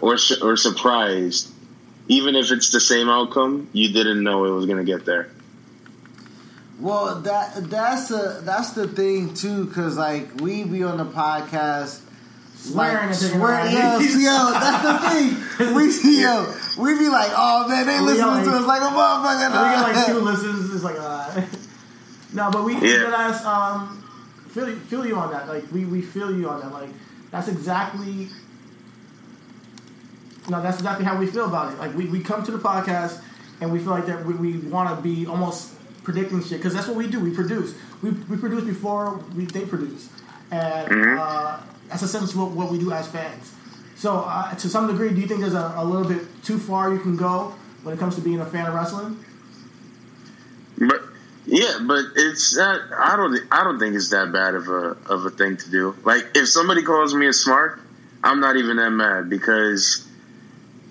or 0.01 0.17
or 0.43 0.57
surprised, 0.57 1.49
even 2.09 2.35
if 2.35 2.51
it's 2.51 2.71
the 2.71 2.81
same 2.81 3.09
outcome. 3.09 3.69
You 3.73 3.93
didn't 3.93 4.23
know 4.23 4.45
it 4.47 4.51
was 4.51 4.67
gonna 4.67 4.85
get 4.85 5.05
there. 5.05 5.31
Well, 6.81 7.21
that 7.21 7.71
that's 7.71 8.11
a 8.11 8.41
that's 8.43 8.73
the 8.73 8.89
thing 8.89 9.35
too, 9.35 9.65
because 9.67 9.97
like 9.97 10.41
we 10.41 10.65
be 10.65 10.83
on 10.83 10.99
the 10.99 11.05
podcast. 11.05 12.01
Swearing 12.61 12.97
like, 12.97 13.05
and 13.11 13.15
taking 13.19 13.39
swear, 13.39 13.67
yo, 13.67 13.99
yo, 13.99 14.51
that's 14.53 14.83
the 14.83 15.11
thing. 15.11 15.75
We 15.75 15.91
see 15.91 16.21
yo, 16.23 16.53
we 16.79 16.99
be 16.99 17.09
like, 17.09 17.31
oh 17.35 17.69
man, 17.69 17.87
they 17.87 18.01
We 18.01 18.07
listen 18.07 18.25
got 18.27 18.45
to 18.45 18.51
us 18.51 18.67
like 18.67 18.83
a 18.83 18.85
motherfucker. 18.87 19.49
We 19.49 19.71
get 19.75 19.97
like 19.97 20.07
two 20.07 20.21
listens. 20.21 20.75
It's 20.75 20.85
like, 20.85 20.97
uh, 20.99 21.43
no, 22.35 22.51
but 22.51 22.65
we 22.65 22.75
Yeah. 22.75 22.81
did 22.81 23.05
ask, 23.15 23.45
um, 23.47 24.03
feel, 24.51 24.67
feel 24.81 25.07
you 25.07 25.17
on 25.17 25.31
that. 25.33 25.49
Like, 25.49 25.71
we, 25.73 25.85
we 25.85 26.03
feel 26.03 26.35
you 26.37 26.49
on 26.49 26.61
that. 26.61 26.73
Like, 26.73 26.91
that's 27.31 27.49
exactly, 27.49 28.29
no, 30.49 30.61
that's 30.63 30.79
exactly 30.79 31.05
how 31.05 31.17
we 31.17 31.27
feel 31.27 31.45
about 31.45 31.73
it. 31.73 31.79
Like, 31.79 31.95
we, 31.95 32.07
we 32.07 32.21
come 32.21 32.43
to 32.45 32.51
the 32.51 32.59
podcast 32.59 33.21
and 33.61 33.73
we 33.73 33.79
feel 33.79 33.91
like 33.91 34.07
that 34.07 34.25
we, 34.25 34.35
we 34.35 34.59
want 34.59 34.95
to 34.95 35.01
be 35.03 35.27
almost 35.27 35.75
predicting 36.03 36.43
shit 36.43 36.59
because 36.59 36.75
that's 36.75 36.89
what 36.89 36.97
we 36.97 37.07
do. 37.07 37.21
We 37.21 37.31
produce. 37.35 37.75
We, 38.03 38.11
we 38.11 38.37
produce 38.37 38.65
before 38.65 39.21
we 39.37 39.45
they 39.45 39.65
produce, 39.67 40.09
and 40.51 40.89
Mhm. 40.91 41.19
uh, 41.19 41.59
that's 41.89 42.03
essentially 42.03 42.39
what, 42.41 42.51
what 42.53 42.71
we 42.71 42.79
do 42.79 42.93
as 42.93 43.07
fans. 43.09 43.55
So, 43.97 44.19
uh, 44.27 44.55
to 44.55 44.69
some 44.69 44.87
degree, 44.87 45.11
do 45.11 45.21
you 45.21 45.27
think 45.27 45.41
there's 45.41 45.55
a, 45.55 45.75
a 45.77 45.85
little 45.85 46.07
bit 46.09 46.23
too 46.45 46.59
far 46.59 46.93
you 46.93 47.01
can 47.01 47.17
go 47.17 47.55
when 47.83 47.95
it 47.95 47.99
comes 47.99 48.15
to 48.15 48.21
being 48.21 48.41
a 48.41 48.47
fan 48.47 48.67
of 48.67 48.75
wrestling? 48.75 49.19
But 50.79 51.03
yeah, 51.47 51.79
but 51.83 52.05
it's 52.15 52.57
not. 52.57 52.81
I 52.97 53.17
don't. 53.17 53.41
I 53.51 53.65
don't 53.65 53.79
think 53.79 53.97
it's 53.97 54.11
that 54.11 54.33
bad 54.33 54.55
of 54.55 54.69
a 54.69 54.97
of 55.13 55.25
a 55.27 55.31
thing 55.31 55.57
to 55.57 55.71
do. 55.71 55.97
Like 56.05 56.29
if 56.37 56.49
somebody 56.49 56.83
calls 56.83 57.15
me 57.15 57.27
a 57.27 57.31
smark, 57.31 57.81
I'm 58.23 58.39
not 58.41 58.57
even 58.57 58.77
that 58.77 58.91
mad 58.91 59.29
because 59.29 60.07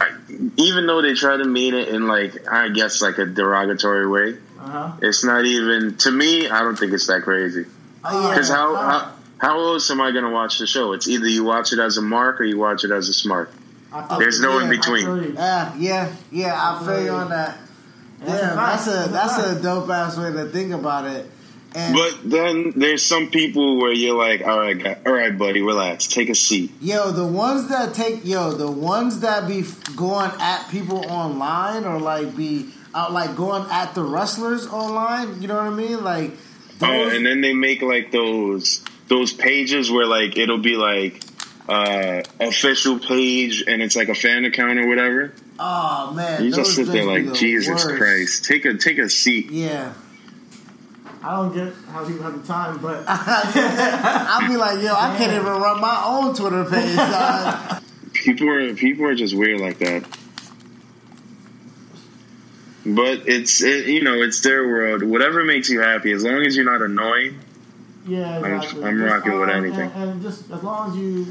I, 0.02 0.10
even 0.58 0.88
though 0.88 1.02
they 1.02 1.14
try 1.14 1.38
to 1.38 1.46
mean 1.46 1.74
it 1.76 1.88
in 1.90 2.08
like 2.08 2.48
I 2.52 2.70
guess 2.70 3.02
like 3.02 3.18
a 3.20 3.26
derogatory 3.26 4.08
way, 4.08 4.38
Uh-huh. 4.60 4.92
it's 5.02 5.24
not 5.24 5.46
even 5.46 5.96
to 5.98 6.12
me. 6.12 6.50
I 6.50 6.60
don't 6.60 6.78
think 6.78 6.92
it's 6.92 7.08
that 7.08 7.22
crazy. 7.22 7.66
Oh, 8.04 8.22
yeah. 8.24 8.30
Because 8.30 8.50
how, 8.50 8.76
Uh, 8.76 8.90
how 9.00 9.14
how 9.40 9.60
else 9.60 9.90
am 9.92 10.02
I 10.02 10.12
going 10.12 10.24
to 10.24 10.32
watch 10.32 10.58
the 10.60 10.68
show? 10.68 10.94
It's 10.94 11.08
either 11.08 11.28
you 11.28 11.44
watch 11.44 11.74
it 11.74 11.80
as 11.80 11.98
a 11.98 12.02
mark 12.02 12.42
or 12.42 12.44
you 12.44 12.58
watch 12.58 12.84
it 12.84 12.92
as 12.92 13.10
a 13.10 13.12
smark. 13.14 13.50
Feel 13.92 14.20
There's 14.20 14.38
you. 14.40 14.44
no 14.44 14.60
in 14.60 14.70
between. 14.70 15.06
feel. 15.06 15.34
Yeah, 15.36 15.76
yeah, 15.78 16.16
yeah. 16.32 16.54
I 16.56 16.86
feel 16.86 17.04
you 17.04 17.12
on 17.12 17.30
that. 17.30 17.58
And 18.20 18.30
that's 18.30 18.42
a 18.44 18.46
Yeah, 18.46 18.56
that's 18.56 18.88
a 18.88 19.12
that's 19.12 19.38
a 19.38 19.62
dope 19.62 19.90
ass 19.90 20.18
way 20.18 20.32
to 20.34 20.46
think 20.50 20.74
about 20.74 21.06
it. 21.06 21.30
And 21.76 21.94
But 21.94 22.30
then 22.30 22.74
there's 22.76 23.06
some 23.06 23.30
people 23.30 23.78
where 23.80 23.92
you're 23.94 24.18
like, 24.18 24.42
all 24.42 24.60
right, 24.60 24.78
guy, 24.82 24.98
all 25.06 25.14
right, 25.14 25.38
buddy, 25.38 25.62
relax, 25.62 26.08
take 26.08 26.30
a 26.30 26.36
seat. 26.36 26.72
yo, 26.82 27.12
the 27.12 27.28
ones 27.28 27.70
that 27.70 27.94
take 27.94 28.26
yo, 28.26 28.52
the 28.54 28.72
ones 28.72 29.20
that 29.20 29.48
be 29.48 29.64
going 29.96 30.32
at 30.40 30.70
people 30.70 31.06
online 31.10 31.84
or 31.86 32.00
like 32.00 32.36
be 32.36 32.70
out 32.96 33.12
like 33.14 33.36
going 33.36 33.70
at 33.70 33.94
the 33.94 34.04
wrestlers 34.04 34.66
online. 34.68 35.42
You 35.42 35.48
know 35.48 35.56
what 35.56 35.66
I 35.66 35.70
mean? 35.70 36.04
Like, 36.04 36.32
Oh, 36.82 37.10
and 37.10 37.26
then 37.26 37.42
they 37.42 37.54
make 37.54 37.82
like 37.82 38.12
those 38.12 38.84
those 39.08 39.34
pages 39.34 39.90
where 39.92 40.06
like 40.06 40.38
it'll 40.38 40.58
be 40.58 40.76
like 40.76 41.22
uh 41.70 42.22
official 42.40 43.00
page 43.00 43.64
and 43.68 43.82
it's 43.82 43.96
like 43.96 44.10
a 44.10 44.16
fan 44.16 44.46
account 44.46 44.80
or 44.80 44.88
whatever. 44.88 45.34
oh 45.60 46.14
man, 46.14 46.44
You 46.44 46.52
just 46.52 46.76
sit 46.76 46.88
there 46.88 47.06
like 47.06 47.26
the 47.26 47.34
Jesus 47.34 47.84
worst. 47.86 47.98
Christ. 47.98 48.46
Take 48.46 48.66
a 48.66 48.76
take 48.78 48.98
a 49.00 49.10
seat. 49.10 49.50
Yeah, 49.52 49.94
I 51.24 51.36
don't 51.36 51.54
get 51.54 51.74
how 51.92 52.06
people 52.06 52.24
have 52.24 52.42
the 52.42 52.48
time, 52.48 52.78
but 52.80 53.04
I'll 53.08 54.48
be 54.50 54.56
like, 54.58 54.82
yo, 54.82 54.94
I 54.94 55.16
can't 55.18 55.34
even 55.34 55.46
run 55.46 55.82
my 55.82 56.04
own 56.06 56.34
Twitter 56.36 56.64
page. 56.66 56.96
dog. 56.96 57.82
People 58.14 58.50
are 58.50 58.74
people 58.74 59.06
are 59.06 59.16
just 59.16 59.36
weird 59.36 59.60
like 59.60 59.78
that. 59.80 60.04
But 62.86 63.28
it's 63.28 63.62
it, 63.62 63.88
you 63.88 64.02
know 64.02 64.22
it's 64.22 64.40
their 64.42 64.66
world. 64.66 65.04
Whatever 65.04 65.44
makes 65.44 65.70
you 65.70 65.82
happy, 65.82 66.12
as 66.14 66.24
long 66.24 66.44
as 66.46 66.56
you're 66.56 66.66
not 66.66 66.82
annoying. 66.82 67.40
Yeah, 68.08 68.36
I'm- 68.40 68.46
I'm 68.46 68.62
Just, 68.62 68.76
rocking 68.76 69.40
with 69.40 69.50
um, 69.50 69.56
anything. 69.66 69.92
And, 69.92 70.10
and 70.12 70.22
just 70.22 70.50
as 70.52 70.64
long 70.64 70.92
as 70.92 70.98
you 70.98 71.26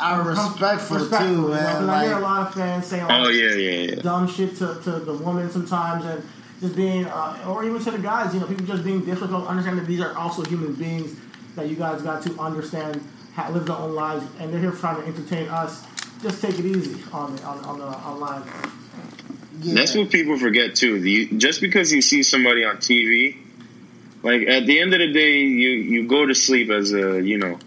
I'm 0.00 0.26
respectful, 0.26 0.98
respectful, 0.98 1.26
too, 1.26 1.32
you 1.34 1.48
know, 1.48 1.56
'cause 1.56 1.80
man. 1.86 1.90
I 1.90 2.04
hear 2.04 2.16
a 2.16 2.20
lot 2.20 2.46
of 2.46 2.54
fans 2.54 2.86
saying, 2.86 3.04
like, 3.06 3.26
Oh 3.26 3.28
yeah, 3.30 3.54
yeah, 3.54 3.94
yeah. 3.94 4.02
dumb 4.02 4.28
shit 4.28 4.56
to, 4.58 4.80
to 4.84 4.90
the 5.00 5.14
woman 5.14 5.50
sometimes 5.50 6.04
and 6.04 6.22
just 6.60 6.76
being 6.76 7.04
uh, 7.06 7.44
or 7.48 7.64
even 7.64 7.82
to 7.82 7.90
the 7.90 7.98
guys 7.98 8.34
you 8.34 8.40
know 8.40 8.46
people 8.46 8.66
just 8.66 8.84
being 8.84 9.04
difficult 9.04 9.46
understand 9.46 9.78
that 9.78 9.86
these 9.86 10.00
are 10.00 10.16
also 10.16 10.42
human 10.44 10.74
beings 10.74 11.16
that 11.56 11.68
you 11.68 11.76
guys 11.76 12.02
got 12.02 12.22
to 12.22 12.38
understand 12.38 13.00
how, 13.34 13.50
live 13.50 13.66
their 13.66 13.76
own 13.76 13.94
lives 13.94 14.24
and 14.40 14.52
they're 14.52 14.60
here 14.60 14.72
trying 14.72 15.00
to 15.00 15.06
entertain 15.06 15.48
us 15.48 15.84
just 16.22 16.42
take 16.42 16.58
it 16.58 16.64
easy 16.64 17.00
on 17.12 17.34
the 17.36 17.42
on, 17.44 17.58
on 17.64 17.78
the 17.78 17.86
online 17.86 18.42
yeah. 19.60 19.74
That's 19.74 19.94
what 19.96 20.10
people 20.10 20.38
forget 20.38 20.76
too. 20.76 20.96
You, 20.96 21.36
just 21.36 21.60
because 21.60 21.92
you 21.92 22.00
see 22.00 22.22
somebody 22.22 22.64
on 22.64 22.76
TV, 22.76 23.38
like 24.22 24.48
at 24.48 24.66
the 24.66 24.80
end 24.80 24.92
of 24.94 25.00
the 25.00 25.12
day, 25.12 25.38
you 25.38 25.70
you 25.70 26.08
go 26.08 26.26
to 26.26 26.34
sleep 26.34 26.70
as 26.70 26.92
a 26.92 27.20
you 27.22 27.38
know, 27.38 27.58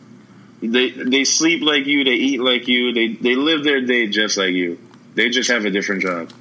they 0.61 0.89
they 0.89 1.23
sleep 1.23 1.61
like 1.61 1.85
you, 1.85 2.03
they 2.03 2.11
eat 2.11 2.41
like 2.41 2.67
you, 2.67 2.93
they 2.93 3.09
they 3.09 3.35
live 3.35 3.63
their 3.63 3.81
day 3.81 4.07
just 4.07 4.37
like 4.37 4.51
you. 4.51 4.79
They 5.15 5.29
just 5.29 5.49
have 5.49 5.65
a 5.65 5.69
different 5.69 6.01
job. 6.01 6.31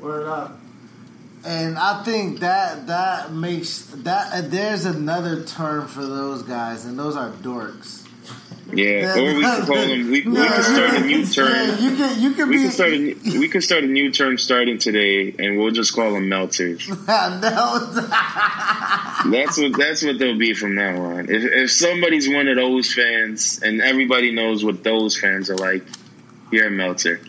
word 0.00 0.26
up 0.26 0.58
And 1.44 1.78
I 1.78 2.02
think 2.02 2.40
that 2.40 2.86
that 2.86 3.32
makes 3.32 3.82
that 3.86 4.50
there's 4.50 4.84
another 4.84 5.44
term 5.44 5.86
for 5.86 6.04
those 6.04 6.42
guys, 6.42 6.84
and 6.84 6.98
those 6.98 7.16
are 7.16 7.30
dorks. 7.30 8.07
Yeah, 8.70 9.16
or 9.18 9.34
we 9.34 9.42
could 9.42 9.64
call 9.66 9.76
them. 9.76 10.10
We, 10.10 10.20
we 10.20 10.22
could 10.22 10.64
start 10.64 10.94
a 10.94 11.00
new 11.00 11.18
yeah, 11.20 11.24
term. 11.32 11.78
you 11.82 11.96
can 11.96 12.20
you 12.20 12.32
can 12.34 12.48
We 12.50 12.56
be 12.58 12.62
could 12.64 12.72
start 12.72 12.92
a 12.92 12.98
new- 12.98 13.40
we 13.40 13.48
could 13.48 13.62
start 13.64 13.84
a 13.84 13.86
new 13.86 14.10
term 14.12 14.36
starting 14.36 14.76
today, 14.78 15.34
and 15.38 15.56
we'll 15.58 15.70
just 15.70 15.94
call 15.94 16.12
them 16.12 16.28
melters. 16.28 16.86
no, 16.88 16.94
That's 19.30 19.58
what 19.58 19.76
that's 19.78 20.04
what 20.04 20.18
they'll 20.18 20.38
be 20.38 20.52
from 20.54 20.74
now 20.74 21.02
on. 21.02 21.30
If 21.30 21.44
if 21.44 21.70
somebody's 21.72 22.28
one 22.28 22.46
of 22.48 22.56
those 22.56 22.92
fans, 22.92 23.60
and 23.62 23.80
everybody 23.80 24.32
knows 24.32 24.64
what 24.64 24.84
those 24.84 25.18
fans 25.18 25.48
are 25.50 25.56
like, 25.56 25.84
you're 26.52 26.66
a 26.68 26.70
melter. 26.70 27.20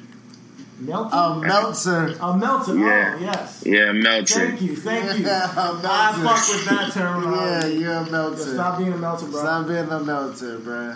Melton 0.82 1.20
a 1.20 1.36
Meltzer. 1.46 2.16
a 2.22 2.38
Melton 2.38 2.82
oh, 2.82 2.86
Yeah. 2.88 3.16
oh 3.18 3.22
yes 3.22 3.64
Yeah, 3.66 3.92
melter. 3.92 4.48
thank 4.48 4.62
you 4.62 4.76
thank 4.78 5.18
you 5.20 5.26
Yeah, 5.26 5.54
a 5.58 5.82
I 5.84 6.24
Meltzer. 6.24 6.24
fuck 6.24 6.56
with 6.56 6.66
that 6.70 6.92
term 6.94 7.24
Yeah, 7.34 7.66
you're 7.66 7.94
a 7.96 8.10
Meltzer. 8.10 8.54
stop 8.54 8.78
being 8.78 8.94
a 8.94 8.98
Melton 8.98 9.30
bro 9.30 9.42
Stop 9.42 9.68
being 9.68 9.90
a 9.90 10.00
Meltzer, 10.00 10.58
bro. 10.60 10.96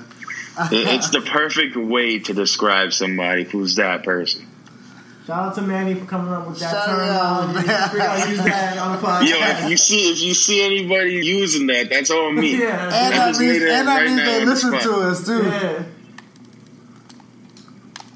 It- 0.71 0.87
It's 0.87 1.09
the 1.09 1.21
perfect 1.21 1.75
way 1.75 2.19
to 2.19 2.33
describe 2.33 2.93
somebody 2.93 3.43
who's 3.43 3.75
that 3.75 4.03
person. 4.03 4.45
shout 5.25 5.49
out 5.49 5.55
to 5.55 5.61
Manny 5.61 5.93
for 5.95 6.05
coming 6.05 6.31
up 6.33 6.47
with 6.47 6.59
that 6.59 6.71
Shout 6.71 6.85
term 6.85 6.99
out, 6.99 7.53
man. 7.55 7.65
gonna 7.65 8.29
use 8.29 8.43
that 8.43 8.77
on 8.77 8.91
the 9.01 9.07
podcast 9.07 9.29
Yo, 9.29 9.37
if 9.65 9.69
you 9.71 9.77
see 9.77 10.11
if 10.11 10.21
you 10.21 10.33
see 10.33 10.63
anybody 10.63 11.25
using 11.25 11.65
that, 11.67 11.89
that's 11.89 12.11
all 12.11 12.31
me. 12.31 12.59
yeah 12.59 12.85
And 12.85 12.93
I 12.93 13.09
that 13.09 13.27
just 13.29 13.39
means, 13.39 13.63
and 13.63 13.87
that 13.87 13.87
right 13.87 14.05
means 14.05 14.17
now 14.17 14.25
they 14.25 14.45
listen 14.45 14.71
to 14.79 14.93
us 15.09 15.25
too. 15.25 15.43
yeah 15.43 15.83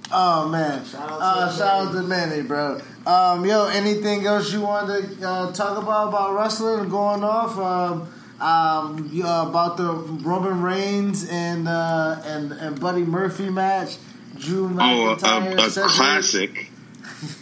Oh 0.10 0.48
man! 0.48 0.86
Shout 0.86 1.02
out 1.12 1.18
to 1.20 1.26
uh, 1.26 1.36
Manny. 1.46 1.58
shout 1.58 1.88
out 1.88 1.92
to 1.94 2.02
Manny, 2.04 2.42
bro. 2.44 2.80
Um, 3.06 3.46
yo, 3.46 3.66
anything 3.68 4.26
else 4.26 4.54
you 4.54 4.62
wanted 4.62 5.20
to 5.20 5.28
uh, 5.30 5.52
talk 5.52 5.78
about 5.82 6.08
about 6.10 6.34
wrestling 6.34 6.80
and 6.80 6.90
going 6.90 7.24
off? 7.26 7.58
Um, 7.58 8.08
um, 8.42 9.10
you- 9.12 9.26
uh, 9.26 9.48
about 9.50 9.78
the 9.78 9.92
Roman 9.94 10.62
Reigns 10.62 11.28
and 11.30 11.68
uh, 11.68 12.22
and 12.26 12.52
and 12.52 12.80
Buddy 12.80 13.04
Murphy 13.04 13.50
match, 13.50 13.98
Drew 14.38 14.66
Oh, 14.80 15.12
a, 15.12 15.16
McIntyre, 15.18 15.78
a, 15.78 15.86
a 15.86 15.90
classic 15.90 16.72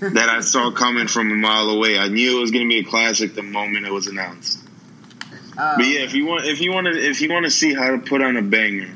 that 0.01 0.29
I 0.29 0.39
saw 0.39 0.71
coming 0.71 1.07
from 1.07 1.31
a 1.31 1.35
mile 1.35 1.69
away. 1.69 1.97
I 1.97 2.07
knew 2.07 2.37
it 2.37 2.41
was 2.41 2.51
going 2.51 2.63
to 2.65 2.69
be 2.69 2.79
a 2.79 2.83
classic 2.89 3.35
the 3.35 3.43
moment 3.43 3.85
it 3.85 3.91
was 3.91 4.07
announced. 4.07 4.59
Uh, 5.57 5.75
But 5.77 5.85
yeah, 5.87 6.01
if 6.01 6.13
you 6.13 6.25
want, 6.25 6.45
if 6.45 6.61
you 6.61 6.71
want 6.71 6.87
to, 6.87 6.93
if 6.97 7.21
you 7.21 7.29
want 7.31 7.45
to 7.45 7.51
see 7.51 7.73
how 7.73 7.91
to 7.91 7.97
put 7.97 8.21
on 8.21 8.37
a 8.37 8.41
banger, 8.41 8.93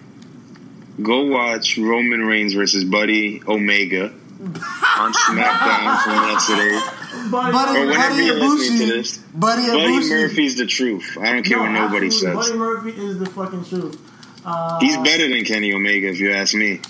go 1.01 1.23
watch 1.25 1.77
Roman 1.77 2.21
Reigns 2.21 2.53
versus 2.53 2.83
Buddy 2.85 3.41
Omega 3.47 4.05
on 4.07 5.13
SmackDown 5.27 6.03
from 6.03 6.13
yesterday. 6.29 6.79
Buddy, 7.11 7.51
Buddy, 7.51 7.79
Or 7.79 7.85
whenever 7.87 8.09
Buddy 8.09 8.23
you're 8.25 8.35
listening 8.35 8.87
to 8.89 8.93
Ibushi. 8.95 9.19
Buddy 9.39 9.61
Buddy 9.67 9.79
Ibushi. 9.79 10.09
Murphy's 10.09 10.55
the 10.57 10.65
truth. 10.65 11.17
I 11.19 11.31
don't 11.33 11.43
care 11.43 11.57
No, 11.57 11.63
what 11.63 11.71
nobody 11.71 12.07
absolutely. 12.07 12.41
says. 12.43 12.49
Buddy 12.51 12.59
Murphy 12.59 12.89
is 12.91 13.19
the 13.19 13.25
fucking 13.25 13.65
truth. 13.65 14.01
Uh, 14.45 14.79
He's 14.79 14.95
better 14.97 15.27
than 15.27 15.43
Kenny 15.45 15.73
Omega, 15.73 16.07
if 16.09 16.19
you 16.19 16.31
ask 16.31 16.53
me. 16.55 16.81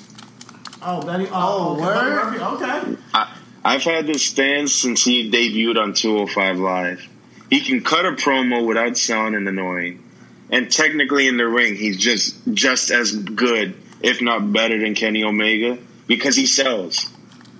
Oh, 0.81 1.01
Buddy. 1.01 1.27
Oh, 1.27 1.31
Oh, 1.33 1.73
okay. 1.73 1.81
word? 1.81 1.93
Buddy 1.93 2.09
Murphy. 2.39 2.63
Okay. 2.63 2.97
I, 3.13 3.35
I've 3.63 3.83
had 3.83 4.07
this 4.07 4.23
stance 4.25 4.73
since 4.73 5.03
he 5.03 5.29
debuted 5.31 5.81
on 5.81 5.93
205 5.93 6.59
Live. 6.59 7.07
He 7.49 7.61
can 7.61 7.81
cut 7.83 8.05
a 8.05 8.11
promo 8.11 8.65
without 8.65 8.95
sounding 8.97 9.47
annoying, 9.47 10.03
and 10.51 10.71
technically 10.71 11.27
in 11.27 11.37
the 11.37 11.47
ring, 11.47 11.75
he's 11.75 11.97
just 11.97 12.35
just 12.53 12.91
as 12.91 13.11
good, 13.15 13.75
if 14.01 14.21
not 14.21 14.53
better, 14.53 14.79
than 14.79 14.93
Kenny 14.95 15.23
Omega 15.23 15.77
because 16.07 16.35
he 16.35 16.45
sells. 16.45 17.09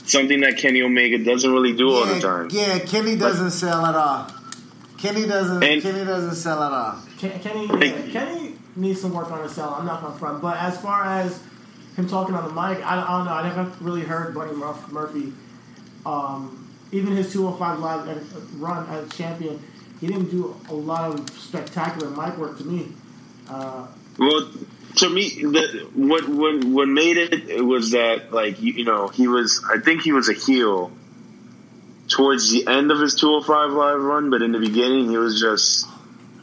Something 0.10 0.42
that 0.42 0.58
Kenny 0.58 0.82
Omega 0.82 1.20
doesn't 1.24 1.52
really 1.52 1.74
do 1.74 1.92
all 1.92 2.06
the 2.08 2.20
time. 2.20 2.48
yeah, 2.52 2.80
Kenny 2.80 3.16
doesn't 3.16 3.52
sell 3.52 3.86
at 3.86 3.94
all. 3.94 4.28
Kenny 4.98 5.28
doesn't. 5.28 5.64
And- 5.64 5.82
Kenny 5.84 6.04
doesn't 6.04 6.34
sell 6.36 6.64
at 6.64 6.72
all. 6.72 7.00
Kenny, 7.20 7.68
yeah, 7.68 8.12
Kenny 8.12 8.56
needs 8.76 9.02
some 9.02 9.14
work 9.14 9.30
on 9.32 9.44
his 9.44 9.52
sell. 9.54 9.70
I'm 9.76 9.86
not 9.86 10.02
gonna 10.02 10.18
front, 10.18 10.42
but 10.42 10.58
as 10.58 10.82
far 10.82 11.04
as 11.06 11.40
him 11.96 12.08
talking 12.08 12.34
on 12.34 12.44
the 12.46 12.50
mic, 12.50 12.84
I, 12.84 13.02
I 13.02 13.18
don't 13.18 13.26
know. 13.26 13.34
I 13.34 13.44
never 13.44 13.72
really 13.82 14.02
heard 14.02 14.34
Buddy 14.34 14.56
Murphy. 14.56 15.34
Um, 16.06 16.68
even 16.92 17.16
his 17.16 17.32
205 17.32 17.80
live 17.80 18.08
uh, 18.10 18.40
run 18.58 18.88
as 18.90 19.10
champion, 19.10 19.62
he 20.00 20.08
didn't 20.08 20.32
do 20.32 20.56
a 20.70 20.74
lot 20.74 21.12
of 21.12 21.30
spectacular 21.30 22.10
mic 22.10 22.36
work 22.38 22.58
to 22.58 22.64
me. 22.64 22.88
Uh, 23.48 23.86
Well, 24.18 24.50
to 25.00 25.10
me, 25.10 25.30
the, 25.30 25.90
what 25.94 26.28
what 26.28 26.64
what 26.64 26.88
made 26.88 27.18
it, 27.18 27.50
it 27.50 27.62
was 27.62 27.92
that 27.92 28.32
like 28.32 28.62
you, 28.62 28.74
you 28.74 28.86
know 28.86 29.08
he 29.08 29.28
was 29.28 29.64
I 29.70 29.80
think 29.80 30.02
he 30.02 30.12
was 30.12 30.30
a 30.30 30.34
heel 30.34 30.92
towards 32.08 32.52
the 32.52 32.68
end 32.68 32.92
of 32.92 33.00
his 33.00 33.16
205 33.16 33.72
live 33.72 34.02
run, 34.02 34.30
but 34.30 34.42
in 34.42 34.52
the 34.52 34.60
beginning 34.60 35.10
he 35.10 35.18
was 35.18 35.40
just 35.40 35.88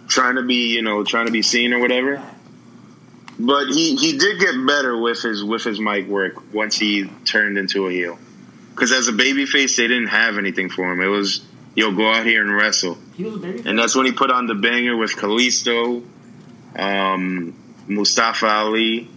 trying 0.09 0.37
to 0.37 0.43
be 0.43 0.75
you 0.75 0.83
know 0.83 1.05
trying 1.05 1.27
to 1.27 1.33
be 1.33 1.43
seen 1.43 1.73
or 1.73 1.81
whatever. 1.81 2.23
But 3.39 3.67
he, 3.67 3.97
he 3.97 4.17
did 4.17 4.41
get 4.41 4.55
better 4.67 4.97
with 4.97 5.21
his 5.23 5.45
with 5.45 5.63
his 5.63 5.79
mic 5.79 6.07
work 6.07 6.55
once 6.55 6.77
he 6.79 7.11
turned 7.25 7.59
into 7.59 7.87
a 7.87 7.93
heel. 7.93 8.19
Because 8.71 8.93
as 8.93 9.09
a 9.09 9.13
babyface, 9.13 9.77
they 9.77 9.89
didn't 9.89 10.09
have 10.09 10.39
anything 10.39 10.71
for 10.71 10.91
him. 10.91 11.01
It 11.01 11.07
was 11.07 11.45
yo 11.75 11.93
go 11.93 12.11
out 12.11 12.25
here 12.25 12.41
and 12.41 12.55
wrestle. 12.55 12.97
he 13.15 13.25
was 13.25 13.35
a 13.35 13.39
baby. 13.39 13.63
And 13.67 13.79
that's 13.79 13.95
when 13.95 14.07
he 14.07 14.13
put 14.13 14.31
on 14.31 14.47
the 14.47 14.55
banger 14.55 14.97
with 14.97 15.13
Kalisto, 15.13 16.03
um, 16.79 17.55
Mustafa 17.89 18.47
Ali, 18.49 19.11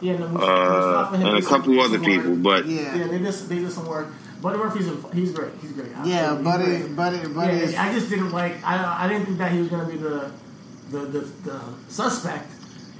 yeah, 0.00 0.16
no, 0.18 0.26
uh, 0.36 1.10
and 1.14 1.38
a 1.38 1.42
couple 1.42 1.78
other 1.80 1.98
people. 2.00 2.32
work. 2.32 2.42
But 2.42 2.66
Yeah. 2.66 2.96
Yeah, 2.96 3.06
they 3.06 3.18
did, 3.18 3.32
they 3.34 3.58
did 3.60 3.70
some 3.72 3.86
work. 3.86 4.08
Buddy 4.40 4.58
Murphy's 4.58 4.88
a, 4.88 4.96
he's 5.14 5.30
great. 5.32 5.52
He's 5.60 5.70
great. 5.72 5.90
Yeah, 6.04 6.32
Absolutely. 6.32 6.44
Buddy, 6.44 6.64
He's 6.64 6.82
great. 6.86 6.96
Buddy, 6.96 7.28
Buddy. 7.28 7.56
is- 7.58 7.72
Yeah, 7.74 7.84
I 7.84 7.92
just 7.92 8.10
didn't 8.10 8.32
like. 8.32 8.54
I 8.66 9.04
I 9.04 9.08
didn't 9.08 9.26
think 9.26 9.38
that 9.38 9.52
he 9.52 9.58
was 9.60 9.68
gonna 9.68 9.86
be 9.88 9.96
the 9.96 10.32
the 10.90 10.98
the, 10.98 11.20
the 11.44 11.60
suspect. 11.88 12.50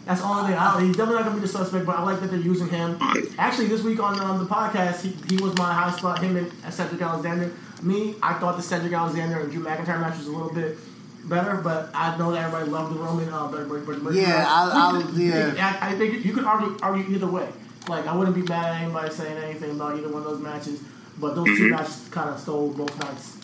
That's 0.05 0.21
the 0.21 0.27
only 0.27 0.49
thing. 0.51 0.59
I, 0.59 0.81
he's 0.81 0.97
definitely 0.97 1.15
not 1.17 1.25
gonna 1.27 1.37
be 1.37 1.41
the 1.43 1.49
suspect, 1.49 1.85
but 1.87 1.97
I 1.97 2.03
like 2.03 2.21
that 2.21 2.31
they're 2.31 2.39
using 2.41 2.69
him. 2.69 2.99
Actually, 3.39 3.69
this 3.69 3.83
week 3.83 4.01
on 4.01 4.21
um, 4.21 4.39
the 4.39 4.47
podcast, 4.47 5.01
he, 5.03 5.11
he 5.35 5.43
was 5.43 5.57
my 5.59 5.73
high 5.73 5.91
spot. 5.97 6.21
Him 6.21 6.37
and 6.37 6.51
Cedric 6.73 7.01
Alexander. 7.03 7.53
Me, 7.83 8.15
I 8.23 8.35
thought 8.35 8.57
the 8.57 8.63
Cedric 8.63 8.93
Alexander 8.93 9.41
and 9.41 9.51
Drew 9.53 9.65
McIntyre 9.65 10.01
match 10.01 10.19
was 10.19 10.27
a 10.29 10.31
little 10.33 10.53
bit 10.53 10.77
better, 11.25 11.57
but 11.57 11.91
I 11.95 12.17
know 12.19 12.33
that 12.33 12.45
everybody 12.45 12.71
loved 12.71 12.95
the 12.95 12.99
Roman. 13.01 13.29
Uh, 13.33 13.47
but, 13.49 13.69
but, 13.69 13.87
but, 13.87 14.05
but, 14.05 14.15
Yeah, 14.15 14.45
I- 14.49 14.93
I- 14.99 15.11
yeah. 15.17 15.79
I, 15.81 15.91
I 15.91 15.95
think 15.99 16.25
you 16.25 16.33
could 16.33 16.45
argue 16.45 16.77
argue 16.83 17.15
either 17.15 17.27
way. 17.29 17.49
Like 17.89 18.07
I 18.07 18.15
wouldn't 18.17 18.37
be 18.37 18.43
mad 18.43 18.67
at 18.77 18.83
anybody 18.83 19.13
saying 19.13 19.37
anything 19.39 19.73
about 19.73 19.97
either 19.99 20.09
one 20.09 20.23
of 20.23 20.29
those 20.29 20.41
matches, 20.41 20.81
but 21.19 21.35
those 21.35 21.47
two 21.47 21.69
matches 21.71 22.09
kind 22.11 22.31
of 22.31 22.39
stole 22.39 22.71
both 22.73 22.97
nights. 23.01 23.37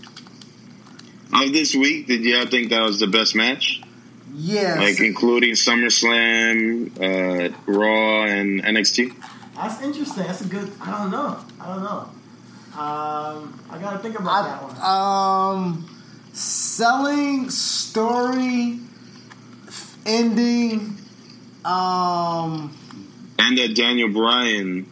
Of 1.33 1.53
this 1.53 1.75
week, 1.75 2.07
did 2.07 2.25
y'all 2.25 2.47
think 2.47 2.71
that 2.71 2.81
was 2.83 3.01
the 3.01 3.07
best 3.07 3.35
match? 3.35 3.83
Yes. 4.35 4.79
Like 4.79 5.01
including 5.01 5.53
SummerSlam, 5.53 6.91
uh, 7.01 7.55
Raw, 7.67 8.25
and 8.25 8.63
NXT. 8.63 9.15
That's 9.57 9.83
interesting. 9.83 10.25
That's 10.25 10.41
a 10.43 10.47
good. 10.47 10.71
I 10.81 10.91
don't 10.99 11.11
know. 11.11 11.39
I 11.61 11.67
don't 11.67 11.83
know. 11.83 12.11
Um, 12.81 13.61
I 13.71 13.79
gotta 13.81 13.99
think 13.99 14.19
about 14.19 14.45
that 14.45 14.63
one. 14.63 14.77
Um, 14.81 15.89
selling 16.33 17.51
story 17.51 18.79
ending. 20.07 20.97
Um, 21.65 22.77
And 23.39 23.59
that 23.59 23.75
Daniel 23.75 24.09
Bryan 24.13 24.87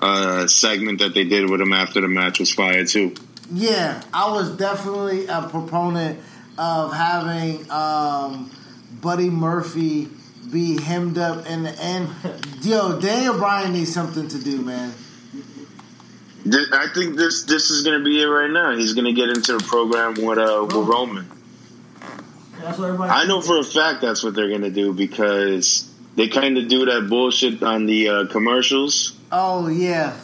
uh, 0.00 0.46
segment 0.46 1.00
that 1.00 1.14
they 1.14 1.24
did 1.24 1.50
with 1.50 1.60
him 1.60 1.72
after 1.72 2.00
the 2.00 2.08
match 2.08 2.38
was 2.38 2.52
fire 2.52 2.84
too. 2.84 3.14
yeah, 3.52 4.02
I 4.12 4.30
was 4.30 4.56
definitely 4.56 5.26
a 5.26 5.42
proponent 5.48 6.20
of 6.56 6.92
having 6.92 7.70
um, 7.70 8.50
Buddy 9.00 9.30
Murphy 9.30 10.08
be 10.50 10.80
hemmed 10.80 11.18
up 11.18 11.46
in 11.46 11.62
the 11.64 11.72
end. 11.82 12.08
Yo, 12.62 12.98
Daniel 13.00 13.36
Bryan 13.38 13.72
needs 13.72 13.92
something 13.92 14.28
to 14.28 14.38
do, 14.42 14.62
man. 14.62 14.92
I 16.46 16.88
think 16.94 17.16
this 17.16 17.42
this 17.44 17.70
is 17.70 17.84
going 17.84 17.98
to 17.98 18.04
be 18.04 18.22
it 18.22 18.26
right 18.26 18.50
now. 18.50 18.76
He's 18.76 18.94
going 18.94 19.04
to 19.06 19.12
get 19.12 19.28
into 19.28 19.58
the 19.58 19.64
program 19.64 20.14
with 20.14 20.38
uh, 20.38 20.64
with 20.64 20.88
Roman. 20.88 21.28
That's 22.60 22.78
what. 22.78 23.00
I 23.00 23.24
know 23.26 23.40
for 23.40 23.58
a 23.58 23.64
fact 23.64 24.00
that's 24.00 24.22
what 24.22 24.34
they're 24.34 24.48
going 24.48 24.62
to 24.62 24.70
do 24.70 24.92
because 24.92 25.90
they 26.16 26.28
kind 26.28 26.58
of 26.58 26.68
do 26.68 26.86
that 26.86 27.08
bullshit 27.08 27.62
on 27.62 27.86
the 27.86 28.08
uh, 28.08 28.26
commercials. 28.26 29.16
Oh 29.30 29.68
yeah, 29.68 30.16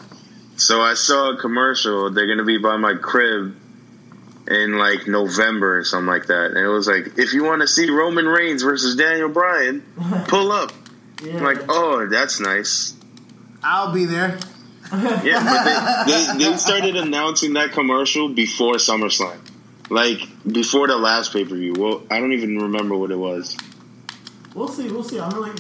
So 0.57 0.81
I 0.81 0.95
saw 0.95 1.33
a 1.33 1.37
commercial. 1.37 2.11
They're 2.11 2.27
going 2.27 2.39
to 2.39 2.45
be 2.45 2.59
by 2.59 2.77
my 2.77 2.95
crib 2.95 3.57
in 4.49 4.79
like 4.79 5.07
November 5.07 5.79
or 5.79 5.85
something 5.85 6.07
like 6.07 6.27
that, 6.27 6.53
and 6.53 6.59
it 6.59 6.69
was 6.69 6.87
like, 6.87 7.19
if 7.19 7.33
you 7.35 7.45
want 7.45 7.61
to 7.63 7.69
see 7.69 7.91
Roman 7.91 8.27
Reigns 8.27 8.63
versus 8.63 8.97
Daniel 8.97 9.29
Bryan, 9.29 9.85
pull 10.29 10.53
up. 10.53 10.73
Yeah. 11.23 11.37
I'm 11.39 11.45
like, 11.45 11.63
oh, 11.69 12.07
that's 12.07 12.41
nice. 12.41 12.95
I'll 13.63 13.93
be 13.93 14.05
there. 14.05 14.39
Yeah, 14.93 16.05
but 16.07 16.07
they, 16.07 16.39
they, 16.45 16.51
they 16.51 16.57
started 16.57 16.97
announcing 16.97 17.55
that 17.55 17.73
commercial 17.73 18.29
before 18.29 18.75
SummerSlam. 18.75 19.39
Like, 19.91 20.19
before 20.47 20.89
the 20.89 20.97
last 20.97 21.33
pay 21.33 21.45
per 21.45 21.55
view. 21.55 21.75
Well, 21.77 22.03
I 22.11 22.21
don't 22.21 22.33
even 22.33 22.57
remember 22.59 22.97
what 22.97 23.11
it 23.11 23.19
was. 23.19 23.57
We'll 24.55 24.69
see. 24.69 24.91
We'll 24.91 25.05
see. 25.05 25.21
I'm 25.21 25.35
really. 25.35 25.53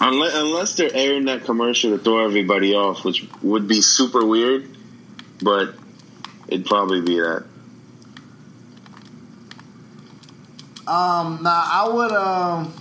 Unless, 0.00 0.34
unless 0.34 0.74
they're 0.76 0.94
airing 0.94 1.26
that 1.26 1.44
commercial 1.44 1.96
to 1.96 2.02
throw 2.02 2.24
everybody 2.24 2.74
off, 2.74 3.04
which 3.04 3.26
would 3.42 3.68
be 3.68 3.80
super 3.82 4.24
weird, 4.24 4.68
but 5.40 5.74
it'd 6.48 6.66
probably 6.66 7.00
be 7.00 7.20
that. 7.20 7.44
Um, 10.86 11.40
now 11.42 11.62
I 11.64 11.88
would 11.92 12.12
um, 12.12 12.74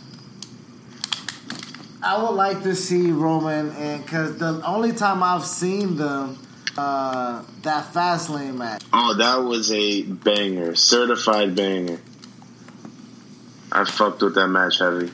I 2.03 2.21
would 2.23 2.35
like 2.35 2.63
to 2.63 2.75
see 2.75 3.11
Roman 3.11 3.71
and 3.71 4.03
because 4.03 4.37
the 4.37 4.61
only 4.65 4.93
time 4.93 5.21
I've 5.21 5.45
seen 5.45 5.97
them, 5.97 6.37
uh, 6.77 7.43
that 7.61 7.93
Fastlane 7.93 8.55
match. 8.55 8.83
Oh, 8.91 9.15
that 9.17 9.37
was 9.37 9.71
a 9.71 10.03
banger. 10.03 10.75
Certified 10.75 11.55
banger. 11.55 11.99
I 13.71 13.85
fucked 13.85 14.21
with 14.21 14.35
that 14.35 14.47
match 14.47 14.79
heavy. 14.79 15.11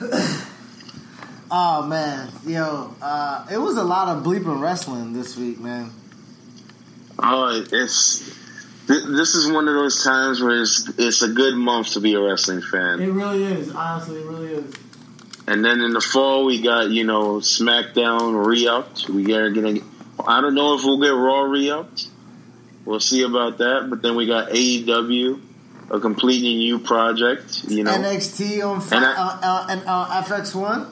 Oh 1.52 1.84
man, 1.84 2.30
yo, 2.46 2.94
uh, 3.02 3.44
it 3.50 3.58
was 3.58 3.76
a 3.76 3.82
lot 3.82 4.06
of 4.06 4.22
bleeping 4.22 4.60
wrestling 4.60 5.12
this 5.12 5.36
week, 5.36 5.58
man. 5.58 5.90
Oh, 7.18 7.64
it's 7.72 8.36
this 8.86 9.34
is 9.34 9.50
one 9.50 9.66
of 9.66 9.74
those 9.74 10.04
times 10.04 10.40
where 10.40 10.62
it's 10.62 10.88
it's 10.96 11.22
a 11.22 11.28
good 11.28 11.56
month 11.56 11.94
to 11.94 12.00
be 12.00 12.14
a 12.14 12.20
wrestling 12.20 12.62
fan. 12.62 13.00
It 13.00 13.10
really 13.10 13.42
is. 13.42 13.74
Honestly, 13.74 14.20
it 14.20 14.26
really 14.26 14.52
is. 14.52 14.72
And 15.50 15.64
then 15.64 15.80
in 15.80 15.92
the 15.92 16.00
fall 16.00 16.44
we 16.46 16.62
got 16.62 16.90
you 16.90 17.02
know 17.02 17.38
SmackDown 17.40 18.46
re-upped. 18.46 19.08
We 19.08 19.34
are 19.34 19.50
gonna. 19.50 19.80
I 20.24 20.40
don't 20.40 20.54
know 20.54 20.74
if 20.76 20.84
we'll 20.84 21.00
get 21.00 21.08
Raw 21.08 21.42
re-upped. 21.42 22.06
We'll 22.84 23.00
see 23.00 23.22
about 23.24 23.58
that. 23.58 23.88
But 23.90 24.00
then 24.00 24.14
we 24.14 24.26
got 24.26 24.50
AEW, 24.50 25.40
a 25.90 25.98
completely 25.98 26.54
new 26.54 26.78
project. 26.78 27.64
You 27.66 27.82
know 27.82 27.90
NXT 27.90 28.64
on 28.64 28.80
fa- 28.80 28.94
And 28.94 29.04
I- 29.04 29.12
uh, 29.12 29.38
uh, 29.42 29.66
and, 29.70 29.82
uh, 29.88 30.22
FX1. 30.22 30.86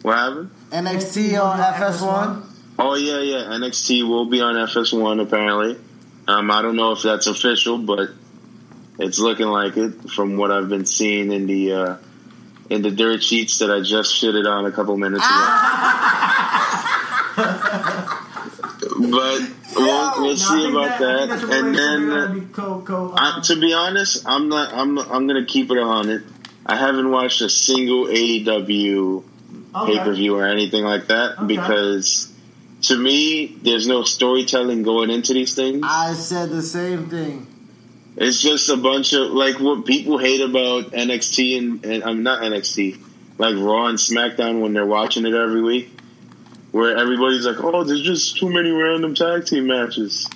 what 0.00 0.16
happened? 0.16 0.50
NXT 0.72 1.38
on 1.38 1.58
FS1. 1.60 2.42
Oh 2.78 2.94
yeah, 2.94 3.20
yeah. 3.20 3.44
NXT 3.58 4.08
will 4.08 4.24
be 4.24 4.40
on 4.40 4.54
FS1 4.54 5.20
apparently. 5.20 5.76
Um, 6.26 6.50
I 6.50 6.62
don't 6.62 6.76
know 6.76 6.92
if 6.92 7.02
that's 7.02 7.26
official, 7.26 7.76
but 7.76 8.08
it's 8.98 9.18
looking 9.18 9.48
like 9.48 9.76
it 9.76 10.10
from 10.10 10.38
what 10.38 10.50
I've 10.50 10.70
been 10.70 10.86
seeing 10.86 11.30
in 11.30 11.46
the 11.46 11.72
uh, 11.72 11.96
in 12.70 12.82
the 12.82 12.90
dirt 12.90 13.22
sheets 13.22 13.58
that 13.58 13.70
I 13.70 13.80
just 13.80 14.14
shitted 14.14 14.46
on 14.46 14.66
a 14.66 14.72
couple 14.72 14.96
minutes 14.96 15.24
ago. 15.24 15.34
but 19.10 19.40
we'll, 19.76 20.22
we'll 20.22 20.36
see 20.36 20.70
about 20.70 20.98
that. 20.98 21.30
And 21.50 21.76
then, 21.76 22.12
uh, 22.12 22.40
co, 22.52 22.80
co, 22.80 23.14
I, 23.16 23.40
to 23.44 23.60
be 23.60 23.72
honest, 23.72 24.24
I'm 24.26 24.48
not. 24.48 24.72
I'm. 24.72 24.98
I'm 24.98 25.26
gonna 25.26 25.44
keep 25.46 25.70
it 25.70 25.78
on 25.78 26.08
it. 26.08 26.22
I 26.66 26.76
haven't 26.76 27.10
watched 27.10 27.40
a 27.42 27.48
single 27.48 28.06
AEW 28.06 29.24
Okay. 29.76 29.98
pay 29.98 30.04
per 30.04 30.14
view 30.14 30.36
or 30.36 30.46
anything 30.46 30.84
like 30.84 31.08
that 31.08 31.38
Okay. 31.38 31.46
because 31.56 32.32
to 32.82 32.96
me, 32.96 33.56
there's 33.62 33.88
no 33.88 34.04
storytelling 34.04 34.84
going 34.84 35.10
into 35.10 35.34
these 35.34 35.54
things. 35.54 35.84
I 35.84 36.14
said 36.14 36.50
the 36.50 36.62
same 36.62 37.08
thing. 37.10 37.48
It's 38.16 38.40
just 38.40 38.68
a 38.68 38.76
bunch 38.76 39.12
of 39.12 39.32
like 39.32 39.58
what 39.58 39.86
people 39.86 40.18
hate 40.18 40.40
about 40.40 40.92
NXT 40.92 41.58
and, 41.58 41.84
and 41.84 42.04
I'm 42.04 42.22
not 42.22 42.42
NXT, 42.42 43.00
like 43.38 43.56
Raw 43.56 43.86
and 43.86 43.98
SmackDown 43.98 44.60
when 44.60 44.72
they're 44.72 44.86
watching 44.86 45.26
it 45.26 45.34
every 45.34 45.62
week, 45.62 45.90
where 46.70 46.96
everybody's 46.96 47.44
like, 47.44 47.62
"Oh, 47.62 47.82
there's 47.82 48.02
just 48.02 48.36
too 48.36 48.48
many 48.48 48.70
random 48.70 49.14
tag 49.14 49.46
team 49.46 49.66
matches." 49.66 50.28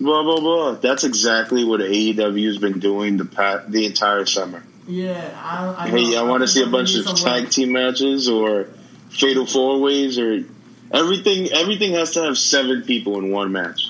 Blah 0.00 0.22
blah 0.22 0.40
blah. 0.40 0.72
That's 0.72 1.04
exactly 1.04 1.64
what 1.64 1.80
AEW's 1.80 2.56
been 2.56 2.78
doing 2.78 3.18
the 3.18 3.26
pat 3.26 3.70
the 3.70 3.84
entire 3.84 4.24
summer. 4.24 4.62
Yeah, 4.86 5.38
I. 5.42 5.84
I 5.84 5.88
Hey, 5.90 6.16
I 6.16 6.22
want 6.22 6.42
to 6.42 6.48
see 6.48 6.62
a 6.62 6.66
bunch 6.66 6.94
of 6.94 7.04
tag 7.16 7.50
team 7.50 7.72
matches 7.72 8.26
or 8.28 8.68
fatal 9.10 9.44
four 9.44 9.80
ways 9.80 10.18
or 10.18 10.44
everything. 10.90 11.52
Everything 11.52 11.92
has 11.92 12.12
to 12.12 12.22
have 12.22 12.38
seven 12.38 12.82
people 12.82 13.18
in 13.18 13.30
one 13.30 13.52
match. 13.52 13.89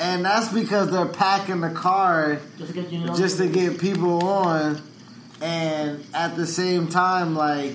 And 0.00 0.24
that's 0.24 0.52
because 0.52 0.90
they're 0.90 1.06
packing 1.06 1.60
the 1.60 1.70
card 1.70 2.40
Just 2.56 2.74
to 2.74 2.82
get 2.82 2.92
you 2.92 3.04
know. 3.04 3.16
just 3.16 3.38
to 3.38 3.48
get 3.48 3.80
people 3.80 4.24
on, 4.24 4.80
and 5.40 6.04
at 6.14 6.36
the 6.36 6.46
same 6.46 6.88
time, 6.88 7.34
like 7.34 7.74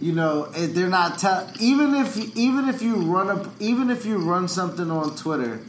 you 0.00 0.12
know, 0.12 0.48
if 0.54 0.74
they're 0.74 0.88
not 0.88 1.18
tell 1.18 1.50
even 1.60 1.94
if 1.94 2.36
even 2.36 2.68
if 2.68 2.82
you 2.82 2.96
run 2.96 3.30
up 3.30 3.48
even 3.60 3.90
if 3.90 4.04
you 4.04 4.18
run 4.18 4.48
something 4.48 4.90
on 4.90 5.16
Twitter, 5.16 5.60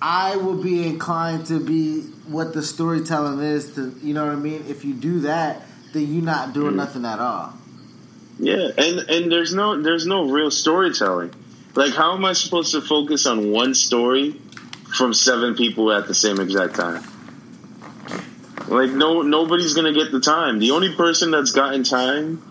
I 0.00 0.36
will 0.36 0.60
be 0.60 0.86
inclined 0.86 1.46
to 1.46 1.60
be 1.64 2.02
what 2.26 2.54
the 2.54 2.62
storytelling 2.62 3.40
is. 3.40 3.74
To 3.74 3.94
you 4.02 4.14
know 4.14 4.26
what 4.26 4.32
I 4.32 4.36
mean. 4.36 4.64
If 4.68 4.84
you 4.84 4.94
do 4.94 5.20
that, 5.20 5.62
then 5.92 6.12
you're 6.12 6.24
not 6.24 6.54
doing 6.54 6.74
mm. 6.74 6.76
nothing 6.76 7.04
at 7.04 7.18
all. 7.18 7.52
Yeah, 8.38 8.68
and 8.76 8.98
and 9.00 9.32
there's 9.32 9.54
no 9.54 9.80
there's 9.80 10.06
no 10.06 10.30
real 10.30 10.50
storytelling. 10.50 11.32
Like, 11.74 11.92
how 11.92 12.14
am 12.14 12.24
I 12.24 12.32
supposed 12.32 12.72
to 12.72 12.80
focus 12.80 13.26
on 13.26 13.50
one 13.50 13.74
story 13.74 14.40
from 14.96 15.14
seven 15.14 15.54
people 15.54 15.92
at 15.92 16.06
the 16.06 16.14
same 16.14 16.40
exact 16.40 16.74
time? 16.74 17.02
Like, 18.68 18.90
no 18.90 19.22
nobody's 19.22 19.74
gonna 19.74 19.92
get 19.94 20.12
the 20.12 20.20
time. 20.20 20.58
The 20.58 20.72
only 20.72 20.94
person 20.94 21.30
that's 21.30 21.52
gotten 21.52 21.84
time 21.84 22.42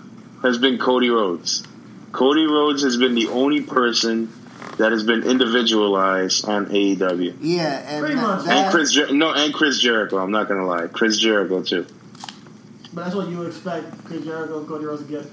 has 0.41 0.57
been 0.57 0.77
Cody 0.79 1.09
Rhodes. 1.09 1.63
Cody 2.11 2.45
Rhodes 2.45 2.81
has 2.83 2.97
been 2.97 3.13
the 3.13 3.27
only 3.27 3.61
person 3.61 4.31
that 4.77 4.91
has 4.91 5.03
been 5.03 5.23
individualized 5.23 6.45
on 6.47 6.67
AEW. 6.67 7.35
Yeah, 7.41 7.63
and 7.87 7.99
Pretty 8.01 8.15
that- 8.15 8.21
much. 8.21 8.47
And 8.47 8.71
Chris, 8.71 8.91
Jer- 8.93 9.11
no, 9.13 9.31
and 9.33 9.53
Chris 9.53 9.79
Jericho. 9.79 10.17
I'm 10.17 10.31
not 10.31 10.47
gonna 10.47 10.65
lie, 10.65 10.87
Chris 10.87 11.17
Jericho 11.19 11.61
too. 11.61 11.85
But 12.93 13.03
that's 13.03 13.15
what 13.15 13.27
you 13.29 13.37
would 13.39 13.47
expect 13.47 14.03
Chris 14.05 14.23
Jericho 14.23 14.59
and 14.59 14.67
Cody 14.67 14.85
Rhodes 14.85 15.03
to 15.03 15.07
get 15.07 15.25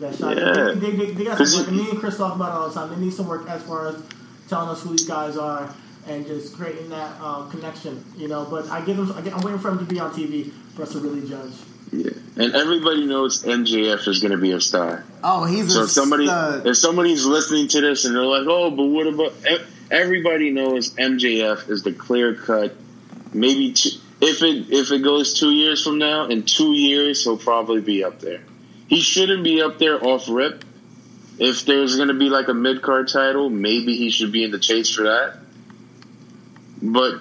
that 0.00 0.16
shot. 0.16 0.36
Yeah. 0.36 0.72
They, 0.74 0.90
they, 0.96 1.10
they 1.12 1.24
got 1.24 1.38
some 1.46 1.60
work. 1.60 1.70
you- 1.72 1.76
Me 1.84 1.90
and 1.90 2.00
Chris 2.00 2.16
talk 2.16 2.34
about 2.34 2.48
it 2.50 2.54
all 2.56 2.68
the 2.68 2.74
time. 2.74 2.90
They 2.90 3.04
need 3.04 3.12
some 3.12 3.28
work 3.28 3.48
as 3.48 3.62
far 3.62 3.88
as 3.88 4.02
telling 4.48 4.68
us 4.68 4.82
who 4.82 4.90
these 4.90 5.06
guys 5.06 5.36
are 5.36 5.72
and 6.06 6.26
just 6.26 6.54
creating 6.56 6.88
that 6.90 7.20
um, 7.20 7.50
connection, 7.50 8.04
you 8.16 8.28
know. 8.28 8.46
But 8.50 8.68
I 8.70 8.84
give 8.84 8.96
them. 8.96 9.12
I 9.12 9.20
get, 9.20 9.34
I'm 9.34 9.40
waiting 9.42 9.60
for 9.60 9.70
them 9.70 9.78
to 9.78 9.84
be 9.84 10.00
on 10.00 10.10
TV 10.12 10.50
for 10.74 10.82
us 10.82 10.92
to 10.92 10.98
really 10.98 11.26
judge. 11.28 11.52
Yeah, 11.92 12.10
and 12.36 12.54
everybody 12.54 13.04
knows 13.06 13.42
MJF 13.44 14.08
is 14.08 14.20
gonna 14.20 14.38
be 14.38 14.52
a 14.52 14.60
star. 14.60 15.04
oh, 15.22 15.44
he's 15.44 15.72
So 15.74 15.80
a 15.80 15.84
if 15.84 15.90
somebody, 15.90 16.26
stud. 16.26 16.66
if 16.66 16.76
somebody's 16.78 17.26
listening 17.26 17.68
to 17.68 17.80
this 17.82 18.04
and 18.06 18.16
they're 18.16 18.22
like, 18.24 18.46
"Oh, 18.48 18.70
but 18.70 18.84
what 18.86 19.06
about?" 19.06 19.32
e- 19.50 19.64
Everybody 19.90 20.50
knows 20.50 20.94
MJF 20.94 21.68
is 21.68 21.82
the 21.82 21.92
clear 21.92 22.34
cut. 22.34 22.74
Maybe 23.34 23.72
two, 23.74 23.90
if 24.22 24.42
it 24.42 24.72
if 24.72 24.90
it 24.90 25.02
goes 25.02 25.38
two 25.38 25.50
years 25.50 25.84
from 25.84 25.98
now, 25.98 26.26
in 26.28 26.44
two 26.44 26.72
years 26.72 27.22
he'll 27.24 27.36
probably 27.36 27.82
be 27.82 28.02
up 28.02 28.20
there. 28.20 28.40
He 28.88 29.00
shouldn't 29.00 29.44
be 29.44 29.60
up 29.60 29.78
there 29.78 30.02
off 30.02 30.28
rip. 30.30 30.64
If 31.38 31.64
there's 31.66 31.96
going 31.96 32.08
to 32.08 32.14
be 32.14 32.28
like 32.30 32.48
a 32.48 32.54
mid 32.54 32.80
card 32.82 33.08
title, 33.08 33.48
maybe 33.50 33.96
he 33.96 34.10
should 34.10 34.32
be 34.32 34.44
in 34.44 34.50
the 34.50 34.58
chase 34.58 34.94
for 34.94 35.02
that. 35.04 35.36
But 36.82 37.20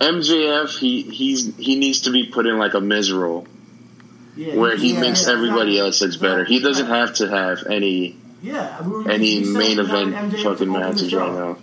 MJF, 0.00 0.78
he 0.78 1.02
he's 1.02 1.54
he 1.56 1.76
needs 1.76 2.00
to 2.02 2.10
be 2.10 2.26
put 2.26 2.46
in 2.46 2.58
like 2.58 2.74
a 2.74 2.80
Miz 2.80 3.12
role 3.12 3.46
Yeah, 4.36 4.56
where 4.56 4.76
he 4.76 4.94
yeah, 4.94 5.00
makes 5.00 5.26
yeah, 5.26 5.34
everybody 5.34 5.78
else 5.78 6.00
looks 6.00 6.16
better. 6.16 6.44
He 6.44 6.60
doesn't 6.60 6.86
have 6.86 7.14
to 7.16 7.28
have 7.28 7.64
any 7.68 8.16
Yeah, 8.42 8.80
we 8.82 9.12
any 9.12 9.44
main 9.44 9.78
event 9.78 10.14
fucking 10.14 10.46
open 10.46 10.72
the 10.72 10.78
matches 10.78 11.10
show. 11.10 11.18
right 11.20 11.32
now. 11.32 11.56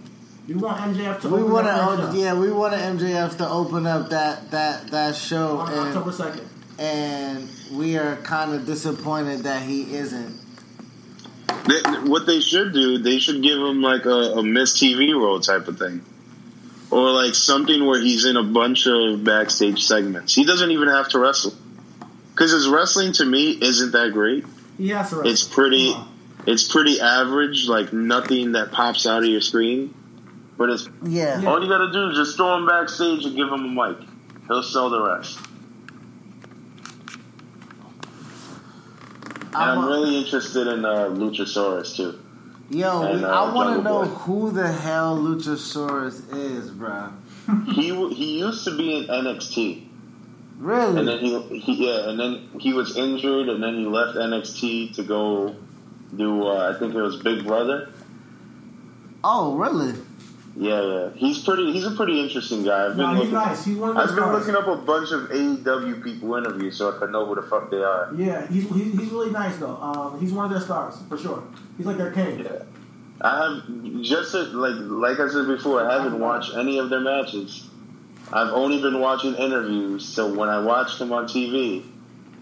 We 0.48 0.56
want 0.56 0.78
MJF 0.96 1.22
to 1.22 1.30
We 1.30 1.40
open 1.42 1.52
want 1.54 1.66
that 1.68 1.88
first 1.98 2.12
to, 2.12 2.18
show 2.18 2.24
yeah, 2.24 2.34
we 2.40 2.52
wanted 2.52 2.80
MJF 2.80 3.38
to 3.38 3.50
open 3.50 3.86
up 3.88 4.10
that 4.10 4.52
that 4.52 4.88
that 4.92 5.16
show, 5.16 5.58
on 5.58 5.72
and, 5.72 5.80
October 5.90 6.12
second. 6.12 6.48
and 6.80 7.50
we 7.74 7.98
are 7.98 8.16
kind 8.18 8.54
of 8.54 8.66
disappointed 8.66 9.40
that 9.44 9.62
he 9.64 9.94
isn't. 9.96 10.38
They, 11.68 11.82
what 12.10 12.26
they 12.26 12.40
should 12.40 12.74
do, 12.74 12.98
they 13.00 13.20
should 13.20 13.44
give 13.44 13.58
him 13.60 13.82
like 13.82 14.06
a, 14.06 14.38
a 14.40 14.44
Miz 14.44 14.74
TV 14.74 15.14
role 15.14 15.40
type 15.40 15.68
of 15.68 15.78
thing, 15.78 16.02
or 16.92 17.12
like 17.12 17.36
something 17.36 17.86
where 17.86 18.02
he's 18.02 18.26
in 18.26 18.38
a 18.38 18.44
bunch 18.44 18.88
of 18.88 19.24
backstage 19.24 19.84
segments. 19.84 20.34
He 20.34 20.46
doesn't 20.46 20.72
even 20.72 20.88
have 20.88 21.10
to 21.10 21.20
wrestle 21.20 21.54
because 22.32 22.52
his 22.52 22.68
wrestling 22.68 23.14
to 23.14 23.26
me 23.26 23.52
isn't 23.62 23.92
that 23.92 24.12
great. 24.12 24.46
He 24.78 24.90
has 24.90 25.10
to 25.10 25.18
wrestle. 25.18 25.32
It's 25.32 25.44
pretty, 25.44 25.94
it's 26.48 26.68
pretty 26.68 27.00
average. 27.00 27.68
Like 27.68 27.94
nothing 27.94 28.54
that 28.54 28.72
pops 28.72 29.06
out 29.06 29.24
of 29.24 29.30
your 29.30 29.42
screen. 29.42 29.94
But 30.58 30.72
it's 30.72 30.90
Yeah, 31.04 31.44
all 31.46 31.62
you 31.64 31.70
got 31.70 31.86
to 31.86 31.92
do 31.92 32.10
is 32.10 32.18
just 32.18 32.38
throw 32.38 32.58
him 32.58 32.66
backstage 32.68 33.26
and 33.26 33.36
give 33.36 33.48
him 33.48 33.78
a 33.78 33.90
mic. 33.90 34.08
He'll 34.48 34.64
sell 34.64 34.90
the 34.90 35.02
rest. 35.02 35.40
And 39.52 39.56
I'm 39.56 39.80
I'm 39.80 39.86
really 39.86 40.18
interested 40.18 40.68
in 40.68 40.86
uh, 40.86 41.10
Luchasaurus 41.10 41.96
too. 41.96 42.20
Yo, 42.70 43.04
and, 43.04 43.26
uh, 43.26 43.30
I 43.30 43.54
want 43.54 43.78
to 43.78 43.84
know 43.84 44.04
Boy. 44.04 44.10
who 44.10 44.52
the 44.52 44.72
hell 44.72 45.18
Luchasaurus 45.18 46.22
is, 46.36 46.70
bro. 46.72 47.12
he 47.74 47.90
he 48.14 48.40
used 48.40 48.64
to 48.66 48.78
be 48.78 48.98
in 48.98 49.06
NXT, 49.08 49.86
Really? 50.60 51.00
and 51.00 51.08
then 51.08 51.20
he, 51.20 51.60
he 51.60 51.88
yeah, 51.88 52.10
and 52.10 52.20
then 52.20 52.50
he 52.60 52.74
was 52.74 52.96
injured, 52.98 53.50
and 53.50 53.62
then 53.64 53.76
he 53.76 53.86
left 53.86 54.18
NXT 54.18 54.96
to 54.96 55.04
go 55.04 55.56
do 56.16 56.48
uh, 56.48 56.74
I 56.76 56.80
think 56.80 56.94
it 56.96 57.02
was 57.02 57.18
Big 57.18 57.46
Brother. 57.46 57.90
oh, 59.24 59.56
really? 59.56 59.94
Yeah, 60.62 60.82
yeah, 60.82 61.10
he's 61.16 61.40
pretty. 61.40 61.72
He's 61.72 61.86
a 61.86 61.92
pretty 61.92 62.20
interesting 62.20 62.66
guy. 62.66 62.88
I've 62.88 62.98
been 62.98 62.98
No, 62.98 63.10
he's 63.14 63.18
looking. 63.32 63.34
nice. 63.34 63.64
He's 63.64 63.78
one 63.78 63.92
of 63.92 63.96
those 63.96 64.10
I've 64.10 64.16
been 64.18 64.32
looking 64.34 64.56
up 64.56 64.68
a 64.68 64.76
bunch 64.76 65.12
of 65.14 65.30
AEW 65.30 66.04
people 66.04 66.36
interviews 66.36 66.76
so 66.78 66.94
I 66.94 67.00
can 67.00 67.14
know 67.14 67.26
who 67.26 67.36
the 67.36 67.44
fuck 67.44 67.72
they 67.72 67.78
are. 67.82 68.12
Yeah, 68.14 68.46
he's, 68.48 68.68
he's 68.68 68.92
he's 69.00 69.10
really 69.10 69.32
nice 69.32 69.56
though. 69.56 69.78
Um, 69.78 70.20
he's 70.20 70.34
one 70.34 70.44
of 70.46 70.52
their 70.52 70.60
stars 70.60 70.96
for 71.08 71.18
sure. 71.18 71.44
He's 71.78 71.86
like 71.86 71.96
their 71.98 72.12
king. 72.12 72.40
Yeah. 72.40 72.64
I 73.22 73.44
have 73.64 74.02
just 74.04 74.36
as- 74.36 74.54
like 74.54 74.76
like 74.80 75.20
I 75.22 75.30
said 75.30 75.48
before, 75.48 75.90
I 75.90 75.94
haven't 75.94 76.20
watched 76.20 76.54
any 76.56 76.78
of 76.78 76.90
their 76.90 77.00
matches. 77.00 77.66
I've 78.34 78.52
only 78.52 78.82
been 78.82 79.00
watching 79.00 79.36
interviews, 79.36 80.06
so 80.06 80.34
when 80.34 80.50
I 80.50 80.60
watch 80.60 81.00
them 81.00 81.14
on 81.14 81.26
TV, 81.28 81.84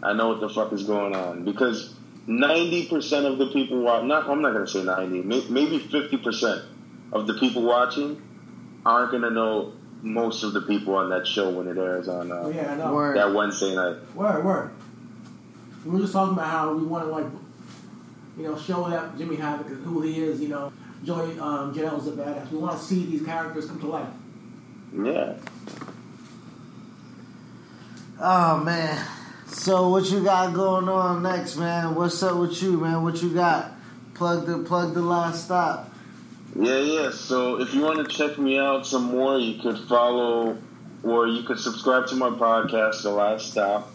I 0.01 0.13
know 0.13 0.29
what 0.29 0.39
the 0.41 0.49
fuck 0.49 0.73
is 0.73 0.83
going 0.85 1.15
on 1.15 1.45
because 1.45 1.93
ninety 2.25 2.87
percent 2.87 3.27
of 3.27 3.37
the 3.37 3.47
people 3.51 3.79
watch. 3.81 4.03
Not 4.05 4.27
I'm 4.27 4.41
not 4.41 4.53
gonna 4.53 4.65
say 4.65 4.83
ninety, 4.83 5.21
may, 5.21 5.43
maybe 5.49 5.77
fifty 5.77 6.17
percent 6.17 6.63
of 7.11 7.27
the 7.27 7.33
people 7.35 7.63
watching 7.63 8.21
aren't 8.85 9.11
gonna 9.11 9.29
know 9.29 9.73
most 10.01 10.43
of 10.43 10.53
the 10.53 10.61
people 10.61 10.95
on 10.95 11.09
that 11.09 11.25
show 11.25 11.49
when 11.49 11.67
it 11.67 11.77
airs 11.77 12.07
on 12.07 12.31
uh, 12.31 12.47
yeah, 12.49 12.73
I 12.73 12.75
know. 12.75 13.13
That 13.13 13.33
Wednesday 13.33 13.75
night. 13.75 13.97
Word, 14.15 14.45
word. 14.45 14.71
We 15.85 15.91
were 15.91 15.99
just 15.99 16.13
talking 16.13 16.33
about 16.33 16.47
how 16.47 16.73
we 16.73 16.83
want 16.83 17.05
to 17.05 17.11
like, 17.11 17.25
you 18.37 18.43
know, 18.43 18.57
show 18.57 18.89
that 18.89 19.17
Jimmy 19.17 19.37
Havoc 19.37 19.67
and 19.67 19.83
who 19.83 20.01
he 20.01 20.21
is. 20.21 20.41
You 20.41 20.49
know, 20.49 20.73
Joey 21.03 21.39
um, 21.39 21.73
Janela's 21.73 22.07
a 22.07 22.11
badass. 22.11 22.51
We 22.51 22.57
want 22.57 22.77
to 22.77 22.83
see 22.83 23.05
these 23.05 23.25
characters 23.25 23.65
come 23.65 23.79
to 23.79 23.87
life. 23.87 24.09
Yeah. 24.93 25.35
Oh 28.19 28.57
man. 28.63 29.05
So 29.47 29.89
what 29.89 30.09
you 30.11 30.23
got 30.23 30.53
going 30.53 30.89
on 30.89 31.23
next, 31.23 31.55
man? 31.55 31.95
What's 31.95 32.21
up 32.21 32.37
with 32.37 32.61
you, 32.61 32.77
man? 32.77 33.03
What 33.03 33.21
you 33.21 33.33
got? 33.33 33.71
Plug 34.13 34.45
the 34.45 34.59
plug 34.59 34.93
the 34.93 35.01
last 35.01 35.45
stop. 35.45 35.91
Yeah, 36.59 36.79
yeah. 36.79 37.11
So 37.11 37.61
if 37.61 37.75
you 37.75 37.81
want 37.81 38.09
to 38.09 38.15
check 38.15 38.39
me 38.39 38.57
out 38.57 38.87
some 38.87 39.03
more, 39.03 39.37
you 39.37 39.61
could 39.61 39.77
follow 39.87 40.57
or 41.03 41.27
you 41.27 41.43
could 41.43 41.59
subscribe 41.59 42.07
to 42.07 42.15
my 42.15 42.31
podcast, 42.31 43.03
The 43.03 43.11
Last 43.11 43.51
Stop. 43.51 43.91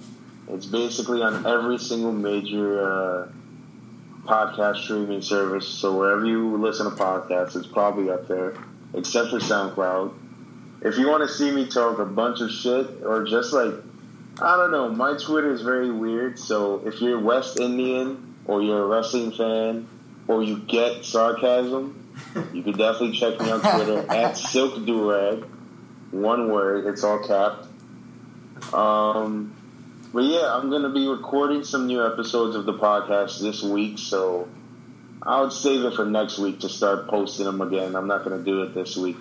It's 0.49 0.67
basically 0.67 1.23
on 1.23 1.45
every 1.45 1.79
single 1.79 2.13
major 2.13 2.81
uh, 2.81 3.29
podcast 4.23 4.85
streaming 4.85 5.23
service. 5.23 5.67
So 5.67 5.97
wherever 5.99 6.25
you 6.25 6.57
listen 6.57 6.89
to 6.89 6.97
podcasts, 6.97 7.57
it's 7.57 7.67
probably 7.67 8.11
up 8.11 8.29
there, 8.29 8.55
except 8.95 9.31
for 9.31 9.41
SoundCloud. 9.41 10.15
If 10.83 10.99
you 10.99 11.09
want 11.09 11.29
to 11.29 11.35
see 11.35 11.51
me 11.51 11.67
talk 11.67 11.99
a 11.99 12.05
bunch 12.05 12.41
of 12.41 12.51
shit 12.53 13.03
or 13.03 13.25
just 13.25 13.53
like, 13.53 13.75
I 14.41 14.57
don't 14.57 14.71
know, 14.71 14.89
my 14.89 15.17
Twitter 15.17 15.53
is 15.53 15.63
very 15.63 15.91
weird. 15.91 16.39
So 16.39 16.87
if 16.87 17.01
you're 17.01 17.19
West 17.19 17.59
Indian 17.59 18.37
or 18.45 18.63
you're 18.63 18.85
a 18.85 18.87
wrestling 18.87 19.33
fan 19.33 19.89
or 20.29 20.45
you 20.45 20.59
get 20.59 21.05
sarcasm, 21.05 22.02
you 22.53 22.63
can 22.63 22.73
definitely 22.73 23.13
check 23.13 23.41
me 23.41 23.51
on 23.51 23.61
Twitter 23.75 24.11
at 24.11 24.37
Silk 24.37 24.75
Durag. 24.75 25.47
One 26.11 26.53
word, 26.53 26.87
it's 26.87 27.05
all 27.05 27.27
capped. 27.27 27.67
Um, 28.75 29.55
but 30.13 30.25
yeah, 30.25 30.55
I'm 30.55 30.69
going 30.71 30.83
to 30.83 30.91
be 30.91 31.09
recording 31.09 31.65
some 31.65 31.87
new 31.87 32.05
episodes 32.05 32.55
of 32.55 32.67
the 32.67 32.75
podcast 32.75 33.41
this 33.41 33.63
week, 33.63 33.99
so 33.99 34.49
I 35.23 35.41
would 35.41 35.53
save 35.53 35.85
it 35.85 35.95
for 35.95 36.05
next 36.05 36.39
week 36.39 36.61
to 36.61 36.69
start 36.69 37.09
posting 37.09 37.47
them 37.47 37.61
again. 37.61 37.95
I'm 37.95 38.07
not 38.07 38.25
going 38.25 38.39
to 38.39 38.45
do 38.45 38.63
it 38.63 38.75
this 38.75 38.97
week. 38.97 39.17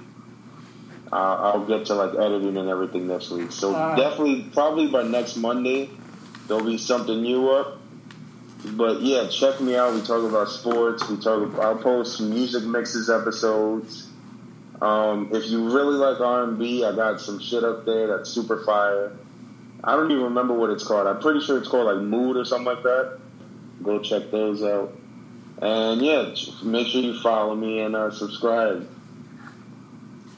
Uh, 1.11 1.15
I'll 1.15 1.65
get 1.65 1.87
to 1.87 1.95
like 1.95 2.13
editing 2.13 2.57
and 2.57 2.69
everything 2.69 3.07
next 3.07 3.29
week. 3.29 3.51
So 3.51 3.75
Alright. 3.75 3.97
definitely, 3.97 4.49
probably 4.53 4.87
by 4.87 5.03
next 5.03 5.35
Monday, 5.35 5.89
there'll 6.47 6.63
be 6.63 6.77
something 6.77 7.21
new 7.21 7.49
up. 7.49 7.80
But 8.63 9.01
yeah, 9.01 9.27
check 9.27 9.59
me 9.59 9.75
out. 9.75 9.93
We 9.95 10.01
talk 10.01 10.23
about 10.23 10.49
sports. 10.49 11.07
We 11.09 11.17
talk. 11.17 11.57
I'll 11.59 11.77
post 11.77 12.21
music 12.21 12.63
mixes 12.63 13.09
episodes. 13.09 14.07
Um, 14.81 15.29
if 15.33 15.45
you 15.47 15.69
really 15.69 15.95
like 15.95 16.19
R 16.19 16.43
and 16.43 16.57
B, 16.59 16.83
I 16.85 16.95
got 16.95 17.19
some 17.21 17.39
shit 17.39 17.63
up 17.63 17.85
there 17.85 18.07
that's 18.07 18.29
super 18.29 18.63
fire. 18.63 19.13
I 19.83 19.95
don't 19.95 20.11
even 20.11 20.25
remember 20.25 20.53
what 20.53 20.69
it's 20.69 20.83
called. 20.83 21.07
I'm 21.07 21.19
pretty 21.19 21.39
sure 21.41 21.57
it's 21.57 21.67
called 21.67 21.85
like 21.87 22.03
Mood 22.05 22.37
or 22.37 22.45
something 22.45 22.65
like 22.65 22.83
that. 22.83 23.19
Go 23.83 23.99
check 23.99 24.29
those 24.31 24.63
out. 24.63 24.95
And 25.59 26.01
yeah, 26.01 26.33
make 26.63 26.87
sure 26.87 27.01
you 27.01 27.19
follow 27.19 27.55
me 27.55 27.79
and 27.79 27.95
uh, 27.95 28.11
subscribe. 28.11 28.87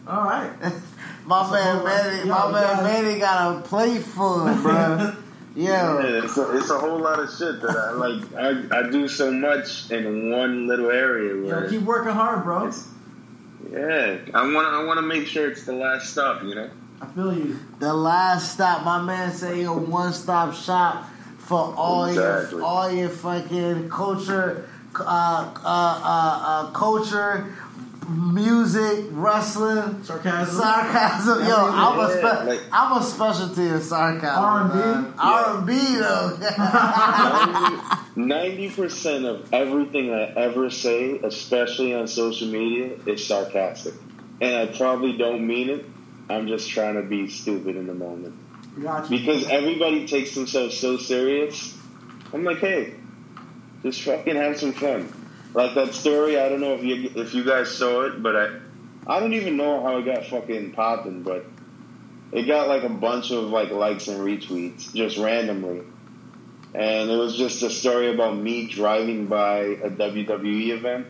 All 0.08 0.24
right. 0.24 0.52
My 1.26 1.50
man 1.52 1.76
whole- 1.78 1.86
Manny, 1.86 2.30
my 2.30 2.52
man 2.52 2.64
guys. 2.64 2.84
Manny 2.84 3.20
got 3.20 3.58
a 3.58 3.62
plate 3.62 4.02
full, 4.04 4.54
bro. 4.56 5.14
Yeah, 5.56 6.02
it's 6.24 6.36
a, 6.38 6.58
it's 6.58 6.70
a 6.72 6.80
whole 6.80 7.00
lot 7.00 7.20
of 7.20 7.30
shit 7.30 7.62
that 7.62 7.78
I 7.78 7.92
like. 7.92 8.34
I, 8.36 8.80
I 8.80 8.90
do 8.90 9.08
so 9.08 9.32
much 9.32 9.92
in 9.92 10.32
one 10.32 10.68
little 10.68 10.90
area. 10.90 11.48
Yo, 11.48 11.70
keep 11.70 11.82
working 11.84 12.12
hard, 12.12 12.44
bro. 12.44 12.72
Yeah, 13.72 14.18
I 14.34 14.52
want 14.52 14.68
I 14.68 14.84
want 14.84 14.98
to 14.98 15.04
make 15.04 15.28
sure 15.28 15.50
it's 15.50 15.66
the 15.66 15.74
last 15.74 16.10
stop. 16.12 16.44
You 16.44 16.56
know. 16.56 16.70
I 17.02 17.08
feel 17.08 17.38
you. 17.38 17.60
the 17.80 17.94
last 17.94 18.54
stop. 18.54 18.84
My 18.84 19.02
man 19.02 19.32
say 19.32 19.64
a 19.64 19.72
one 19.74 20.14
stop 20.14 20.54
shop 20.54 21.06
for 21.38 21.74
all 21.76 22.06
Exactly. 22.06 22.58
your 22.58 22.66
all 22.66 22.92
your 22.92 23.10
fucking 23.10 23.90
culture, 23.90 24.70
uh, 24.96 25.04
uh, 25.04 25.52
uh, 25.64 26.40
uh, 26.46 26.72
culture, 26.72 27.54
music, 28.10 29.06
wrestling. 29.12 30.04
Sarcasm. 30.04 30.56
Sarcasm, 30.56 31.46
yo, 31.48 31.56
I'm 31.56 32.00
a 32.00 32.10
Yeah, 32.10 32.18
spe- 32.18 32.48
like- 32.48 32.62
I'm 32.72 32.98
a 32.98 33.04
specialty 33.04 33.68
in 33.68 33.82
sarcasm. 33.82 34.44
R&B? 34.44 35.14
R&B 35.18 35.98
though. 35.98 36.38
Ninety 38.16 38.70
percent 38.70 39.26
of 39.26 39.52
everything 39.54 40.14
I 40.14 40.24
ever 40.36 40.70
say, 40.70 41.20
especially 41.24 41.96
on 41.96 42.08
social 42.08 42.48
media, 42.48 42.98
is 43.08 43.26
sarcastic, 43.26 43.94
and 44.40 44.56
I 44.56 44.66
probably 44.78 45.18
don't 45.18 45.46
mean 45.48 45.70
it. 45.70 45.86
I'm 46.30 46.48
just 46.48 46.70
trying 46.70 46.96
to 46.96 47.02
be 47.04 47.28
stupid 47.30 47.76
in 47.76 47.88
the 47.88 47.94
moment 47.94 48.36
Got 48.82 49.10
you. 49.12 49.18
because 49.20 49.48
everybody 49.50 50.08
takes 50.08 50.36
themselves 50.36 50.78
so 50.78 50.98
serious. 50.98 51.76
I'm 52.34 52.44
like, 52.44 52.60
hey, 52.60 52.94
just 53.84 54.02
fucking 54.04 54.36
have 54.36 54.58
some 54.60 54.74
fun. 54.74 55.12
Like 55.54 55.76
that 55.76 55.94
story. 55.94 56.40
I 56.40 56.50
don't 56.50 56.62
know 56.62 56.74
if 56.74 56.84
you 56.84 57.12
if 57.16 57.34
you 57.34 57.44
guys 57.44 57.70
saw 57.72 58.02
it, 58.02 58.24
but 58.24 58.36
I 58.36 58.60
I 59.06 59.20
don't 59.20 59.34
even 59.34 59.58
know 59.58 59.84
how 59.84 59.98
it 59.98 60.06
got 60.06 60.26
fucking 60.26 60.72
popping, 60.72 61.24
but 61.24 61.46
it 62.32 62.44
got 62.44 62.68
like 62.68 62.84
a 62.84 62.90
bunch 62.90 63.32
of 63.32 63.46
like 63.46 63.70
likes 63.72 64.08
and 64.08 64.20
retweets 64.22 64.94
just 64.94 65.18
randomly. 65.18 65.84
And 66.74 67.12
it 67.12 67.16
was 67.16 67.38
just 67.38 67.62
a 67.62 67.70
story 67.70 68.12
about 68.12 68.36
me 68.36 68.66
driving 68.66 69.28
by 69.28 69.60
a 69.60 69.92
WWE 69.92 70.70
event, 70.70 71.08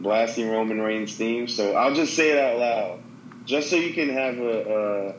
blasting 0.00 0.50
Roman 0.50 0.82
Reigns 0.82 1.16
theme. 1.16 1.48
So 1.48 1.74
I'll 1.74 1.94
just 1.94 2.14
say 2.14 2.32
it 2.32 2.38
out 2.38 2.58
loud, 2.58 3.02
just 3.46 3.70
so 3.70 3.76
you 3.76 3.94
can 3.94 4.10
have 4.10 4.38
a, 4.38 5.14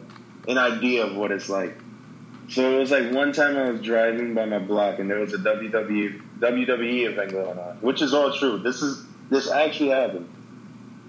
a 0.48 0.52
an 0.52 0.58
idea 0.60 1.06
of 1.06 1.16
what 1.16 1.32
it's 1.32 1.50
like. 1.50 1.76
So 2.50 2.76
it 2.76 2.80
was 2.80 2.92
like 2.92 3.12
one 3.12 3.32
time 3.34 3.58
I 3.58 3.70
was 3.72 3.82
driving 3.82 4.34
by 4.34 4.46
my 4.46 4.60
block 4.60 5.00
and 5.00 5.10
there 5.10 5.20
was 5.20 5.34
a 5.34 5.38
WWE 5.38 6.22
WWE 6.40 7.06
event 7.12 7.32
going 7.32 7.58
on, 7.58 7.78
which 7.82 8.02
is 8.02 8.14
all 8.14 8.32
true. 8.38 8.58
This 8.60 8.82
is 8.82 9.04
this 9.30 9.50
actually 9.50 9.90
happened. 9.90 10.30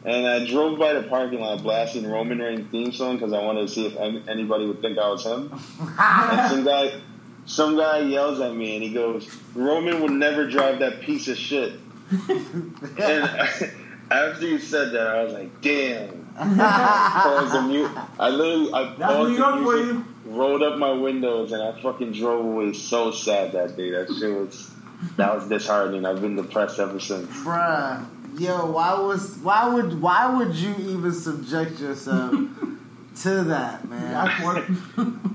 and 0.04 0.26
I 0.26 0.46
drove 0.46 0.78
by 0.78 0.92
the 0.94 1.02
parking 1.02 1.40
lot 1.40 1.62
blasting 1.62 2.06
Roman 2.06 2.38
Reigns 2.38 2.70
theme 2.70 2.92
song 2.92 3.16
because 3.16 3.32
I 3.32 3.42
wanted 3.42 3.62
to 3.62 3.68
see 3.68 3.86
if 3.86 3.96
anybody 4.28 4.66
would 4.66 4.80
think 4.80 4.96
I 4.98 5.08
was 5.08 5.24
him. 5.26 5.50
and 5.98 6.50
some 6.50 6.64
guy, 6.72 7.00
some 7.46 7.76
guy 7.76 7.98
yells 8.00 8.40
at 8.40 8.54
me 8.54 8.74
and 8.76 8.82
he 8.84 8.92
goes, 8.92 9.28
"Roman 9.54 10.00
would 10.02 10.12
never 10.12 10.46
drive 10.48 10.78
that 10.78 11.00
piece 11.00 11.26
of 11.28 11.36
shit." 11.36 11.72
and 12.10 12.80
after 14.10 14.46
you 14.46 14.58
said 14.58 14.92
that, 14.92 15.06
I 15.08 15.24
was 15.24 15.32
like, 15.32 15.60
"Damn." 15.60 16.22
I 16.38 17.20
paused 17.22 17.54
the 17.54 17.62
mute. 17.62 17.90
I 18.18 18.28
literally, 18.28 18.72
I 18.72 18.84
That's 18.96 18.98
paused 19.00 19.30
New 19.30 19.36
the 19.36 19.42
York 19.42 19.54
for 19.54 19.60
music, 19.76 19.86
you. 19.94 20.13
Rolled 20.34 20.62
up 20.62 20.78
my 20.78 20.92
windows, 20.92 21.52
and 21.52 21.62
I 21.62 21.80
fucking 21.80 22.12
drove 22.12 22.44
away 22.44 22.72
so 22.72 23.10
sad 23.10 23.52
that 23.52 23.76
day. 23.76 23.90
That 23.90 24.08
shit 24.08 24.34
was, 24.34 24.70
that 25.16 25.34
was 25.34 25.48
disheartening. 25.48 26.04
I've 26.04 26.20
been 26.20 26.36
depressed 26.36 26.78
ever 26.78 27.00
since. 27.00 27.28
Bruh, 27.44 28.06
yo, 28.38 28.70
why 28.70 28.98
was 29.00 29.36
why 29.38 29.68
would 29.68 30.00
why 30.00 30.36
would 30.36 30.54
you 30.54 30.74
even 30.78 31.12
subject 31.12 31.80
yourself 31.80 32.32
to 33.22 33.44
that, 33.44 33.88
man? 33.88 34.14
I, 34.14 35.14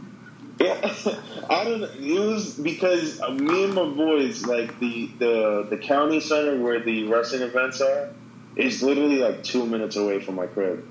Yeah, 0.60 0.94
I 1.50 1.64
don't. 1.64 1.84
It 1.84 2.20
was 2.20 2.56
because 2.56 3.22
me 3.22 3.64
and 3.64 3.74
my 3.74 3.86
boys, 3.86 4.46
like 4.46 4.78
the 4.80 5.10
the 5.18 5.68
the 5.70 5.78
county 5.78 6.20
center 6.20 6.62
where 6.62 6.82
the 6.82 7.06
wrestling 7.06 7.44
events 7.44 7.80
are, 7.80 8.10
is 8.58 8.84
literally 8.84 9.20
like 9.20 9.42
two 9.42 9.66
minutes 9.66 9.96
away 9.96 10.20
from 10.20 10.36
my 10.36 10.48
crib. 10.48 10.86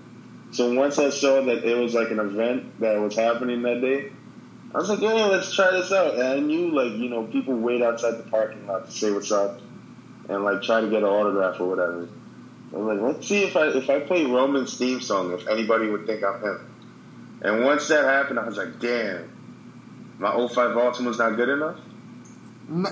So 0.50 0.74
once 0.74 0.98
I 0.98 1.10
saw 1.10 1.42
that 1.42 1.64
it 1.64 1.76
was 1.76 1.94
like 1.94 2.10
an 2.10 2.18
event 2.18 2.80
that 2.80 3.00
was 3.00 3.14
happening 3.14 3.62
that 3.62 3.80
day, 3.80 4.10
I 4.74 4.78
was 4.78 4.88
like, 4.88 5.00
"Yeah, 5.00 5.26
let's 5.26 5.54
try 5.54 5.70
this 5.72 5.92
out." 5.92 6.14
And 6.14 6.22
I 6.22 6.40
knew 6.40 6.70
like 6.70 6.92
you 6.92 7.08
know 7.08 7.24
people 7.24 7.54
wait 7.54 7.82
outside 7.82 8.18
the 8.18 8.30
parking 8.30 8.66
lot 8.66 8.86
to 8.86 8.92
say 8.92 9.10
what's 9.10 9.30
up 9.30 9.60
and 10.28 10.44
like 10.44 10.62
try 10.62 10.80
to 10.80 10.88
get 10.88 10.98
an 10.98 11.08
autograph 11.08 11.60
or 11.60 11.68
whatever. 11.68 12.08
I 12.72 12.76
was 12.76 12.96
like, 12.96 13.00
let's 13.00 13.26
see 13.26 13.44
if 13.44 13.56
I 13.56 13.68
if 13.68 13.88
I 13.88 14.00
play 14.00 14.24
Roman's 14.24 14.76
theme 14.76 15.00
song, 15.00 15.32
if 15.32 15.48
anybody 15.48 15.88
would 15.88 16.06
think 16.06 16.22
I'm 16.22 16.42
him. 16.42 16.60
And 17.40 17.64
once 17.64 17.88
that 17.88 18.04
happened, 18.04 18.38
I 18.38 18.46
was 18.46 18.56
like, 18.56 18.80
damn, 18.80 19.30
my 20.18 20.48
05 20.48 20.74
Baltimore's 20.74 21.18
not 21.18 21.36
good 21.36 21.48
enough. 21.48 21.78
I 22.70 22.84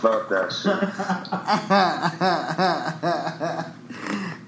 felt 0.00 0.30
that 0.30 0.50
shit. 0.50 0.72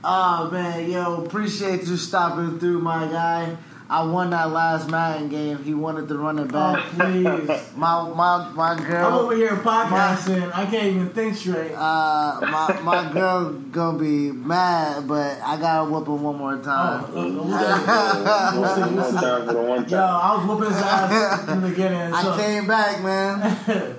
oh 0.05 0.50
man, 0.50 0.90
yo, 0.90 1.24
appreciate 1.24 1.84
you 1.84 1.96
stopping 1.96 2.59
through, 2.59 2.80
my 2.80 3.07
guy. 3.07 3.57
I 3.90 4.05
won 4.05 4.30
that 4.30 4.50
last 4.50 4.88
Madden 4.88 5.28
game. 5.28 5.62
He 5.62 5.74
wanted 5.74 6.09
to 6.09 6.16
run 6.16 6.38
it 6.38 6.50
back. 6.50 6.78
Oh, 6.78 6.94
please. 6.98 7.76
my 7.76 8.09
my 8.09 8.50
my 8.55 8.82
girl. 8.82 9.07
I'm 9.07 9.12
over 9.12 9.36
here 9.36 9.50
podcasting. 9.50 10.50
I 10.55 10.64
can't 10.64 10.94
even 10.94 11.11
think 11.11 11.36
straight. 11.36 11.72
Uh, 11.72 12.38
my 12.40 12.80
my 12.82 13.12
girl 13.12 13.53
gonna 13.53 13.98
be 13.98 14.32
mad, 14.32 15.07
but 15.07 15.38
I 15.44 15.59
gotta 15.59 15.90
whoop 15.90 16.07
him 16.07 16.22
one 16.22 16.36
more 16.38 16.57
time. 16.57 17.05
Oh, 17.09 18.53
We'll 18.55 18.74
see, 18.74 18.94
we'll 18.94 19.05
see. 19.05 19.16
time 19.20 19.46
for 19.46 19.53
the 19.53 19.61
one 19.61 19.86
Yo, 19.86 19.98
I 19.98 20.36
was 20.36 20.48
whooping 20.48 20.72
his 20.72 20.82
ass 20.82 21.48
in 21.48 21.61
the 21.61 21.68
beginning. 21.68 22.14
So. 22.14 22.32
I 22.32 22.40
came 22.40 22.66
back, 22.66 23.03
man. 23.03 23.42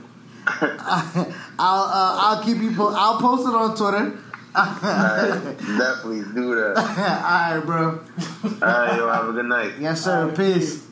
I'll 1.59 1.83
uh, 1.83 2.17
I'll 2.19 2.43
keep 2.43 2.57
you. 2.57 2.75
Po- 2.75 2.95
I'll 2.95 3.19
post 3.19 3.47
it 3.47 3.53
on 3.53 3.77
Twitter. 3.77 4.17
Alright, 4.55 5.57
definitely 5.57 6.21
do 6.33 6.55
that. 6.55 6.77
All 6.77 7.57
right, 7.57 7.63
bro. 7.65 7.99
Alright, 8.61 8.97
yo, 8.97 9.09
have 9.09 9.29
a 9.29 9.33
good 9.33 9.45
night. 9.45 9.73
Yes, 9.79 10.03
sir. 10.03 10.31
Peace. 10.35 10.85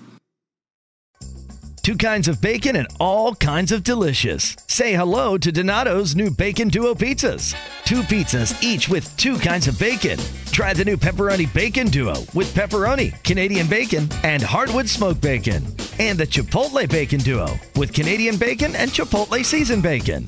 Two 1.83 1.97
kinds 1.97 2.27
of 2.27 2.39
bacon 2.41 2.75
and 2.75 2.87
all 2.99 3.33
kinds 3.33 3.71
of 3.71 3.83
delicious. 3.83 4.55
Say 4.67 4.93
hello 4.93 5.35
to 5.39 5.51
Donato's 5.51 6.15
new 6.15 6.29
Bacon 6.29 6.67
Duo 6.67 6.93
pizzas. 6.93 7.55
Two 7.85 8.03
pizzas, 8.03 8.61
each 8.61 8.87
with 8.87 9.15
two 9.17 9.39
kinds 9.39 9.67
of 9.67 9.79
bacon. 9.79 10.19
Try 10.51 10.73
the 10.73 10.85
new 10.85 10.95
Pepperoni 10.95 11.51
Bacon 11.51 11.87
Duo 11.87 12.13
with 12.35 12.53
pepperoni, 12.53 13.21
Canadian 13.23 13.65
bacon, 13.65 14.07
and 14.23 14.43
hardwood 14.43 14.87
smoked 14.87 15.21
bacon. 15.21 15.65
And 15.97 16.19
the 16.19 16.27
Chipotle 16.27 16.87
Bacon 16.87 17.19
Duo 17.19 17.47
with 17.75 17.93
Canadian 17.93 18.37
bacon 18.37 18.75
and 18.75 18.91
Chipotle 18.91 19.43
seasoned 19.43 19.81
bacon. 19.81 20.27